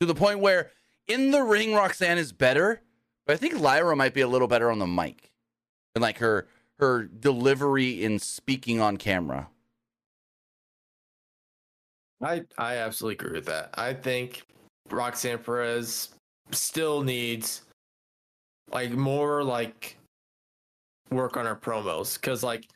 [0.00, 0.70] to the point where
[1.06, 2.80] in the ring Roxanne is better,
[3.26, 5.30] but I think Lyra might be a little better on the mic
[5.94, 9.48] and like her her delivery in speaking on camera.
[12.22, 13.70] I I absolutely agree with that.
[13.74, 14.42] I think
[14.90, 16.10] Roxanne Perez
[16.50, 17.62] still needs
[18.70, 19.96] like more like
[21.10, 22.68] work on our promos because like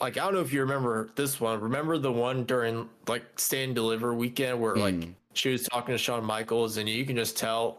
[0.00, 1.60] like I don't know if you remember this one.
[1.60, 5.14] Remember the one during like stand deliver weekend where like Mm.
[5.34, 7.78] she was talking to Shawn Michaels and you can just tell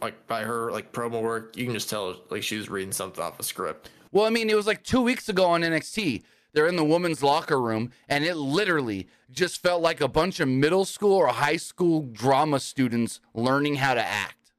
[0.00, 3.22] like by her like promo work, you can just tell like she was reading something
[3.22, 3.90] off a script.
[4.12, 6.22] Well, I mean, it was like two weeks ago on NXT.
[6.52, 10.46] They're in the women's locker room, and it literally just felt like a bunch of
[10.46, 14.52] middle school or high school drama students learning how to act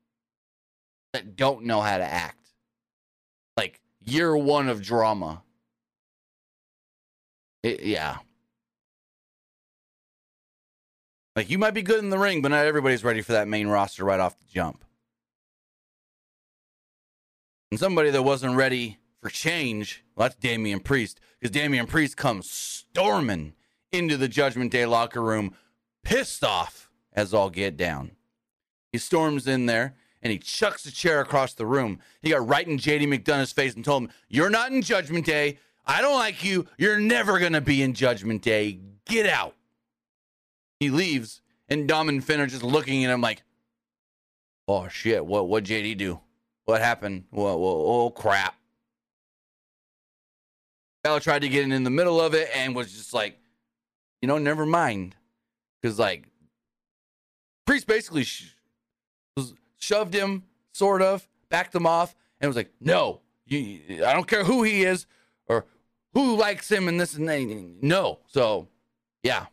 [1.14, 2.45] that don't know how to act.
[4.06, 5.44] Year one of drama.
[7.64, 8.18] It- yeah.
[11.36, 13.68] Like you might be good in the ring, but not everybody's ready for that main
[13.68, 14.86] roster right off the jump.
[17.72, 22.50] And somebody that wasn't ready for change, well, that's Damian Priest, because Damian Priest comes
[22.50, 23.54] storming
[23.92, 25.56] into the Judgment Day locker room,
[26.04, 28.12] pissed off as all get down.
[28.92, 29.96] He storms in there
[30.26, 32.00] and he chucks the chair across the room.
[32.24, 35.60] He got right in JD McDonagh's face and told him, You're not in Judgment Day.
[35.86, 36.66] I don't like you.
[36.80, 38.80] You're never going to be in Judgment Day.
[39.06, 39.54] Get out.
[40.80, 43.44] He leaves, and Dom and Finn are just looking at him like,
[44.68, 46.20] Oh shit, what what JD do?
[46.64, 47.26] What happened?
[47.30, 48.56] Whoa, whoa, oh crap.
[51.04, 53.38] Bella tried to get in, the middle of it and was just like,
[54.24, 55.16] you know, never mind.
[55.80, 56.24] Because, like,
[57.68, 58.56] Priest basically sh-
[59.38, 59.54] was,
[59.86, 64.44] shoved him, sort of, backed him off, and was like, no, you, I don't care
[64.44, 65.06] who he is
[65.48, 65.66] or
[66.14, 67.76] who likes him and this and that.
[67.82, 68.20] No.
[68.28, 68.68] So,
[69.22, 69.46] yeah.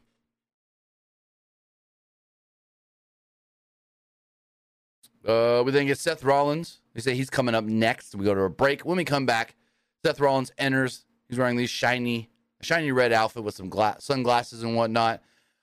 [5.26, 6.80] Uh, we then get Seth Rollins.
[6.94, 8.14] They say he's coming up next.
[8.14, 8.82] We go to a break.
[8.82, 9.54] When we come back,
[10.04, 11.04] Seth Rollins enters.
[11.28, 12.30] He's wearing these shiny,
[12.60, 15.22] shiny red outfit with some gla- sunglasses and whatnot.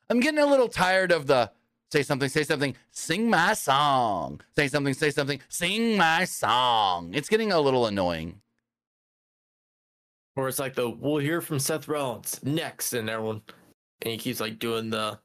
[0.09, 1.51] I'm getting a little tired of the
[1.91, 4.41] say something, say something, sing my song.
[4.55, 7.13] Say something, say something, sing my song.
[7.13, 8.41] It's getting a little annoying.
[10.35, 13.41] Or it's like the we'll hear from Seth Rollins next, and everyone,
[14.01, 15.19] and he keeps like doing the.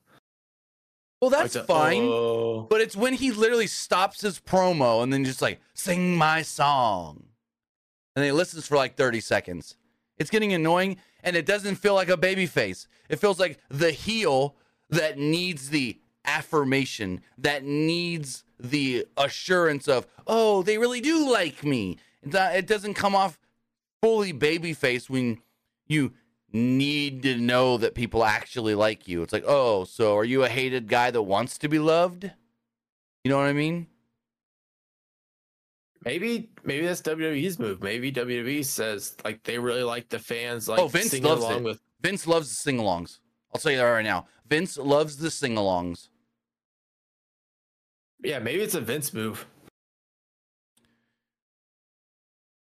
[1.21, 2.03] Well, like that's the, fine.
[2.03, 6.43] "Oh." But it's when he literally stops his promo and then just like sing my
[6.43, 7.25] song.
[8.17, 9.77] And he listens for like 30 seconds.
[10.19, 12.87] It's getting annoying and it doesn't feel like a baby face.
[13.09, 14.55] It feels like the heel
[14.91, 21.99] that needs the affirmation, that needs the assurance of, oh, they really do like me.
[22.23, 23.39] It doesn't come off
[24.01, 25.39] fully baby face when
[25.87, 26.13] you
[26.53, 29.23] need to know that people actually like you.
[29.23, 32.31] It's like, oh, so are you a hated guy that wants to be loved?
[33.25, 33.87] You know what I mean?
[36.05, 37.83] Maybe maybe that's WWE's move.
[37.83, 41.61] Maybe WWE says like they really like the fans oh, like Oh, Vince loves along
[41.61, 41.65] it.
[41.65, 41.81] with.
[42.03, 43.21] Vince loves the sing alongs.
[43.55, 44.27] I'll tell you that right now.
[44.47, 46.09] Vince loves the sing alongs.
[48.25, 49.47] Yeah, maybe it's a Vince move.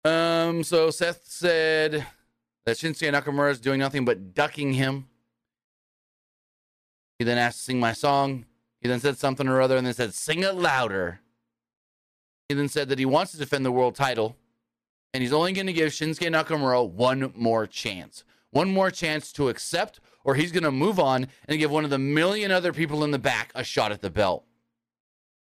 [0.05, 2.05] Um, so Seth said
[2.65, 5.07] that Shinsuke Nakamura is doing nothing but ducking him.
[7.19, 8.45] He then asked to sing my song.
[8.81, 11.21] He then said something or other and then said, sing it louder.
[12.49, 14.37] He then said that he wants to defend the world title
[15.15, 18.25] and he's only going to give Shinsuke Nakamura one more chance.
[18.51, 21.91] One more chance to accept, or he's going to move on and give one of
[21.91, 24.45] the million other people in the back a shot at the belt.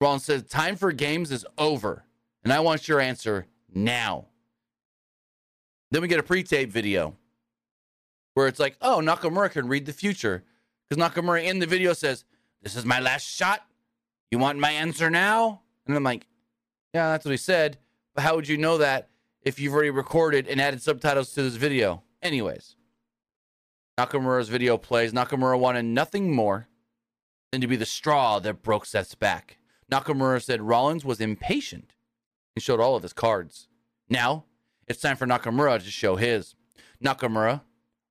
[0.01, 2.03] Rollins says, Time for games is over,
[2.43, 4.25] and I want your answer now.
[5.91, 7.15] Then we get a pre tape video
[8.33, 10.43] where it's like, oh, Nakamura can read the future.
[10.89, 12.25] Because Nakamura in the video says,
[12.63, 13.65] This is my last shot.
[14.31, 15.61] You want my answer now?
[15.85, 16.25] And I'm like,
[16.93, 17.77] Yeah, that's what he said.
[18.15, 19.09] But how would you know that
[19.43, 22.03] if you've already recorded and added subtitles to this video?
[22.21, 22.75] Anyways,
[23.99, 25.13] Nakamura's video plays.
[25.13, 26.67] Nakamura wanted nothing more
[27.51, 29.57] than to be the straw that broke Seth's back.
[29.91, 31.93] Nakamura said Rollins was impatient
[32.55, 33.67] and showed all of his cards.
[34.09, 34.45] Now,
[34.87, 36.55] it's time for Nakamura to show his.
[37.03, 37.61] Nakamura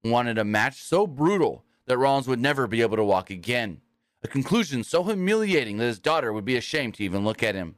[0.05, 3.81] wanted a match so brutal that Rollins would never be able to walk again.
[4.22, 7.76] A conclusion so humiliating that his daughter would be ashamed to even look at him.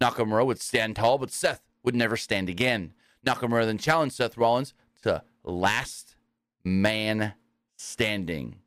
[0.00, 2.92] Nakamura would stand tall, but Seth would never stand again.
[3.26, 6.16] Nakamura then challenged Seth Rollins to last
[6.62, 7.34] man
[7.76, 8.60] standing.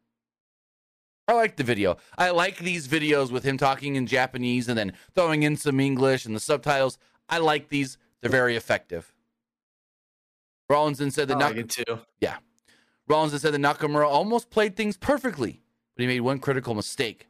[1.28, 1.97] I like the video.
[2.17, 6.25] I like these videos with him talking in Japanese and then throwing in some English
[6.25, 6.97] and the subtitles.
[7.28, 7.97] I like these.
[8.21, 9.13] They're very effective.
[10.69, 11.99] Rollins then said I that like Nak- it too.
[13.07, 15.61] Rollins said that Nakamura almost played things perfectly,
[15.95, 17.28] but he made one critical mistake.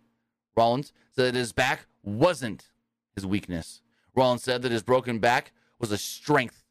[0.56, 2.70] Rollins said that his back wasn't
[3.14, 3.82] his weakness.
[4.16, 6.64] Rollins said that his broken back was a strength.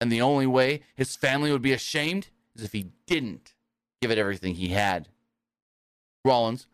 [0.00, 3.54] And the only way his family would be ashamed is if he didn't
[4.00, 5.08] give it everything he had.
[6.26, 6.66] Rollins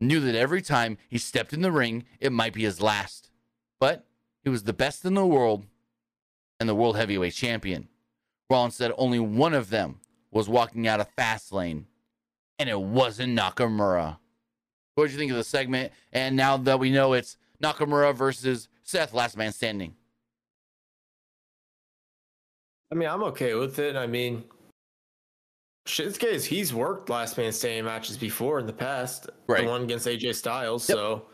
[0.00, 3.30] knew that every time he stepped in the ring, it might be his last.
[3.78, 4.06] But
[4.42, 5.66] he was the best in the world
[6.58, 7.88] and the world heavyweight champion.
[8.48, 10.00] Rollins said only one of them
[10.30, 11.84] was walking out of Fastlane,
[12.58, 14.18] and it wasn't Nakamura.
[14.94, 15.92] What did you think of the segment?
[16.12, 19.94] And now that we know it's Nakamura versus Seth, last man standing.
[22.92, 23.96] I mean, I'm okay with it.
[23.96, 24.44] I mean,
[25.90, 29.28] Shinsuke, he's worked last man standing matches before in the past.
[29.46, 29.64] Right.
[29.64, 30.88] The one against AJ Styles.
[30.88, 30.96] Yep.
[30.96, 31.26] So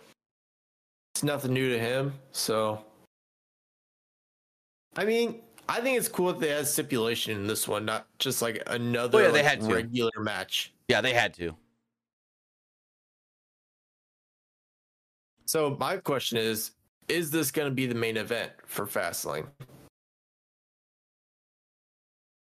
[1.15, 2.15] it's nothing new to him.
[2.33, 2.85] So,
[4.97, 8.41] I mean, I think it's cool that they had stipulation in this one, not just
[8.41, 9.75] like another Oh, yeah, they like, had to.
[9.75, 10.73] regular match.
[10.89, 11.55] Yeah, they had to.
[15.45, 16.73] So my question is,
[17.09, 19.47] is this going to be the main event for Fastlane?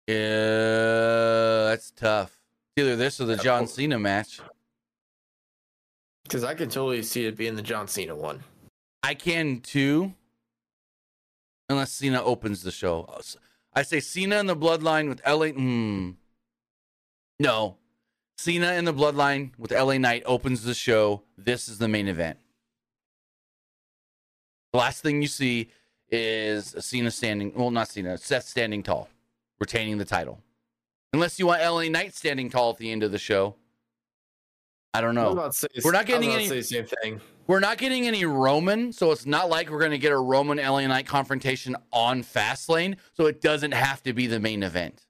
[0.07, 2.39] Yeah, that's tough.
[2.77, 4.41] Either this or the John Cena match.
[6.23, 8.43] Because I can totally see it being the John Cena one.
[9.03, 10.15] I can too,
[11.69, 13.09] unless Cena opens the show.
[13.73, 15.49] I say Cena and the Bloodline with LA.
[15.49, 16.11] Hmm.
[17.39, 17.77] No,
[18.37, 21.23] Cena and the Bloodline with LA Knight opens the show.
[21.39, 22.39] This is the main event.
[24.73, 25.71] The last thing you see
[26.11, 27.53] is Cena standing.
[27.55, 28.19] Well, not Cena.
[28.19, 29.09] Seth standing tall,
[29.61, 30.41] retaining the title.
[31.13, 33.57] Unless you want LA Knight standing tall at the end of the show.
[34.93, 35.51] I don't know.
[35.51, 37.21] say, We're not getting any- same thing.
[37.47, 40.59] We're not getting any Roman, so it's not like we're going to get a Roman
[40.59, 45.07] LA Knight confrontation on Fastlane, so it doesn't have to be the main event.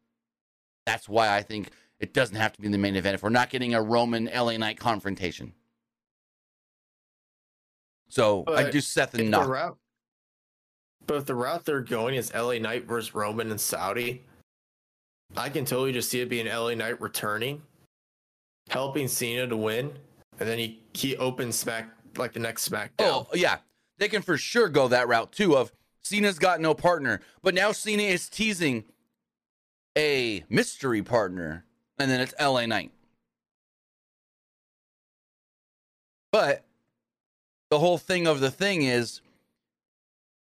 [0.85, 3.49] That's why I think it doesn't have to be the main event if we're not
[3.49, 5.55] getting a Roman LA Knight confrontation.
[8.09, 9.49] So I do Seth and the Knock.
[9.49, 9.79] route,
[11.07, 14.25] but if the route they're going is LA Knight versus Roman and Saudi,
[15.35, 17.63] I can totally just see it being LA Knight returning,
[18.69, 19.93] helping Cena to win,
[20.39, 22.91] and then he he opens Smack like the next SmackDown.
[23.01, 23.59] Oh, yeah.
[23.99, 25.73] They can for sure go that route too of
[26.03, 28.85] Cena's got no partner, but now Cena is teasing
[29.97, 31.65] a mystery partner,
[31.99, 32.93] and then it's LA Knight.
[36.31, 36.65] But
[37.71, 39.23] the whole thing of the thing is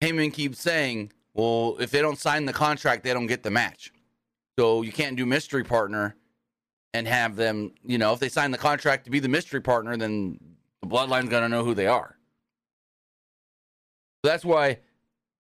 [0.02, 3.94] Heyman keeps saying, well, if they don't sign the contract, they don't get the match.
[4.60, 6.18] So you can't do mystery partner
[6.94, 9.96] and have them, you know, if they sign the contract to be the mystery partner,
[9.96, 10.38] then
[10.82, 12.18] the bloodline's gonna know who they are.
[14.22, 14.80] So that's why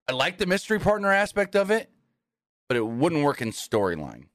[0.07, 1.89] I like the mystery partner aspect of it,
[2.69, 4.27] but it wouldn't work in storyline.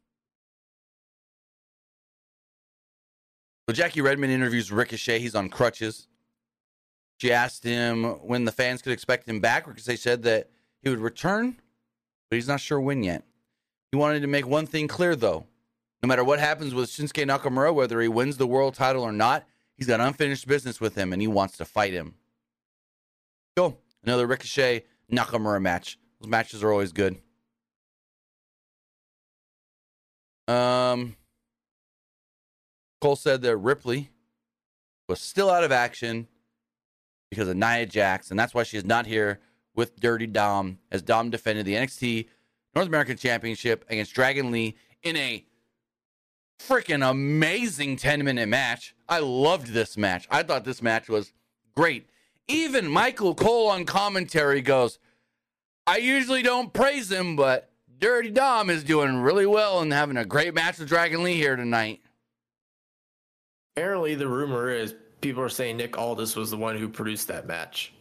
[3.67, 5.19] So Jackie Redmond interviews Ricochet.
[5.19, 6.09] He's on crutches.
[7.23, 9.67] She asked him when the fans could expect him back.
[9.67, 10.51] Ricochet said that
[10.83, 11.59] he would return,
[12.29, 13.25] but he's not sure when yet.
[13.95, 15.47] He wanted to make one thing clear, though.
[16.03, 19.47] No matter what happens with Shinsuke Nakamura, whether he wins the world title or not,
[19.77, 22.17] he's got unfinished business with him and he wants to fight him.
[23.57, 23.79] Go.
[24.03, 24.83] Another Ricochet
[25.13, 25.97] Nakamura match.
[26.21, 27.19] Those matches are always good.
[30.49, 31.15] Um,
[33.01, 34.11] Cole said that Ripley
[35.09, 36.27] was still out of action
[37.31, 39.39] because of Nia Jax, and that's why she is not here
[39.77, 42.27] with Dirty Dom, as Dom defended the NXT
[42.75, 45.45] North American Championship against Dragon Lee in a
[46.59, 48.95] freaking amazing 10 minute match.
[49.09, 50.27] I loved this match.
[50.31, 51.33] I thought this match was
[51.75, 52.09] great.
[52.49, 54.99] Even Michael Cole on commentary goes,
[55.87, 60.25] I usually don't praise him, but Dirty Dom is doing really well and having a
[60.25, 62.01] great match with Dragon Lee here tonight.
[63.77, 67.47] Apparently, the rumor is people are saying Nick Aldis was the one who produced that
[67.47, 67.93] match.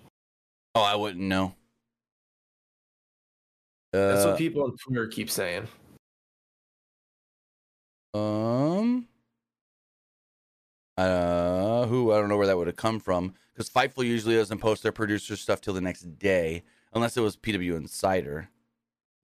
[0.75, 1.55] Oh, I wouldn't know.
[3.93, 5.67] That's Uh, what people on Twitter keep saying.
[8.13, 9.07] Um.
[10.97, 14.59] Uh, who I don't know where that would have come from because Fightful usually doesn't
[14.59, 16.63] post their producer stuff till the next day,
[16.93, 18.49] unless it was PW Insider.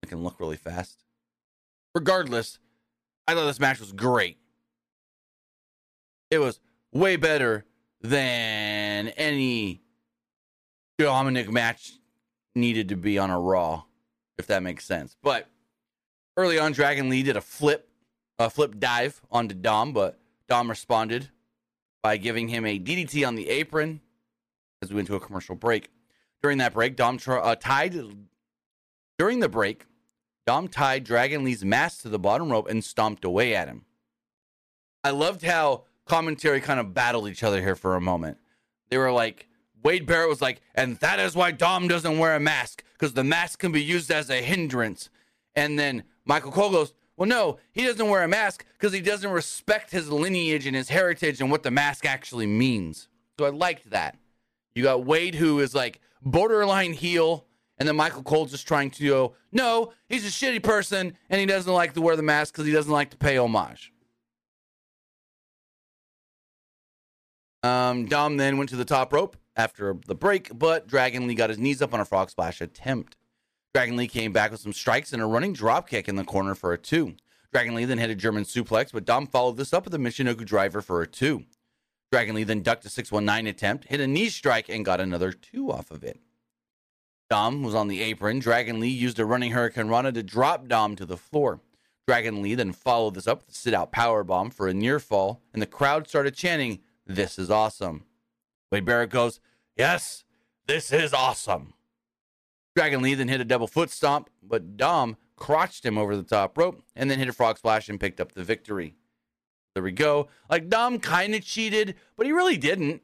[0.03, 1.03] I can look really fast.
[1.93, 2.57] Regardless,
[3.27, 4.37] I thought this match was great.
[6.31, 6.59] It was
[6.91, 7.65] way better
[8.01, 9.81] than any
[10.97, 11.93] Dominic match
[12.55, 13.83] needed to be on a Raw,
[14.39, 15.15] if that makes sense.
[15.21, 15.47] But
[16.37, 17.85] early on, Dragon Lee did a flip
[18.39, 20.17] a flip dive onto Dom, but
[20.47, 21.29] Dom responded
[22.01, 23.99] by giving him a DDT on the apron
[24.81, 25.91] as we went to a commercial break.
[26.41, 27.93] During that break, Dom tr- uh, tied.
[29.17, 29.87] During the break,
[30.47, 33.83] Dom tied Dragon Lee's mask to the bottom rope and stomped away at him.
[35.03, 38.37] I loved how commentary kind of battled each other here for a moment.
[38.89, 39.48] They were like,
[39.83, 43.23] Wade Barrett was like, and that is why Dom doesn't wear a mask because the
[43.23, 45.09] mask can be used as a hindrance.
[45.55, 49.29] And then Michael Cole goes, well, no, he doesn't wear a mask because he doesn't
[49.29, 53.07] respect his lineage and his heritage and what the mask actually means.
[53.37, 54.17] So I liked that.
[54.73, 57.45] You got Wade, who is like borderline heel,
[57.77, 61.45] and then Michael Cole just trying to go, no, he's a shitty person and he
[61.45, 63.93] doesn't like to wear the mask because he doesn't like to pay homage.
[67.63, 71.49] Um, Dom then went to the top rope after the break, but Dragon Lee got
[71.49, 73.17] his knees up on a frog splash attempt.
[73.73, 76.55] Dragon Lee came back with some strikes and a running drop kick in the corner
[76.55, 77.15] for a two.
[77.51, 80.45] Dragon Lee then hit a German suplex, but Dom followed this up with a Michinoku
[80.45, 81.43] driver for a two.
[82.09, 85.71] Dragon Lee then ducked a 619 attempt, hit a knee strike, and got another two
[85.71, 86.21] off of it.
[87.29, 88.39] Dom was on the apron.
[88.39, 91.59] Dragon Lee used a running Hurricane Rana to drop Dom to the floor.
[92.07, 94.99] Dragon Lee then followed this up with a sit out power bomb for a near
[94.99, 98.05] fall, and the crowd started chanting, This is awesome.
[98.71, 99.39] Wade Barrett goes,
[99.79, 100.25] Yes,
[100.67, 101.73] this is awesome.
[102.75, 106.57] Dragon Lee then hit a double foot stomp, but Dom crotched him over the top
[106.57, 108.95] rope and then hit a frog splash and picked up the victory.
[109.73, 110.27] There we go.
[110.49, 113.01] Like Dom kind of cheated, but he really didn't.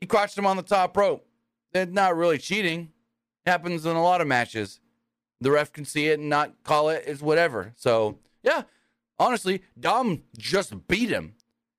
[0.00, 1.28] He crotched him on the top rope.
[1.74, 2.92] That's not really cheating.
[3.44, 4.80] It happens in a lot of matches.
[5.42, 7.04] The ref can see it and not call it.
[7.06, 7.74] It's whatever.
[7.76, 8.62] So yeah,
[9.18, 11.34] honestly, Dom just beat him.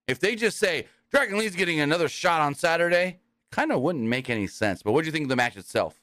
[0.08, 3.22] If they just say Dragon Lee's getting another shot on Saturday,
[3.58, 4.84] kind of wouldn't make any sense.
[4.84, 6.00] But what do you think of the match itself?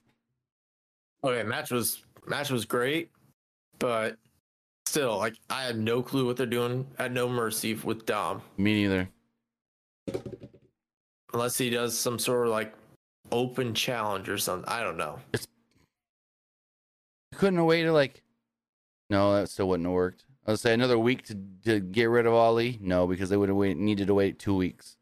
[1.22, 3.10] Okay, match was match was great,
[3.78, 4.16] but
[4.86, 8.42] still, like I had no clue what they're doing at No Mercy with Dom.
[8.58, 9.08] Me neither.
[11.32, 12.74] Unless he does some sort of like
[13.32, 14.68] open challenge or something.
[14.68, 15.18] I don't know.
[15.32, 18.22] You couldn't have waited like
[19.10, 20.24] no, that still wouldn't have worked.
[20.46, 22.78] I would say another week to, to get rid of Ali.
[22.80, 24.96] No, because they would have wait, needed to wait two weeks.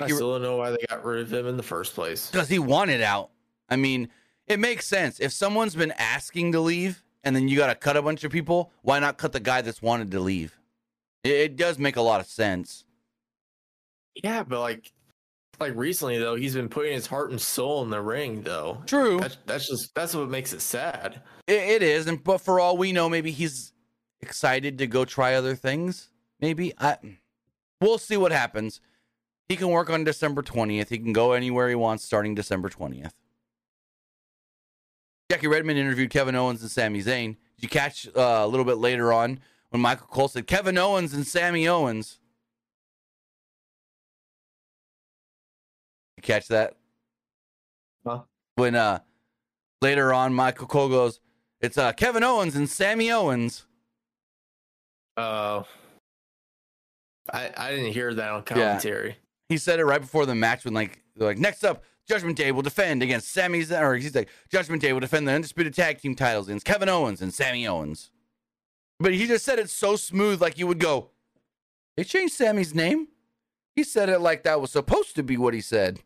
[0.00, 2.30] I still don't know why they got rid of him in the first place.
[2.30, 3.30] Because he wanted out.
[3.68, 4.08] I mean,
[4.46, 5.20] it makes sense.
[5.20, 8.32] If someone's been asking to leave and then you got to cut a bunch of
[8.32, 10.58] people, why not cut the guy that's wanted to leave?
[11.24, 12.84] It, it does make a lot of sense.
[14.22, 14.92] Yeah, but like,
[15.60, 18.82] like recently though, he's been putting his heart and soul in the ring though.
[18.86, 19.20] True.
[19.20, 21.22] That's, that's just that's what makes it sad.
[21.46, 23.72] It, it is, and but for all we know, maybe he's
[24.20, 26.10] excited to go try other things.
[26.40, 26.96] Maybe I.
[27.80, 28.80] We'll see what happens.
[29.52, 30.88] He can work on December twentieth.
[30.88, 33.12] He can go anywhere he wants starting December twentieth.
[35.30, 37.36] Jackie Redmond interviewed Kevin Owens and Sami Zayn.
[37.56, 41.12] Did you catch uh, a little bit later on when Michael Cole said Kevin Owens
[41.12, 42.18] and Sami Owens?
[46.16, 46.78] You catch that?
[48.06, 48.22] Huh?
[48.54, 49.00] When uh
[49.82, 51.20] later on Michael Cole goes,
[51.60, 53.66] it's uh Kevin Owens and Sami Owens.
[55.18, 55.62] Uh,
[57.30, 59.18] I I didn't hear that on commentary.
[59.52, 62.52] He said it right before the match when like they're like next up Judgment Day
[62.52, 65.98] will defend against Sami Z- or he's like Judgment Day will defend the undisputed tag
[65.98, 68.10] team titles against Kevin Owens and Sami Owens.
[68.98, 71.10] But he just said it so smooth, like you would go,
[71.98, 73.08] they changed Sami's name.
[73.76, 76.00] He said it like that was supposed to be what he said.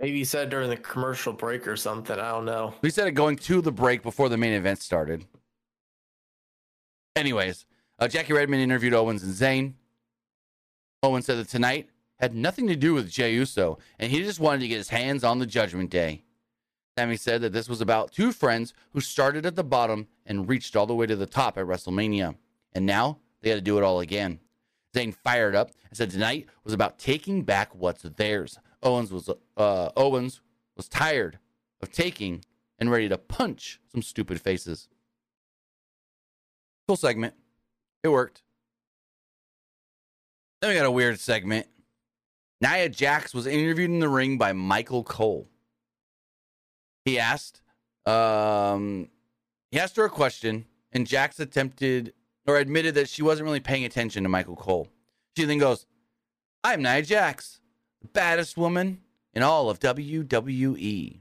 [0.00, 2.18] Maybe he said during the commercial break or something.
[2.18, 2.72] I don't know.
[2.80, 5.26] He said it going to the break before the main event started.
[7.16, 7.66] Anyways,
[7.98, 9.74] uh, Jackie Redmond interviewed Owens and Zayn.
[11.02, 14.60] Owens said that tonight had nothing to do with Jey Uso, and he just wanted
[14.60, 16.24] to get his hands on the Judgment Day.
[16.98, 20.74] Sami said that this was about two friends who started at the bottom and reached
[20.74, 22.34] all the way to the top at WrestleMania,
[22.72, 24.40] and now they had to do it all again.
[24.94, 28.58] Zayn fired up and said tonight was about taking back what's theirs.
[28.82, 30.40] Owens was uh, Owens
[30.76, 31.38] was tired
[31.80, 32.44] of taking
[32.78, 34.88] and ready to punch some stupid faces.
[36.88, 37.34] Cool segment.
[38.02, 38.42] It worked.
[40.60, 41.66] Then we got a weird segment.
[42.60, 45.48] Nia Jax was interviewed in the ring by Michael Cole.
[47.04, 47.62] He asked,
[48.06, 49.08] um,
[49.70, 52.12] he asked her a question, and Jax attempted
[52.46, 54.88] or admitted that she wasn't really paying attention to Michael Cole.
[55.36, 55.86] She then goes,
[56.64, 57.60] I'm Nia Jax,
[58.02, 59.02] the baddest woman
[59.34, 61.20] in all of WWE.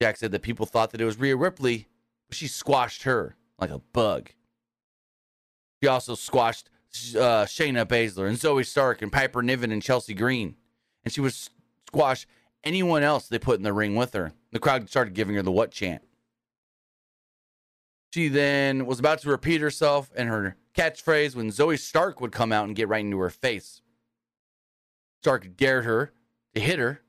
[0.00, 1.88] Jax said that people thought that it was Rhea Ripley,
[2.28, 4.30] but she squashed her like a bug.
[5.82, 6.70] She also squashed
[7.14, 10.56] uh, Shayna Baszler and Zoey Stark and Piper Niven and Chelsea Green.
[11.04, 11.34] And she would
[11.88, 12.26] squash
[12.62, 14.32] anyone else they put in the ring with her.
[14.52, 16.02] The crowd started giving her the what chant.
[18.12, 22.52] She then was about to repeat herself and her catchphrase when Zoey Stark would come
[22.52, 23.82] out and get right into her face.
[25.22, 26.12] Stark dared her
[26.54, 27.00] to hit her,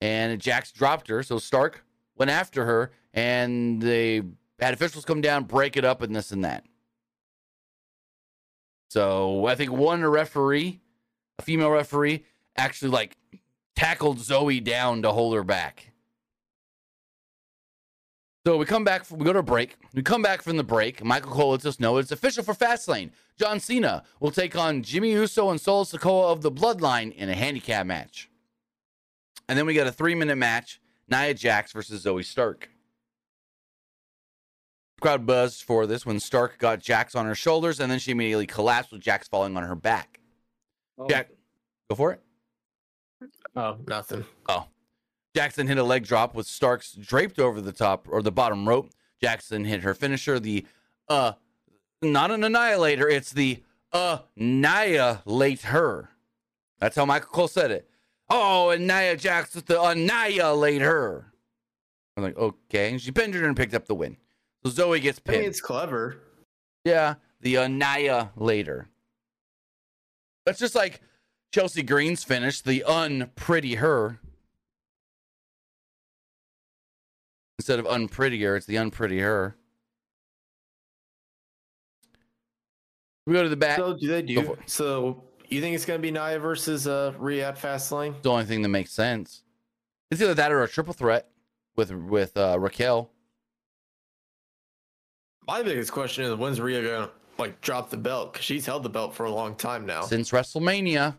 [0.00, 1.22] and Jax dropped her.
[1.22, 1.84] So Stark
[2.16, 4.22] went after her, and they
[4.58, 6.64] had officials come down, break it up, and this and that.
[8.92, 10.82] So I think one referee,
[11.38, 12.26] a female referee,
[12.58, 13.16] actually like
[13.74, 15.92] tackled Zoey down to hold her back.
[18.46, 19.78] So we come back, we go to a break.
[19.94, 21.02] We come back from the break.
[21.02, 23.12] Michael Cole lets us know it's official for Fastlane.
[23.38, 27.34] John Cena will take on Jimmy Uso and Solo Sikoa of the Bloodline in a
[27.34, 28.28] handicap match.
[29.48, 32.68] And then we got a three minute match Nia Jax versus Zoey Stark.
[35.02, 38.46] Crowd buzzed for this when Stark got Jax on her shoulders and then she immediately
[38.46, 40.20] collapsed with Jax falling on her back.
[40.96, 41.28] Oh, Jack,
[41.90, 42.20] go for it.
[43.56, 44.24] oh nothing.
[44.48, 44.68] Oh.
[45.34, 48.90] Jackson hit a leg drop with Starks draped over the top or the bottom rope.
[49.20, 50.64] Jackson hit her finisher, the
[51.08, 51.32] uh
[52.00, 53.62] not an annihilator, it's the
[53.92, 56.10] uh annihilate her.
[56.78, 57.88] That's how Michael Cole said it.
[58.30, 61.32] Oh, and Nia Jax with the annihilate her.
[62.16, 62.90] I'm like, okay.
[62.90, 64.16] And she pinned her and picked up the win.
[64.64, 65.40] So Zoey gets I pinned.
[65.40, 66.18] mean, it's clever.
[66.84, 68.88] Yeah, the annihilator.
[70.46, 71.00] That's just like
[71.52, 74.18] Chelsea Green's finish, the unpretty her.
[77.58, 79.56] Instead of unprettier, it's the unpretty her.
[83.26, 83.78] We go to the back.
[83.78, 84.56] So do they do?
[84.66, 88.20] So you think it's gonna be Nia versus uh Rhea at Fastlane?
[88.22, 89.42] the only thing that makes sense.
[90.10, 91.28] It's either that or a triple threat
[91.76, 93.10] with with uh, Raquel.
[95.46, 98.32] My biggest question is when's Rhea gonna like drop the belt?
[98.32, 100.02] Because she's held the belt for a long time now.
[100.02, 101.16] since WrestleMania.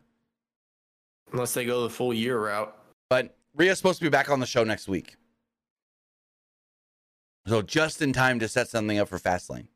[1.31, 2.75] Unless they go the full year route.
[3.09, 5.15] But Rhea's supposed to be back on the show next week.
[7.47, 9.67] So just in time to set something up for Fastlane.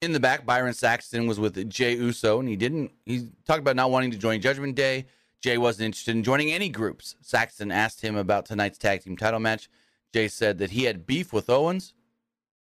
[0.00, 2.92] In the back, Byron Saxton was with Jey Uso, and he didn't.
[3.04, 5.06] He talked about not wanting to join Judgment Day.
[5.40, 7.16] Jey wasn't interested in joining any groups.
[7.22, 9.68] Saxton asked him about tonight's tag team title match.
[10.12, 11.94] Jey said that he had beef with Owens.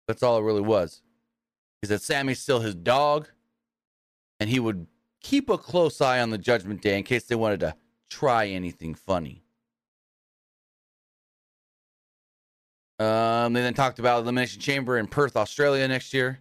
[0.09, 1.03] That's all it really was.
[1.83, 3.29] He said Sami's still his dog,
[4.39, 4.87] and he would
[5.21, 7.75] keep a close eye on the Judgment Day in case they wanted to
[8.09, 9.43] try anything funny.
[12.97, 16.39] Um, they then talked about Elimination Chamber in Perth, Australia next year.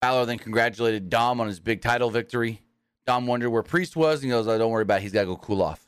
[0.00, 2.62] Balor then congratulated Dom on his big title victory.
[3.08, 5.02] Dom wondered where Priest was, and he goes, oh, Don't worry about it.
[5.02, 5.84] He's got to go cool off.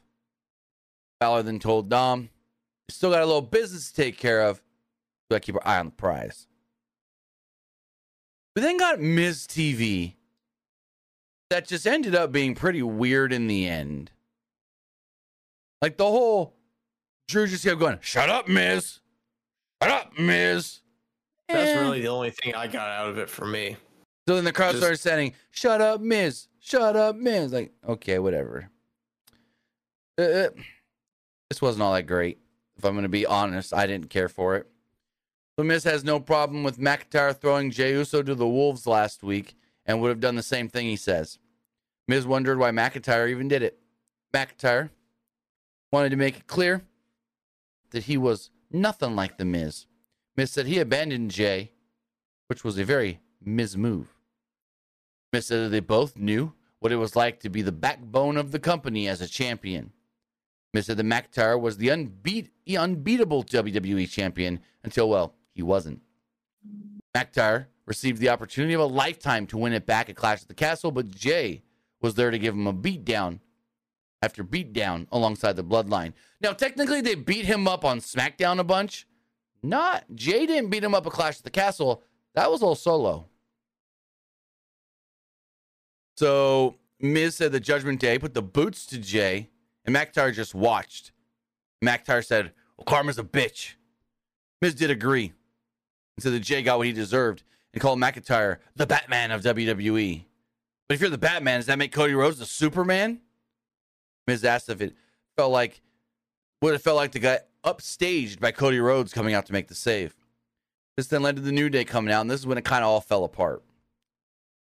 [1.21, 2.23] Balor then told Dom,
[2.89, 4.61] "We Still got a little business to take care of.
[5.33, 6.47] We got to keep our eye on the prize.
[8.55, 10.13] We then got Miz TV
[11.49, 14.11] that just ended up being pretty weird in the end.
[15.81, 16.55] Like the whole
[17.29, 19.01] Drew just kept going, Shut up, Miz.
[19.83, 20.81] Shut up, Miz.
[21.49, 21.81] That's Eh.
[21.81, 23.79] really the only thing I got out of it for me.
[24.29, 26.49] So then the crowd Just- started saying, "Shut up, Miz!
[26.61, 28.69] Shut up, Miz!" Like, okay, whatever.
[30.19, 30.49] Uh, uh,
[31.49, 32.39] this wasn't all that great.
[32.77, 34.69] If I'm going to be honest, I didn't care for it.
[35.59, 39.55] So Miz has no problem with McIntyre throwing Jey Uso to the wolves last week,
[39.85, 40.87] and would have done the same thing.
[40.87, 41.39] He says.
[42.09, 43.79] Miz wondered why McIntyre even did it.
[44.35, 44.91] McIntyre
[45.93, 46.83] wanted to make it clear
[47.91, 49.87] that he was nothing like the Miz.
[50.37, 51.73] Miz said he abandoned Jey,
[52.47, 54.17] which was a very Miz move.
[55.33, 58.51] Miz said that they both knew what it was like to be the backbone of
[58.51, 59.93] the company as a champion.
[60.73, 66.01] Miz said that McIntyre was the unbeat, unbeatable WWE champion until, well, he wasn't.
[67.17, 70.55] McIntyre received the opportunity of a lifetime to win it back at Clash at the
[70.55, 71.63] Castle, but Jey
[72.01, 73.41] was there to give him a beatdown
[74.23, 76.13] after beatdown alongside the Bloodline.
[76.41, 79.07] Now, technically, they beat him up on SmackDown a bunch.
[79.63, 82.03] Not Jey didn't beat him up at Clash at the Castle.
[82.35, 83.27] That was all solo.
[86.17, 89.51] So Miz said the Judgment Day put the boots to Jey,
[89.85, 91.13] and McIntyre just watched.
[91.85, 93.75] McIntyre said, Well, Karma's a bitch.
[94.61, 95.33] Miz did agree
[96.17, 100.25] and said that Jey got what he deserved and called McIntyre the Batman of WWE.
[100.89, 103.21] But if you're the Batman, does that make Cody Rhodes the Superman?
[104.27, 104.95] Miz asked if it
[105.37, 105.81] felt like
[106.61, 109.75] what it felt like to get upstaged by Cody Rhodes coming out to make the
[109.75, 110.15] save.
[110.97, 112.85] This then led to the New Day coming out, and this is when it kind
[112.85, 113.63] of all fell apart.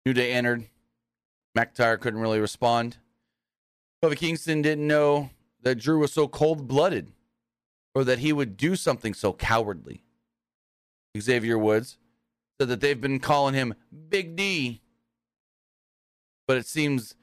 [0.06, 0.66] New Day entered.
[1.58, 2.98] McIntyre couldn't really respond.
[4.04, 5.30] Kofi Kingston didn't know
[5.64, 7.12] that Drew was so cold blooded
[7.94, 10.05] or that he would do something so cowardly.
[11.20, 11.98] Xavier Woods
[12.60, 13.76] said that they've been calling him
[14.10, 14.82] Big D,
[16.48, 17.16] but it seems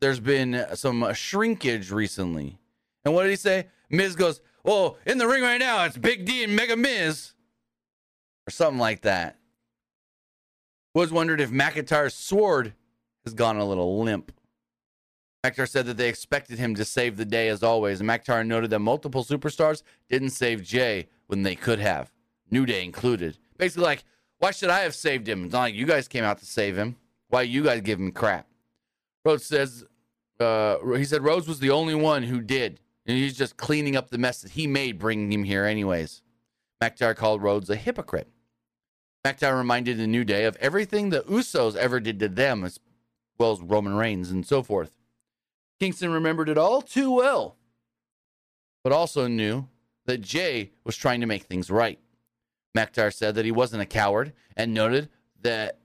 [0.00, 2.58] there's been some shrinkage recently.
[3.04, 3.68] And what did he say?
[3.90, 7.32] Miz goes, Well, in the ring right now, it's Big D and Mega Miz.
[8.46, 9.38] Or something like that.
[10.94, 12.74] Woods wondered if McIntyre's sword
[13.24, 14.32] has gone a little limp.
[15.44, 18.70] McIntyre said that they expected him to save the day as always, and McIntyre noted
[18.70, 22.10] that multiple superstars didn't save Jey when they could have,
[22.50, 23.38] New Day included.
[23.56, 24.04] Basically, like,
[24.38, 25.44] why should I have saved him?
[25.44, 26.96] It's not like you guys came out to save him.
[27.28, 28.46] Why you guys give him crap?
[29.24, 29.84] Rhodes says,
[30.40, 32.80] uh, he said Rhodes was the only one who did.
[33.06, 36.22] And he's just cleaning up the mess that he made bringing him here, anyways.
[36.82, 38.28] McIntyre called Rhodes a hypocrite.
[39.24, 42.78] McIntyre reminded the New Day of everything the Usos ever did to them, as
[43.38, 44.92] well as Roman Reigns and so forth.
[45.80, 47.56] Kingston remembered it all too well,
[48.82, 49.68] but also knew
[50.06, 51.98] that Jey was trying to make things right.
[52.76, 55.08] McIntyre said that he wasn't a coward and noted
[55.40, 55.78] that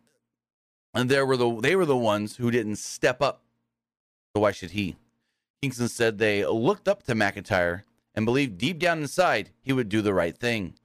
[0.93, 3.43] and there were the they were the ones who didn't step up.
[4.35, 4.95] So why should he?
[5.61, 7.83] Kingston said they looked up to McIntyre
[8.13, 10.75] and believed deep down inside he would do the right thing.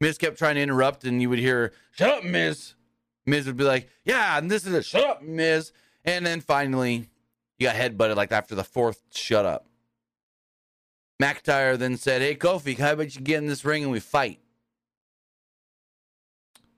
[0.00, 2.74] Miz kept trying to interrupt, and you would hear, Shut up, Miz.
[3.26, 4.84] Miz would be like, Yeah, and this is it.
[4.84, 5.72] Shut up, Miz.
[6.04, 7.08] And then finally,
[7.58, 9.66] he got headbutted like after the fourth shut up.
[11.22, 14.40] McIntyre then said, Hey, Kofi, how about you get in this ring and we fight?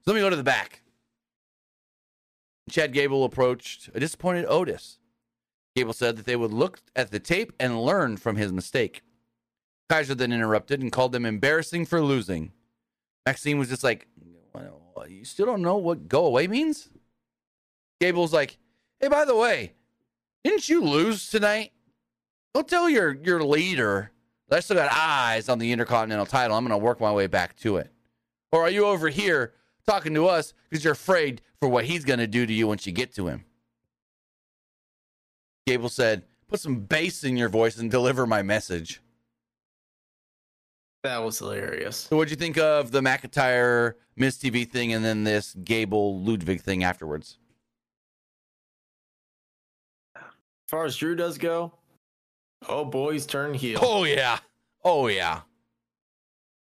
[0.04, 0.82] So let me go to the back.
[2.68, 4.98] Chad Gable approached a disappointed Otis.
[5.76, 9.02] Gable said that they would look at the tape and learn from his mistake.
[9.88, 12.52] Kaiser then interrupted and called them embarrassing for losing.
[13.26, 14.08] Maxxine was just like,
[14.52, 16.88] well, You still don't know what go away means?
[18.00, 18.58] Gable's like,
[19.00, 19.72] Hey, by the way,
[20.44, 21.72] didn't you lose tonight?
[22.54, 24.12] Go tell your, your leader
[24.48, 26.56] that I still got eyes on the Intercontinental title.
[26.56, 27.90] I'm going to work my way back to it.
[28.52, 29.54] Or are you over here
[29.86, 32.86] talking to us because you're afraid for what he's going to do to you once
[32.86, 33.44] you get to him?
[35.66, 39.00] Gable said, Put some bass in your voice and deliver my message.
[41.02, 41.96] That was hilarious.
[41.96, 46.60] So, what'd you think of the McIntyre Miz TV thing and then this Gable Ludwig
[46.60, 47.38] thing afterwards?
[50.14, 50.22] As
[50.68, 51.72] far as Drew does go,
[52.68, 53.80] oh boys turn heel.
[53.82, 54.38] Oh, yeah.
[54.84, 55.40] Oh, yeah.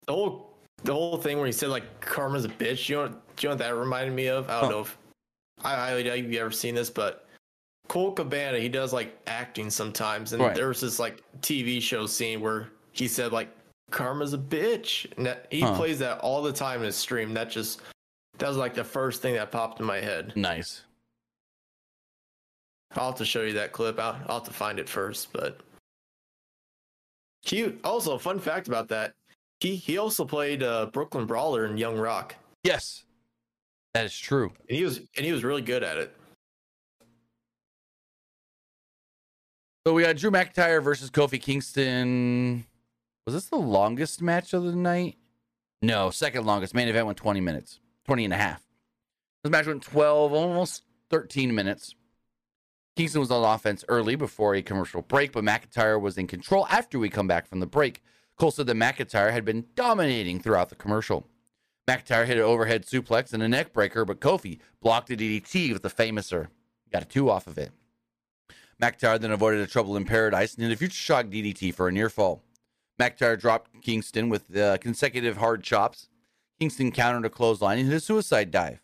[0.08, 0.49] The whole
[0.84, 2.90] the whole thing where he said like karma's a bitch.
[2.90, 4.50] You know, what, do you know what that reminded me of?
[4.50, 4.70] I don't Huh.
[4.70, 4.98] know if
[5.64, 7.28] I highly doubt you've ever seen this, but
[7.88, 10.56] Colt Cabana, he does like acting sometimes, and Right.
[10.56, 13.50] there was this like TV show scene where he said like
[13.92, 15.76] karma's a bitch, and that, he Huh.
[15.76, 17.34] plays that all the time in his stream.
[17.34, 17.82] That just
[18.38, 20.34] that was like the first thing that popped in my head.
[20.36, 20.84] Nice.
[22.96, 24.00] I'll have to show you that clip.
[24.00, 25.60] I'll, I'll have to find it first, but
[27.44, 27.80] cute.
[27.84, 29.14] Also, fun fact about that:
[29.60, 33.04] he he also played uh, Brooklyn Brawler in Young Rock, Yes.
[33.94, 34.52] That is true.
[34.68, 36.16] and he was and he was really good at it.
[39.88, 42.66] So, we got Drew McIntyre versus Kofi Kingston.
[43.26, 45.16] Was this the longest match of the night?
[45.82, 46.76] No, second longest.
[46.76, 48.62] Main event went 20 minutes, 20 and a half.
[49.44, 51.96] This match went 12, almost 13 minutes.
[52.98, 57.00] Kingston was on offense early before a commercial break, but McIntyre was in control after
[57.00, 58.04] we come back from the break.
[58.40, 61.28] Cole said that McIntyre had been dominating throughout the commercial.
[61.88, 65.84] McIntyre hit an overhead suplex and a neck breaker, but Kofi blocked a DDT with
[65.84, 66.48] the famouser.
[66.92, 67.72] Got a two off of it.
[68.82, 71.92] McIntyre then avoided a trouble in paradise and hit a future shock DDT for a
[71.92, 72.42] near fall.
[72.98, 76.08] McIntyre dropped Kingston with uh, consecutive hard chops.
[76.62, 78.82] Kingston countered a clothesline and hit a suicide dive.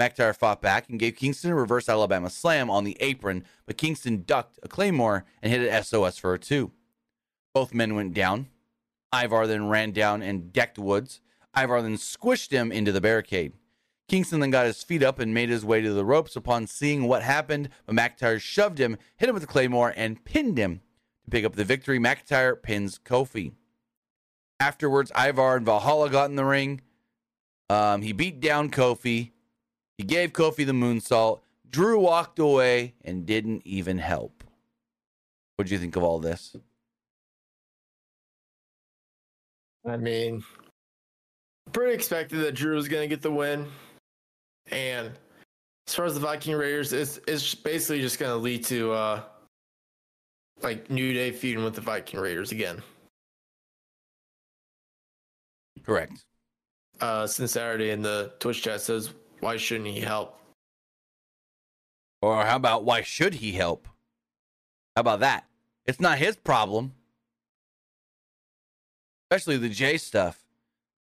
[0.00, 4.22] McIntyre fought back and gave Kingston a reverse Alabama slam on the apron, but Kingston
[4.24, 6.70] ducked a claymore and hit an SOS for a two.
[7.52, 8.46] Both men went down.
[9.14, 11.20] Ivar then ran down and decked Woods.
[11.56, 13.52] Ivar then squished him into the barricade.
[14.08, 17.04] Kingston then got his feet up and made his way to the ropes upon seeing
[17.04, 20.80] what happened, but McIntyre shoved him, hit him with a claymore, and pinned him.
[21.24, 23.52] To pick up the victory, McIntyre pins Kofi.
[24.60, 26.82] Afterwards, Ivar and Valhalla got in the ring.
[27.68, 29.32] Um, he beat down Kofi.
[29.98, 31.40] He gave Kofi the moonsault.
[31.68, 34.44] Drew walked away and didn't even help.
[35.56, 36.54] What do you think of all this?
[39.88, 40.44] I mean,
[41.72, 43.66] pretty expected that Drew was going to get the win.
[44.70, 45.12] And
[45.86, 49.22] as far as the Viking Raiders, it's, it's basically just going to lead to uh,
[50.62, 52.82] like New Day feuding with the Viking Raiders again.
[55.84, 56.24] Correct.
[57.00, 60.40] Uh, Sincerity in the Twitch chat says, why shouldn't he help?
[62.22, 63.86] Or how about why should he help?
[64.96, 65.44] How about that?
[65.84, 66.92] It's not his problem.
[69.30, 70.44] Especially the Jey stuff.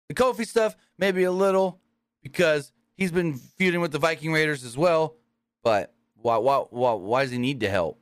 [0.10, 1.80] The Kofi stuff, maybe a little,
[2.24, 5.16] because he's been feuding with the Viking Raiders as well.
[5.64, 8.00] But why why why why does he need to help?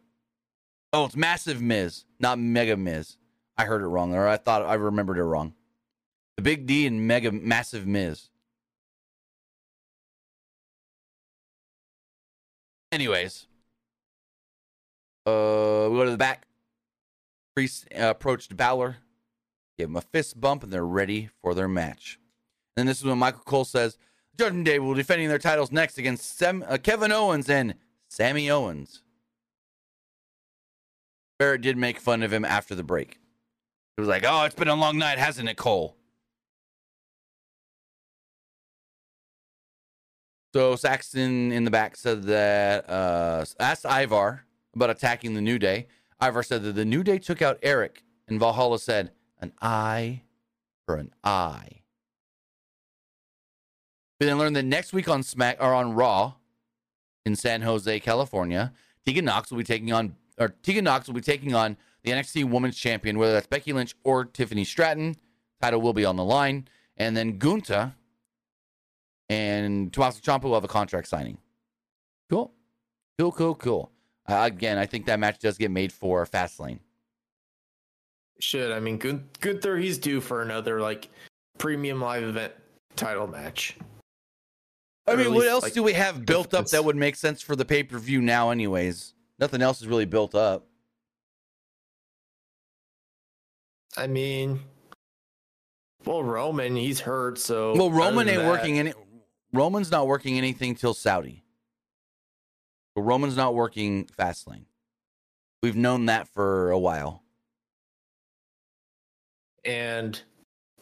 [0.93, 3.17] Oh, it's massive Miz, not Mega Miz.
[3.57, 5.53] I heard it wrong, or I thought I remembered it wrong.
[6.37, 8.29] The Big D and Mega Massive Miz.
[12.91, 13.47] Anyways,
[15.25, 16.47] uh, we go to the back.
[17.55, 18.97] Priest uh, approached Balor,
[19.77, 22.19] gave him a fist bump, and they're ready for their match.
[22.77, 23.97] And this is when Michael Cole says,
[24.38, 27.76] Judgment Day will be defending their titles next against Sem- uh, Kevin Owens and
[28.10, 29.02] Sami Owens.
[31.39, 33.19] Barrett did make fun of him after the break.
[33.95, 35.95] He was like, "Oh, it's been a long night, hasn't it, Cole?"
[40.53, 45.88] So Saxton in the back said that uh, asked Ivar about attacking the New Day.
[46.22, 50.21] Ivar said that the New Day took out Erik, and Valhalla said, "An eye
[50.85, 51.81] for an eye."
[54.19, 56.35] We then learn that next week on Smack or on Raw
[57.25, 58.71] in San Jose, California,
[59.05, 62.49] Tegan Nox will be taking on or Tegan Nox will be taking on the NXT
[62.49, 65.15] Women's Champion, whether that's Becky Lynch or Tiffany Stratton.
[65.61, 66.67] Title will be on the line,
[66.97, 67.93] and then Gunther
[69.29, 71.37] and Tommaso Ciampa will have a contract signing.
[72.29, 72.53] Cool,
[73.17, 73.91] cool, cool, cool.
[74.27, 76.79] Uh, again, I think that match does get made for Fastlane.
[78.39, 79.77] Should I mean Gun- Gunther?
[79.77, 81.09] He's due for another like
[81.57, 82.53] premium live event
[82.95, 83.77] title match.
[85.07, 87.15] I Or mean, what least, else like, do we have built up that would make
[87.15, 89.13] sense for the pay per view now, anyways?
[89.39, 90.65] Nothing else is really built up.
[93.97, 94.59] I mean,
[96.05, 98.93] well, Roman, he's hurt, so Well, Roman ain't that- working any.
[99.53, 101.43] Roman's not working anything till Saudi.
[102.93, 104.65] But Roman's not working Fastlane.
[105.63, 107.23] We've known that for a while.
[109.65, 110.21] And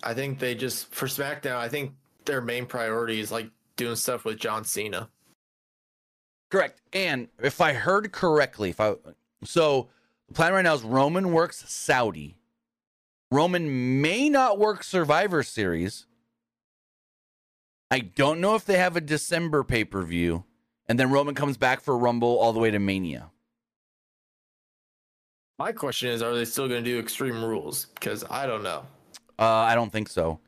[0.03, 1.55] I think they just for SmackDown.
[1.55, 1.93] I think
[2.25, 5.09] their main priority is like doing stuff with John Cena.
[6.51, 6.81] Correct.
[6.91, 8.95] And if I heard correctly, if I
[9.43, 9.89] so
[10.27, 12.37] the plan right now is Roman works Saudi.
[13.31, 16.05] Roman may not work Survivor Series.
[17.89, 20.43] I don't know if they have a December pay per view,
[20.87, 23.31] and then Roman comes back for Rumble all the way to Mania.
[25.59, 27.87] My question is, are they still going to do Extreme Rules?
[27.93, 28.85] Because I don't know.
[29.37, 30.39] Uh, I don't think so.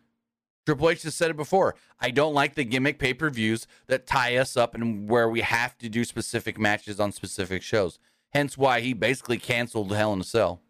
[0.65, 1.75] Triple H has said it before.
[1.99, 5.41] I don't like the gimmick pay per views that tie us up and where we
[5.41, 7.99] have to do specific matches on specific shows.
[8.33, 10.61] Hence why he basically canceled Hell in a Cell.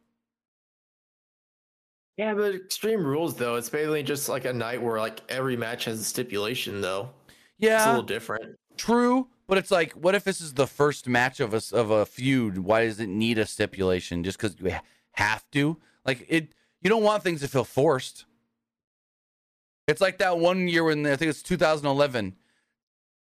[2.17, 5.85] Yeah, but Extreme Rules though, it's basically just like a night where like every match
[5.85, 7.09] has a stipulation though.
[7.57, 7.77] Yeah.
[7.77, 8.55] It's a little different.
[8.77, 9.27] true.
[9.47, 12.59] But it's like, what if this is the first match of a of a feud?
[12.59, 14.23] Why does it need a stipulation?
[14.23, 14.75] Just because you
[15.13, 15.77] have to?
[16.05, 18.25] Like it, you don't want things to feel forced.
[19.87, 22.35] It's like that one year when I think it's 2011,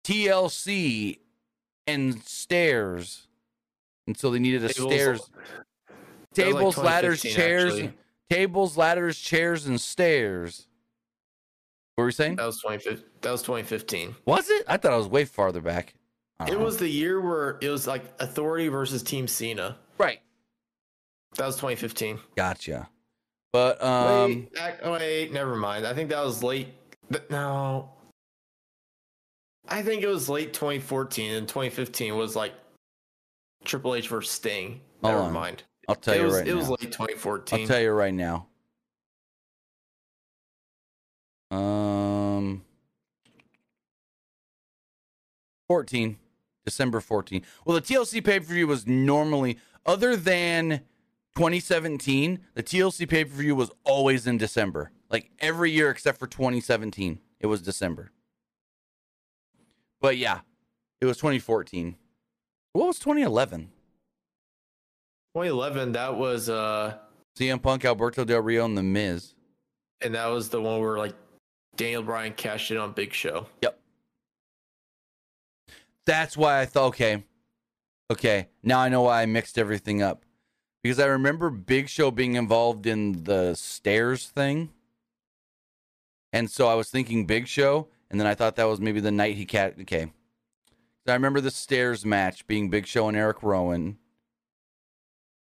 [0.04, 1.18] TLC
[1.86, 3.28] and stairs,
[4.06, 7.92] and so they needed a Tables- stairs, was like tables, ladders, chairs, actually.
[8.28, 10.66] tables, ladders, chairs, and stairs.
[11.94, 12.36] What were you saying?
[12.36, 13.04] That was 2015.
[13.22, 14.16] That was 2015.
[14.24, 14.64] Was it?
[14.68, 15.94] I thought I was way farther back.
[16.40, 16.64] I don't It know.
[16.64, 19.76] was the year where it was like Authority versus Team Cena.
[19.98, 20.20] right.
[21.36, 22.18] That was 2015.
[22.36, 22.88] Gotcha.
[23.52, 25.86] But um wait, ac- oh, wait, never mind.
[25.86, 26.68] I think that was late.
[27.30, 27.90] No,
[29.68, 32.52] I think it was late 2014 and 2015 was like
[33.64, 34.80] Triple H versus Sting.
[35.02, 35.32] Hold Never on.
[35.32, 35.62] mind.
[35.88, 36.58] I'll tell it you was right it now.
[36.58, 37.60] was late 2014.
[37.60, 38.46] I'll tell you right now.
[41.50, 42.62] Um
[45.68, 46.16] 14.
[46.68, 47.42] December 14.
[47.64, 50.82] Well, the TLC pay-per-view was normally other than
[51.36, 54.90] 2017, the TLC pay-per-view was always in December.
[55.10, 58.10] Like every year except for 2017, it was December.
[60.00, 60.40] But yeah,
[61.00, 61.96] it was 2014.
[62.74, 63.70] What was 2011?
[65.34, 65.92] 2011.
[65.92, 66.96] That was uh,
[67.38, 69.34] CM Punk, Alberto Del Rio, and The Miz.
[70.02, 71.14] and that was the one where like
[71.76, 73.46] Daniel Bryan cashed in on Big Show.
[76.08, 77.22] That's why I thought, okay,
[78.10, 80.24] okay, now I know why I mixed everything up.
[80.82, 84.70] Because I remember Big Show being involved in the stairs thing.
[86.32, 89.10] And so I was thinking Big Show, and then I thought that was maybe the
[89.10, 89.74] night he cat.
[89.82, 90.10] Okay.
[91.04, 93.98] So I remember the stairs match being Big Show and Eric Rowan.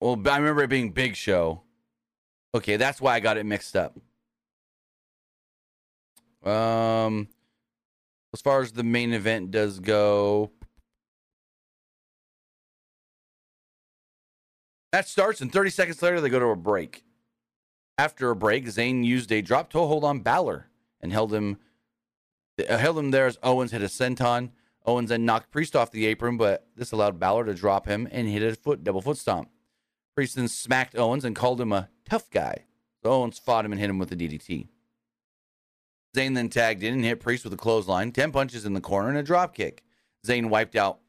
[0.02, 1.62] Well, I remember it being Big Show.
[2.54, 3.98] Okay, that's why I got it mixed up.
[6.46, 7.30] Um,
[8.34, 10.52] as far as the main event does go,
[14.92, 17.04] that starts, and 30 seconds later, they go to a break.
[17.98, 20.68] After a break, Zayn used a drop toe hold on Balor
[21.02, 21.58] and held him
[22.68, 24.52] uh, held him there as Owens hit a senton.
[24.86, 28.28] Owens then knocked Priest off the apron, but this allowed Balor to drop him and
[28.28, 29.50] hit a foot double foot stomp.
[30.16, 32.66] Priest then smacked Owens and called him a tough guy.
[33.04, 34.68] So Owens fought him and hit him with a DDT.
[36.16, 39.10] Zayn then tagged in and hit Priest with a clothesline, 10 punches in the corner,
[39.10, 39.84] and a drop kick.
[40.26, 41.00] Zayn wiped out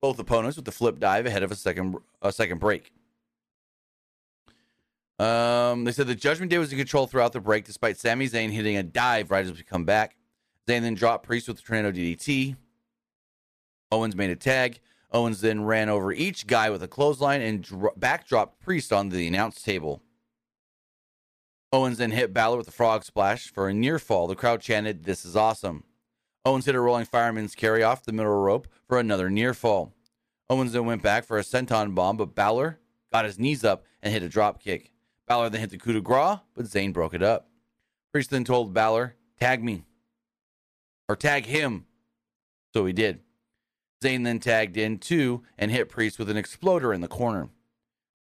[0.00, 2.92] both opponents with a flip dive ahead of a second a second break.
[5.18, 8.50] Um, they said the Judgment Day was in control throughout the break, despite Sami Zayn
[8.50, 10.16] hitting a dive right as we come back.
[10.66, 12.56] Zayn then dropped Priest with the tornado DDT.
[13.92, 14.80] Owens made a tag.
[15.12, 19.26] Owens then ran over each guy with a clothesline and dro- backdropped Priest onto the
[19.26, 20.00] announce table.
[21.72, 24.26] Owens then hit Balor with a frog splash for a near fall.
[24.26, 25.84] The crowd chanted, This is awesome.
[26.44, 29.94] Owens hit a rolling fireman's carry off the middle rope for another near fall.
[30.48, 32.80] Owens then went back for a senton bomb, but Balor
[33.12, 34.90] got his knees up and hit a drop kick.
[35.28, 37.48] Balor then hit the coup de grace, but Zayn broke it up.
[38.12, 39.84] Priest then told Balor, Tag me.
[41.08, 41.86] Or tag him.
[42.74, 43.20] So he did.
[44.02, 47.50] Zayn then tagged in too and hit Priest with an exploder in the corner.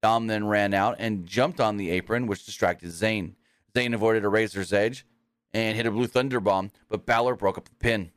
[0.06, 3.34] Dom then ran out and jumped on the apron, which distracted Zayn.
[3.74, 5.04] Zayn avoided a razor's edge
[5.52, 8.12] and hit a blue thunder bomb, but Balor broke up the pin.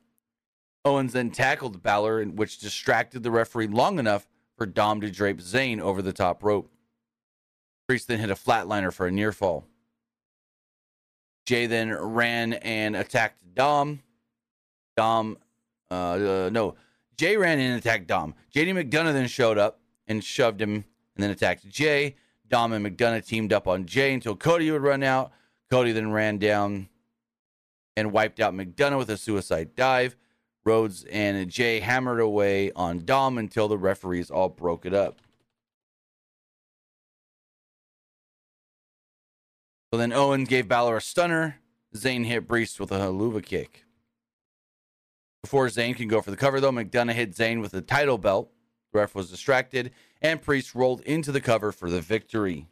[0.86, 5.80] Owens then tackled Balor, which distracted the referee long enough for Dom to drape Zayn
[5.80, 6.72] over the top rope.
[7.88, 9.66] Priest then hit a flatliner for a near fall.
[11.48, 14.02] Jey then ran and attacked Dom.
[14.96, 15.40] Dom,
[15.90, 16.76] uh, uh, no,
[17.18, 18.36] Jey ran and attacked Dom.
[18.54, 20.86] JD McDonagh then showed up and shoved him
[21.20, 22.16] and then attacked Jey.
[22.48, 25.34] Dom and McDonagh teamed up on Jey until Cody would run out.
[25.70, 26.88] Cody then ran down
[27.98, 30.16] and wiped out McDonagh with a suicide dive.
[30.64, 35.20] Rhodes and Jey hammered away on Dom until the referees all broke it up.
[39.92, 41.58] So then Owen gave Balor a stunner.
[41.94, 43.84] Zayn hit Priest with a Helluva kick.
[45.44, 48.54] Before Zayn can go for the cover, though, McDonagh hit Zayn with the title belt.
[48.94, 49.92] The ref was distracted,
[50.22, 52.68] and Priest rolled into the cover for the victory.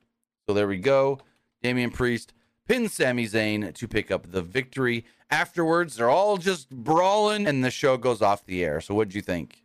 [0.47, 1.19] So there we go.
[1.61, 2.33] Damian Priest
[2.67, 5.05] pins Sami Zayn to pick up the victory.
[5.29, 8.79] Afterwards, they're all just brawling, and the show goes off the air.
[8.79, 9.61] So what'd you think?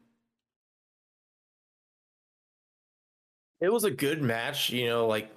[3.61, 5.31] It was a good match, you know, like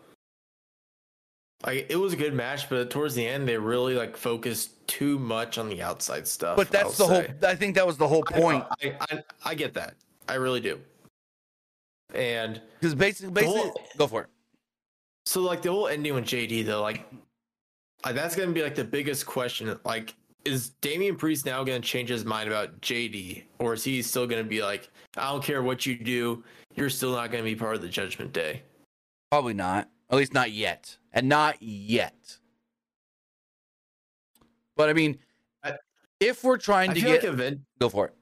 [1.64, 5.20] like it was a good match, but towards the end they really like focused too
[5.20, 6.58] much on the outside stuff.
[6.58, 7.22] But that's the I'll whole.
[7.22, 7.34] say.
[7.44, 8.66] I think that was the whole I point.
[8.82, 9.94] I, I I get that.
[10.28, 10.80] I really do.
[12.16, 14.28] And Because basically, basically, whole- go for it.
[15.26, 17.06] so like the whole ending with JD though, like
[18.04, 19.78] uh, that's gonna be like the biggest question.
[19.84, 20.14] Like,
[20.46, 24.44] is Damian Priest now gonna change his mind about JD, or is he still gonna
[24.44, 26.44] be like, I don't care what you do,
[26.76, 28.62] you're still not gonna be part of the Judgment Day?
[29.32, 29.90] Probably not.
[30.12, 30.96] At least not yet.
[31.14, 32.38] And not yet.
[34.78, 35.18] But I mean,
[35.64, 35.78] I-
[36.20, 37.62] if we're trying I to get like event.
[37.80, 38.14] go for it.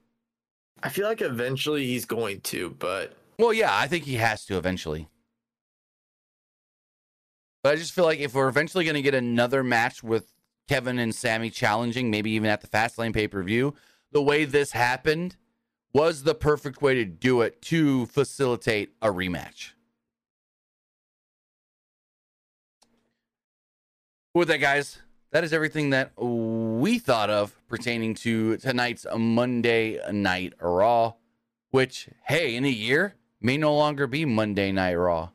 [0.81, 4.57] I feel like eventually he's going to, but Well, yeah, I think he has to
[4.57, 5.09] eventually.
[7.63, 10.33] But I just feel like if we're eventually going to get another match with
[10.67, 13.73] Kevin and Sami challenging, maybe even at the Fastlane pay per view,
[14.11, 15.37] the way this happened
[15.93, 19.71] was the perfect way to do it to facilitate a rematch.
[24.33, 24.99] With that, guys,
[25.31, 31.13] that is everything that we thought of pertaining to tonight's Monday Night Raw,
[31.69, 35.29] which, hey, in a year may no longer be Monday Night Raw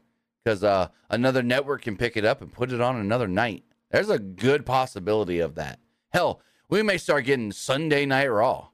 [0.45, 3.65] because uh, another network can pick it up and put it on another night.
[3.91, 5.79] There's a good possibility of that.
[6.13, 8.69] Hell, we may start getting Sunday Night Raw.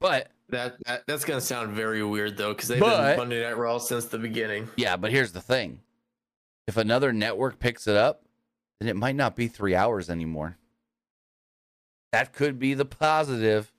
[0.00, 3.56] But that, that that's gonna sound very weird though, because they've But- been Monday Night
[3.56, 4.68] Raw since the beginning.
[4.76, 5.80] yeah, but here's the thing
[6.66, 8.24] if another network picks it up,
[8.80, 10.58] then it might not be three hours anymore.
[12.12, 13.72] That could be the positive.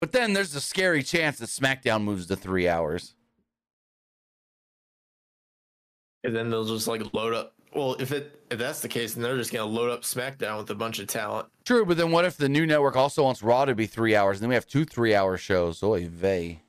[0.00, 3.14] But then there's a scary chance that SmackDown moves to three hours.
[6.24, 7.54] And then they'll just like load up.
[7.74, 10.70] Well, if it if that's the case, then they're just gonna load up SmackDown with
[10.70, 11.48] a bunch of talent.
[11.64, 14.38] True, but then what if the new network also wants Raw to be three hours,
[14.38, 15.82] and then we have two three-hour shows?
[15.82, 16.62] Oy vey.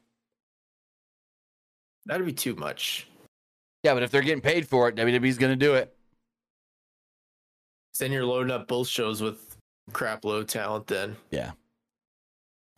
[2.05, 3.07] That'd be too much.
[3.83, 5.95] Yeah, but if they're getting paid for it, WWE's going to do it.
[7.99, 9.55] Then you're loading up both shows with
[9.93, 10.87] crap low talent.
[10.87, 11.51] Then Yeah.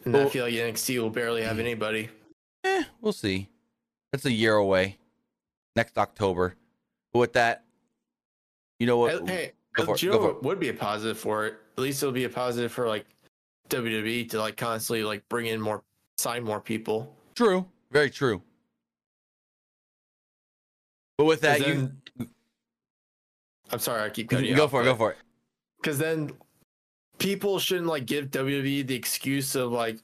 [0.05, 2.09] And I feel like NXT will barely have anybody.
[2.63, 3.49] Eh, we'll see.
[4.11, 4.97] That's a year away.
[5.75, 6.55] Next October.
[7.11, 7.63] But with that,
[8.79, 9.27] you know what?
[9.27, 11.55] Hey, Go for you know what would be a positive for it?
[11.77, 13.05] At least it'll be a positive for like
[13.69, 15.83] WWE to like constantly like bring in more,
[16.17, 17.15] sign more people.
[17.35, 17.65] True.
[17.91, 18.41] Very true.
[21.17, 21.91] But with that, you
[23.71, 24.85] I'm sorry, I keep cutting you go off, for it.
[24.85, 25.17] Go for it.
[25.81, 26.31] Because then
[27.23, 29.99] people shouldn't like give WWE the excuse of like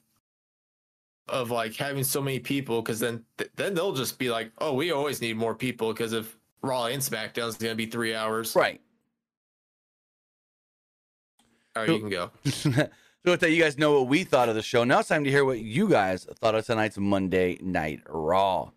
[1.27, 4.73] of like having so many people because then th- then they'll just be like, oh,
[4.73, 8.15] we always need more people because if Raw and SmackDown is going to be three
[8.15, 8.55] hours.
[8.55, 8.81] Right.
[11.75, 12.31] All right, So- you can go.
[12.45, 12.89] so
[13.25, 14.83] with that, you guys know what we thought of the show.
[14.83, 18.71] Now it's time to hear what you guys thought of tonight's Monday Night Raw.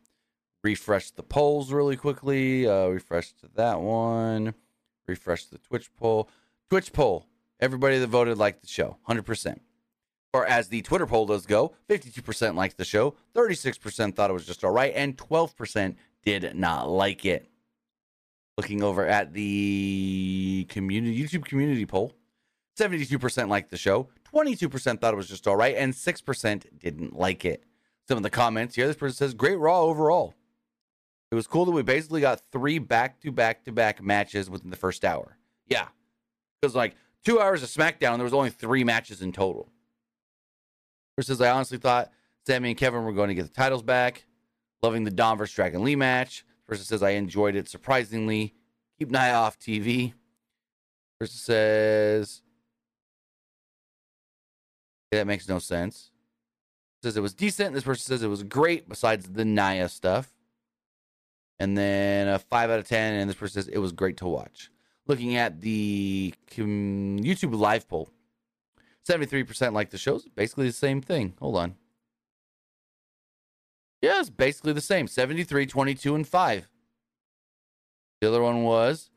[0.62, 2.68] Refresh the polls really quickly.
[2.68, 4.54] Uh, refresh to that one.
[5.08, 6.28] Refresh the Twitch poll.
[6.68, 7.26] Twitch poll.
[7.62, 9.60] Everybody that voted liked the show, 100%.
[10.32, 14.44] Or as the Twitter poll does go, 52% liked the show, 36% thought it was
[14.44, 15.94] just all right, and 12%
[16.24, 17.48] did not like it.
[18.58, 22.12] Looking over at the community YouTube community poll,
[22.76, 27.44] 72% liked the show, 22% thought it was just all right, and 6% didn't like
[27.44, 27.62] it.
[28.08, 30.34] Some of the comments here, this person says, great Raw overall.
[31.30, 34.70] It was cool that we basically got three back to back to back matches within
[34.70, 35.38] the first hour.
[35.68, 35.86] Yeah.
[36.60, 39.68] Because like two hours of SmackDown, there was only three matches in total.
[41.16, 42.10] Versus, I honestly thought
[42.46, 44.24] Sami and Kevin were going to get the titles back.
[44.82, 46.44] Loving the Dom versus Dragon Lee match.
[46.68, 48.54] Versus says, I enjoyed it surprisingly.
[48.98, 50.14] Keep an eye off TV.
[51.20, 52.42] Versus says,
[55.12, 56.10] that makes no sense.
[57.02, 57.74] Says it was decent.
[57.74, 60.32] This person says it was great, besides the Nia stuff.
[61.58, 63.14] And then a five out of ten.
[63.14, 64.70] And this person says it was great to watch.
[65.06, 68.10] Looking at the YouTube live poll,
[69.04, 70.26] seventy-three percent like the shows.
[70.34, 71.34] Basically the same thing.
[71.40, 71.74] Hold on.
[74.00, 75.06] Yeah, it's basically the same.
[75.06, 76.68] 73, 22, and 5.
[78.20, 79.10] The other one was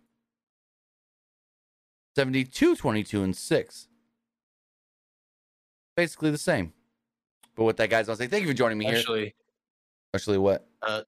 [2.16, 3.88] 72, 22, and 6
[5.96, 6.74] basically the same.
[7.56, 9.32] But with that, guys, I'll say thank you for joining me Actually, here.
[10.14, 10.68] Actually, what?
[10.82, 11.02] Uh,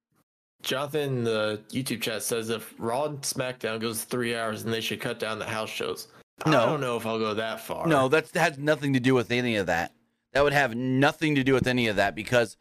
[0.63, 4.99] Jonathan, the YouTube chat says if Raw and SmackDown goes three hours, then they should
[4.99, 6.07] cut down the house shows.
[6.45, 6.61] No.
[6.61, 7.87] I don't know if I'll go that far.
[7.87, 9.93] No, that has nothing to do with any of that.
[10.33, 12.57] That would have nothing to do with any of that because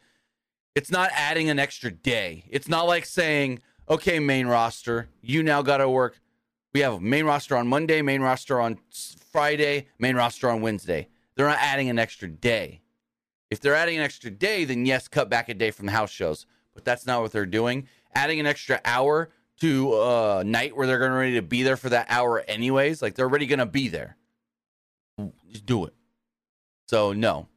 [0.75, 2.45] it's not adding an extra day.
[2.49, 6.19] It's not like saying, okay, main roster, you now got to work.
[6.73, 8.79] We have main roster on Monday, main roster on
[9.31, 11.09] Friday, main roster on Wednesday.
[11.35, 12.81] They're not adding an extra day.
[13.49, 16.11] If they're adding an extra day, then yes, cut back a day from the house
[16.11, 16.45] shows.
[16.77, 17.87] But that's not what they're doing.
[18.13, 19.29] Adding an extra hour
[19.61, 23.01] to a night where they're going to ready to be there for that hour anyways,
[23.01, 24.15] like they're already going to be there.
[25.51, 25.93] Just do it.
[26.87, 27.47] So no,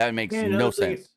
[0.00, 1.08] that makes Yeah, no thing- sense.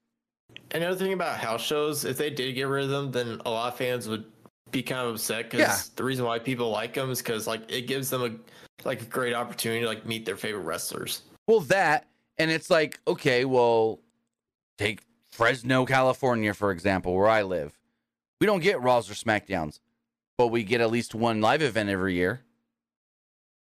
[0.69, 3.73] Another thing about house shows, if they did get rid of them, then a lot
[3.73, 4.25] of fans would
[4.69, 5.77] be kind of upset because Yeah.
[5.95, 9.05] the reason why people like them is because like it gives them a like a
[9.05, 11.23] great opportunity to like meet their favorite wrestlers.
[11.47, 12.05] Well, that
[12.37, 13.99] and it's like okay, well,
[14.77, 15.01] take
[15.31, 17.79] Fresno, California for example, where I live.
[18.39, 19.79] We don't get Raws or Smackdowns,
[20.37, 22.41] but we get at least one live event every year.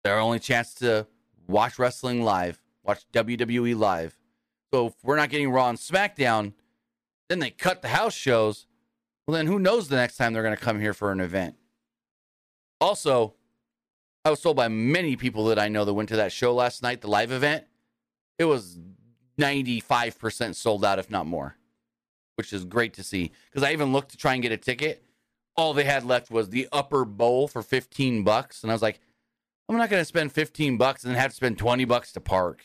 [0.05, 1.07] Our only chance to
[1.47, 4.17] watch wrestling live, watch WWE live.
[4.73, 6.53] So if we're not getting Raw and SmackDown,
[7.29, 8.65] then they cut the house shows.
[9.27, 11.55] Well, then who knows the next time they're going to come here for an event.
[12.79, 13.35] Also,
[14.25, 16.81] I was told by many people that I know that went to that show last
[16.81, 17.65] night, the live event,
[18.39, 18.79] it was
[19.39, 21.55] 95% sold out, if not more,
[22.41, 23.31] which is great to see.
[23.51, 25.03] Because I even looked to try and get a ticket.
[25.55, 28.63] All they had left was the upper bowl for 15 bucks.
[28.63, 28.99] And I was like,
[29.69, 32.19] I'm not going to spend 15 bucks and then have to spend 20 bucks to
[32.19, 32.63] park.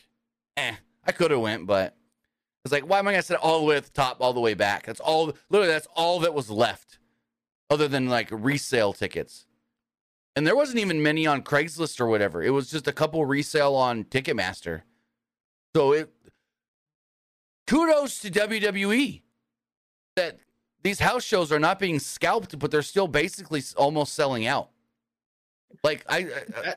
[0.57, 0.73] Eh,
[1.05, 1.95] I could have went, but
[2.65, 4.33] it's like, why am I going to sit all the way at the top, all
[4.33, 4.87] the way back?
[4.87, 6.99] That's all, literally, that's all that was left
[7.69, 9.45] other than like resale tickets.
[10.35, 12.43] And there wasn't even many on Craigslist or whatever.
[12.43, 14.83] It was just a couple resale on Ticketmaster.
[15.75, 16.11] So it
[17.67, 19.23] kudos to WWE
[20.17, 20.39] that
[20.83, 24.71] these house shows are not being scalped, but they're still basically almost selling out.
[25.85, 26.75] Like I, I- I-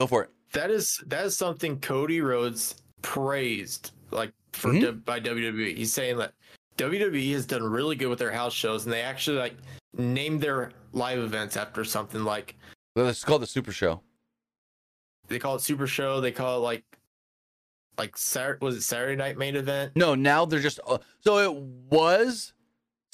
[0.00, 0.30] go for it.
[0.52, 4.80] That is that is something Cody Rhodes praised like for Mhm.
[4.80, 5.76] W- by WWE.
[5.76, 6.32] He's saying that
[6.76, 9.56] WWE has done really good with their house shows, and they actually like
[9.96, 12.56] named their live events after something like
[12.96, 14.00] Well, It's called the Super Show.
[15.28, 16.20] they call it Super Show.
[16.20, 16.84] They call it like
[17.98, 19.92] like Saturday was it Saturday Night Main Event?
[19.96, 21.52] No, now they're just uh, so it
[21.90, 22.52] was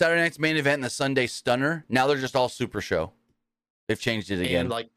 [0.01, 1.85] Saturday night's main event and the Sunday Stunner.
[1.91, 3.13] Now they're just all Super Show.
[3.87, 4.63] They've changed it again.
[4.63, 4.89] And like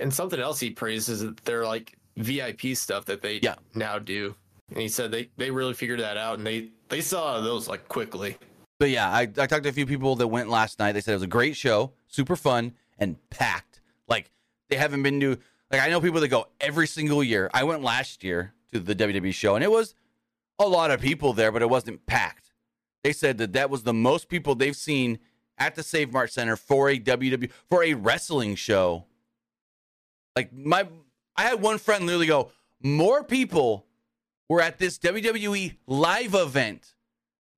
[0.00, 3.54] and something else he praises is their like VIP stuff that they Yeah.
[3.76, 4.34] now do.
[4.70, 7.86] And he said they they really figured that out and they they saw those like
[7.86, 8.38] quickly.
[8.80, 10.92] But yeah, I, I talked to a few people that went last night.
[10.92, 13.80] They said it was a great show, super fun, and packed.
[14.08, 14.32] Like
[14.68, 15.38] they haven't been to
[15.70, 17.50] like I know people that go every single year.
[17.54, 19.94] I went last year to the WWE show, and it was
[20.58, 22.49] a lot of people there, but it wasn't packed.
[23.02, 25.18] They said that that was the most people they've seen
[25.58, 29.06] at the Save Mart Center for a WWE for a wrestling show.
[30.36, 30.86] Like my,
[31.36, 32.50] I had one friend literally go,
[32.82, 33.86] more people
[34.48, 36.94] were at this WWE live event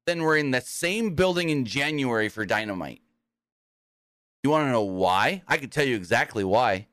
[0.07, 3.03] than were in the same building in January for Dynamite.
[4.43, 5.43] You want to know why?
[5.47, 6.89] I can tell you exactly why.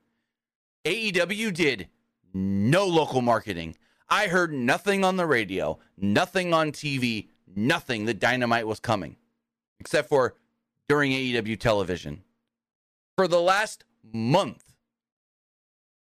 [0.84, 1.88] AEW did
[2.32, 3.76] no local marketing.
[4.08, 9.16] I heard nothing on the radio, nothing on TV, nothing that Dynamite was coming,
[9.78, 10.34] except for
[10.88, 12.22] during AEW television.
[13.16, 14.64] For the last month,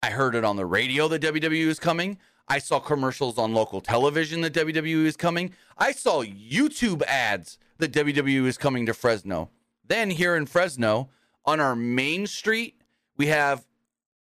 [0.03, 2.19] I heard it on the radio that WWE was coming.
[2.47, 5.55] I saw commercials on local television that WWE is coming.
[5.79, 9.51] I saw YouTube ads that WWE is coming to Fresno.
[9.87, 11.09] Then here in Fresno,
[11.45, 12.81] on our main street,
[13.17, 13.67] we have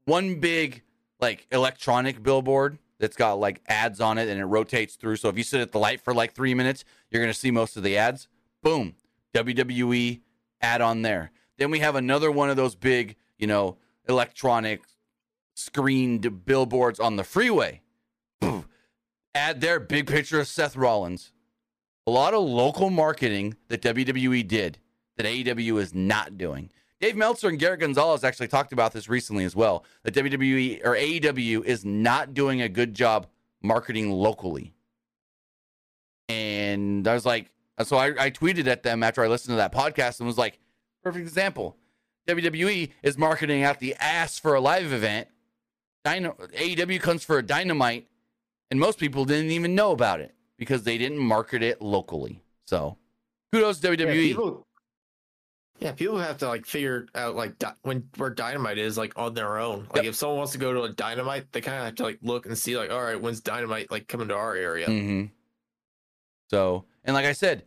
[0.06, 0.84] one big
[1.20, 5.18] like electronic billboard that's got like ads on it and it rotates through.
[5.18, 7.76] So if you sit at the light for like three minutes, you're gonna see most
[7.76, 8.30] of the ads.
[8.62, 8.96] Boom.
[9.36, 10.22] WWE
[10.62, 11.32] ad on there.
[11.58, 13.76] Then we have another one of those big, you know,
[14.08, 14.84] electronic
[15.54, 17.82] screened billboards on the freeway.
[18.40, 18.70] Boom.
[19.36, 21.34] Add their big picture of Seth Rollins.
[22.08, 24.78] A lot of local marketing that WWE did
[25.18, 26.72] that AEW is not doing.
[27.04, 29.84] Dave Meltzer and Garrett Gonzalez actually talked about this recently as well.
[30.04, 33.28] That WWE or AEW is not doing a good job
[33.62, 34.74] marketing locally.
[36.30, 37.52] And I was like,
[37.84, 40.60] so I, I tweeted at them after I listened to that podcast and was like,
[41.04, 41.76] perfect example.
[42.30, 45.28] WWE is marketing out the ass for a live event.
[46.06, 48.08] Dino, AEW comes for a dynamite,
[48.72, 52.42] and most people didn't even know about it because they didn't market it locally.
[52.66, 52.96] So
[53.52, 54.00] kudos to WWE.
[54.00, 54.68] Yeah, people,
[55.84, 59.34] yeah, people have to like figure out like di- when where dynamite is like on
[59.34, 59.88] their own.
[59.94, 60.06] Like Yep.
[60.06, 62.46] if someone wants to go to a dynamite, they kind of have to like look
[62.46, 64.86] and see like, all right, when's dynamite like coming to our area?
[64.88, 65.26] hmm
[66.50, 67.66] So, and like I said,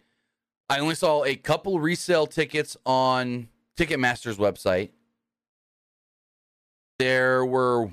[0.70, 4.90] I only saw a couple resale tickets on Ticketmaster's website.
[6.98, 7.90] There were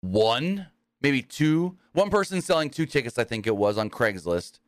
[0.00, 0.68] one,
[1.00, 4.60] maybe two, one person selling two tickets, I think it was on Craigslist,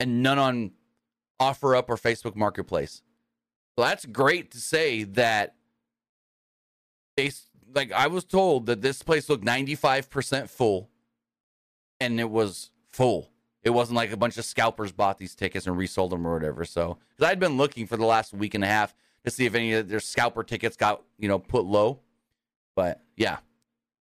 [0.00, 0.72] and none on
[1.40, 3.02] OfferUp or Facebook Marketplace.
[3.76, 5.54] That's great to say that
[7.16, 7.30] they
[7.74, 10.90] like I was told that this place looked 95% full
[12.00, 13.30] and it was full.
[13.62, 16.64] It wasn't like a bunch of scalpers bought these tickets and resold them or whatever.
[16.64, 18.94] So, because I'd been looking for the last week and a half
[19.24, 22.00] to see if any of their scalper tickets got, you know, put low.
[22.74, 23.38] But yeah,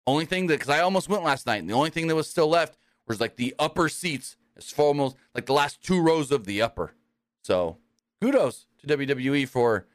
[0.06, 2.30] only thing that, because I almost went last night, and the only thing that was
[2.30, 2.78] still left
[3.08, 4.38] was like the upper seats.
[4.56, 6.94] as for almost like the last two rows of the upper.
[7.42, 7.78] So,
[8.22, 9.86] kudos to WWE for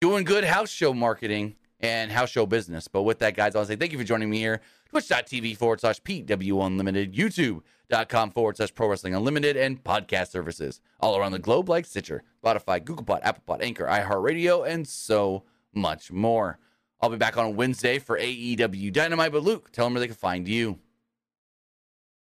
[0.00, 2.88] doing good house show marketing and house show business.
[2.88, 4.60] But with that, guys, I want to say thank you for joining me here.
[4.90, 11.16] Twitch.tv forward slash PW Unlimited, YouTube.com forward slash Pro Wrestling Unlimited, and podcast services all
[11.18, 15.44] around the globe like Stitcher, Spotify, Google Pod, Apple Pod, Anchor, iHeartRadio, and so
[15.74, 16.58] much more.
[17.00, 19.30] I'll be back on Wednesday for AEW Dynamite.
[19.30, 20.78] But Luke, tell them where they can find you.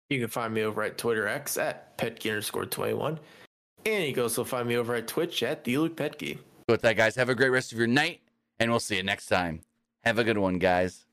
[0.09, 3.19] You can find me over at Twitter X at petke underscore twenty one,
[3.85, 6.39] and you can also find me over at Twitch at the Luke Petke.
[6.67, 8.21] With that, guys, have a great rest of your night,
[8.59, 9.61] and we'll see you next time.
[10.03, 11.05] Have a good one, guys.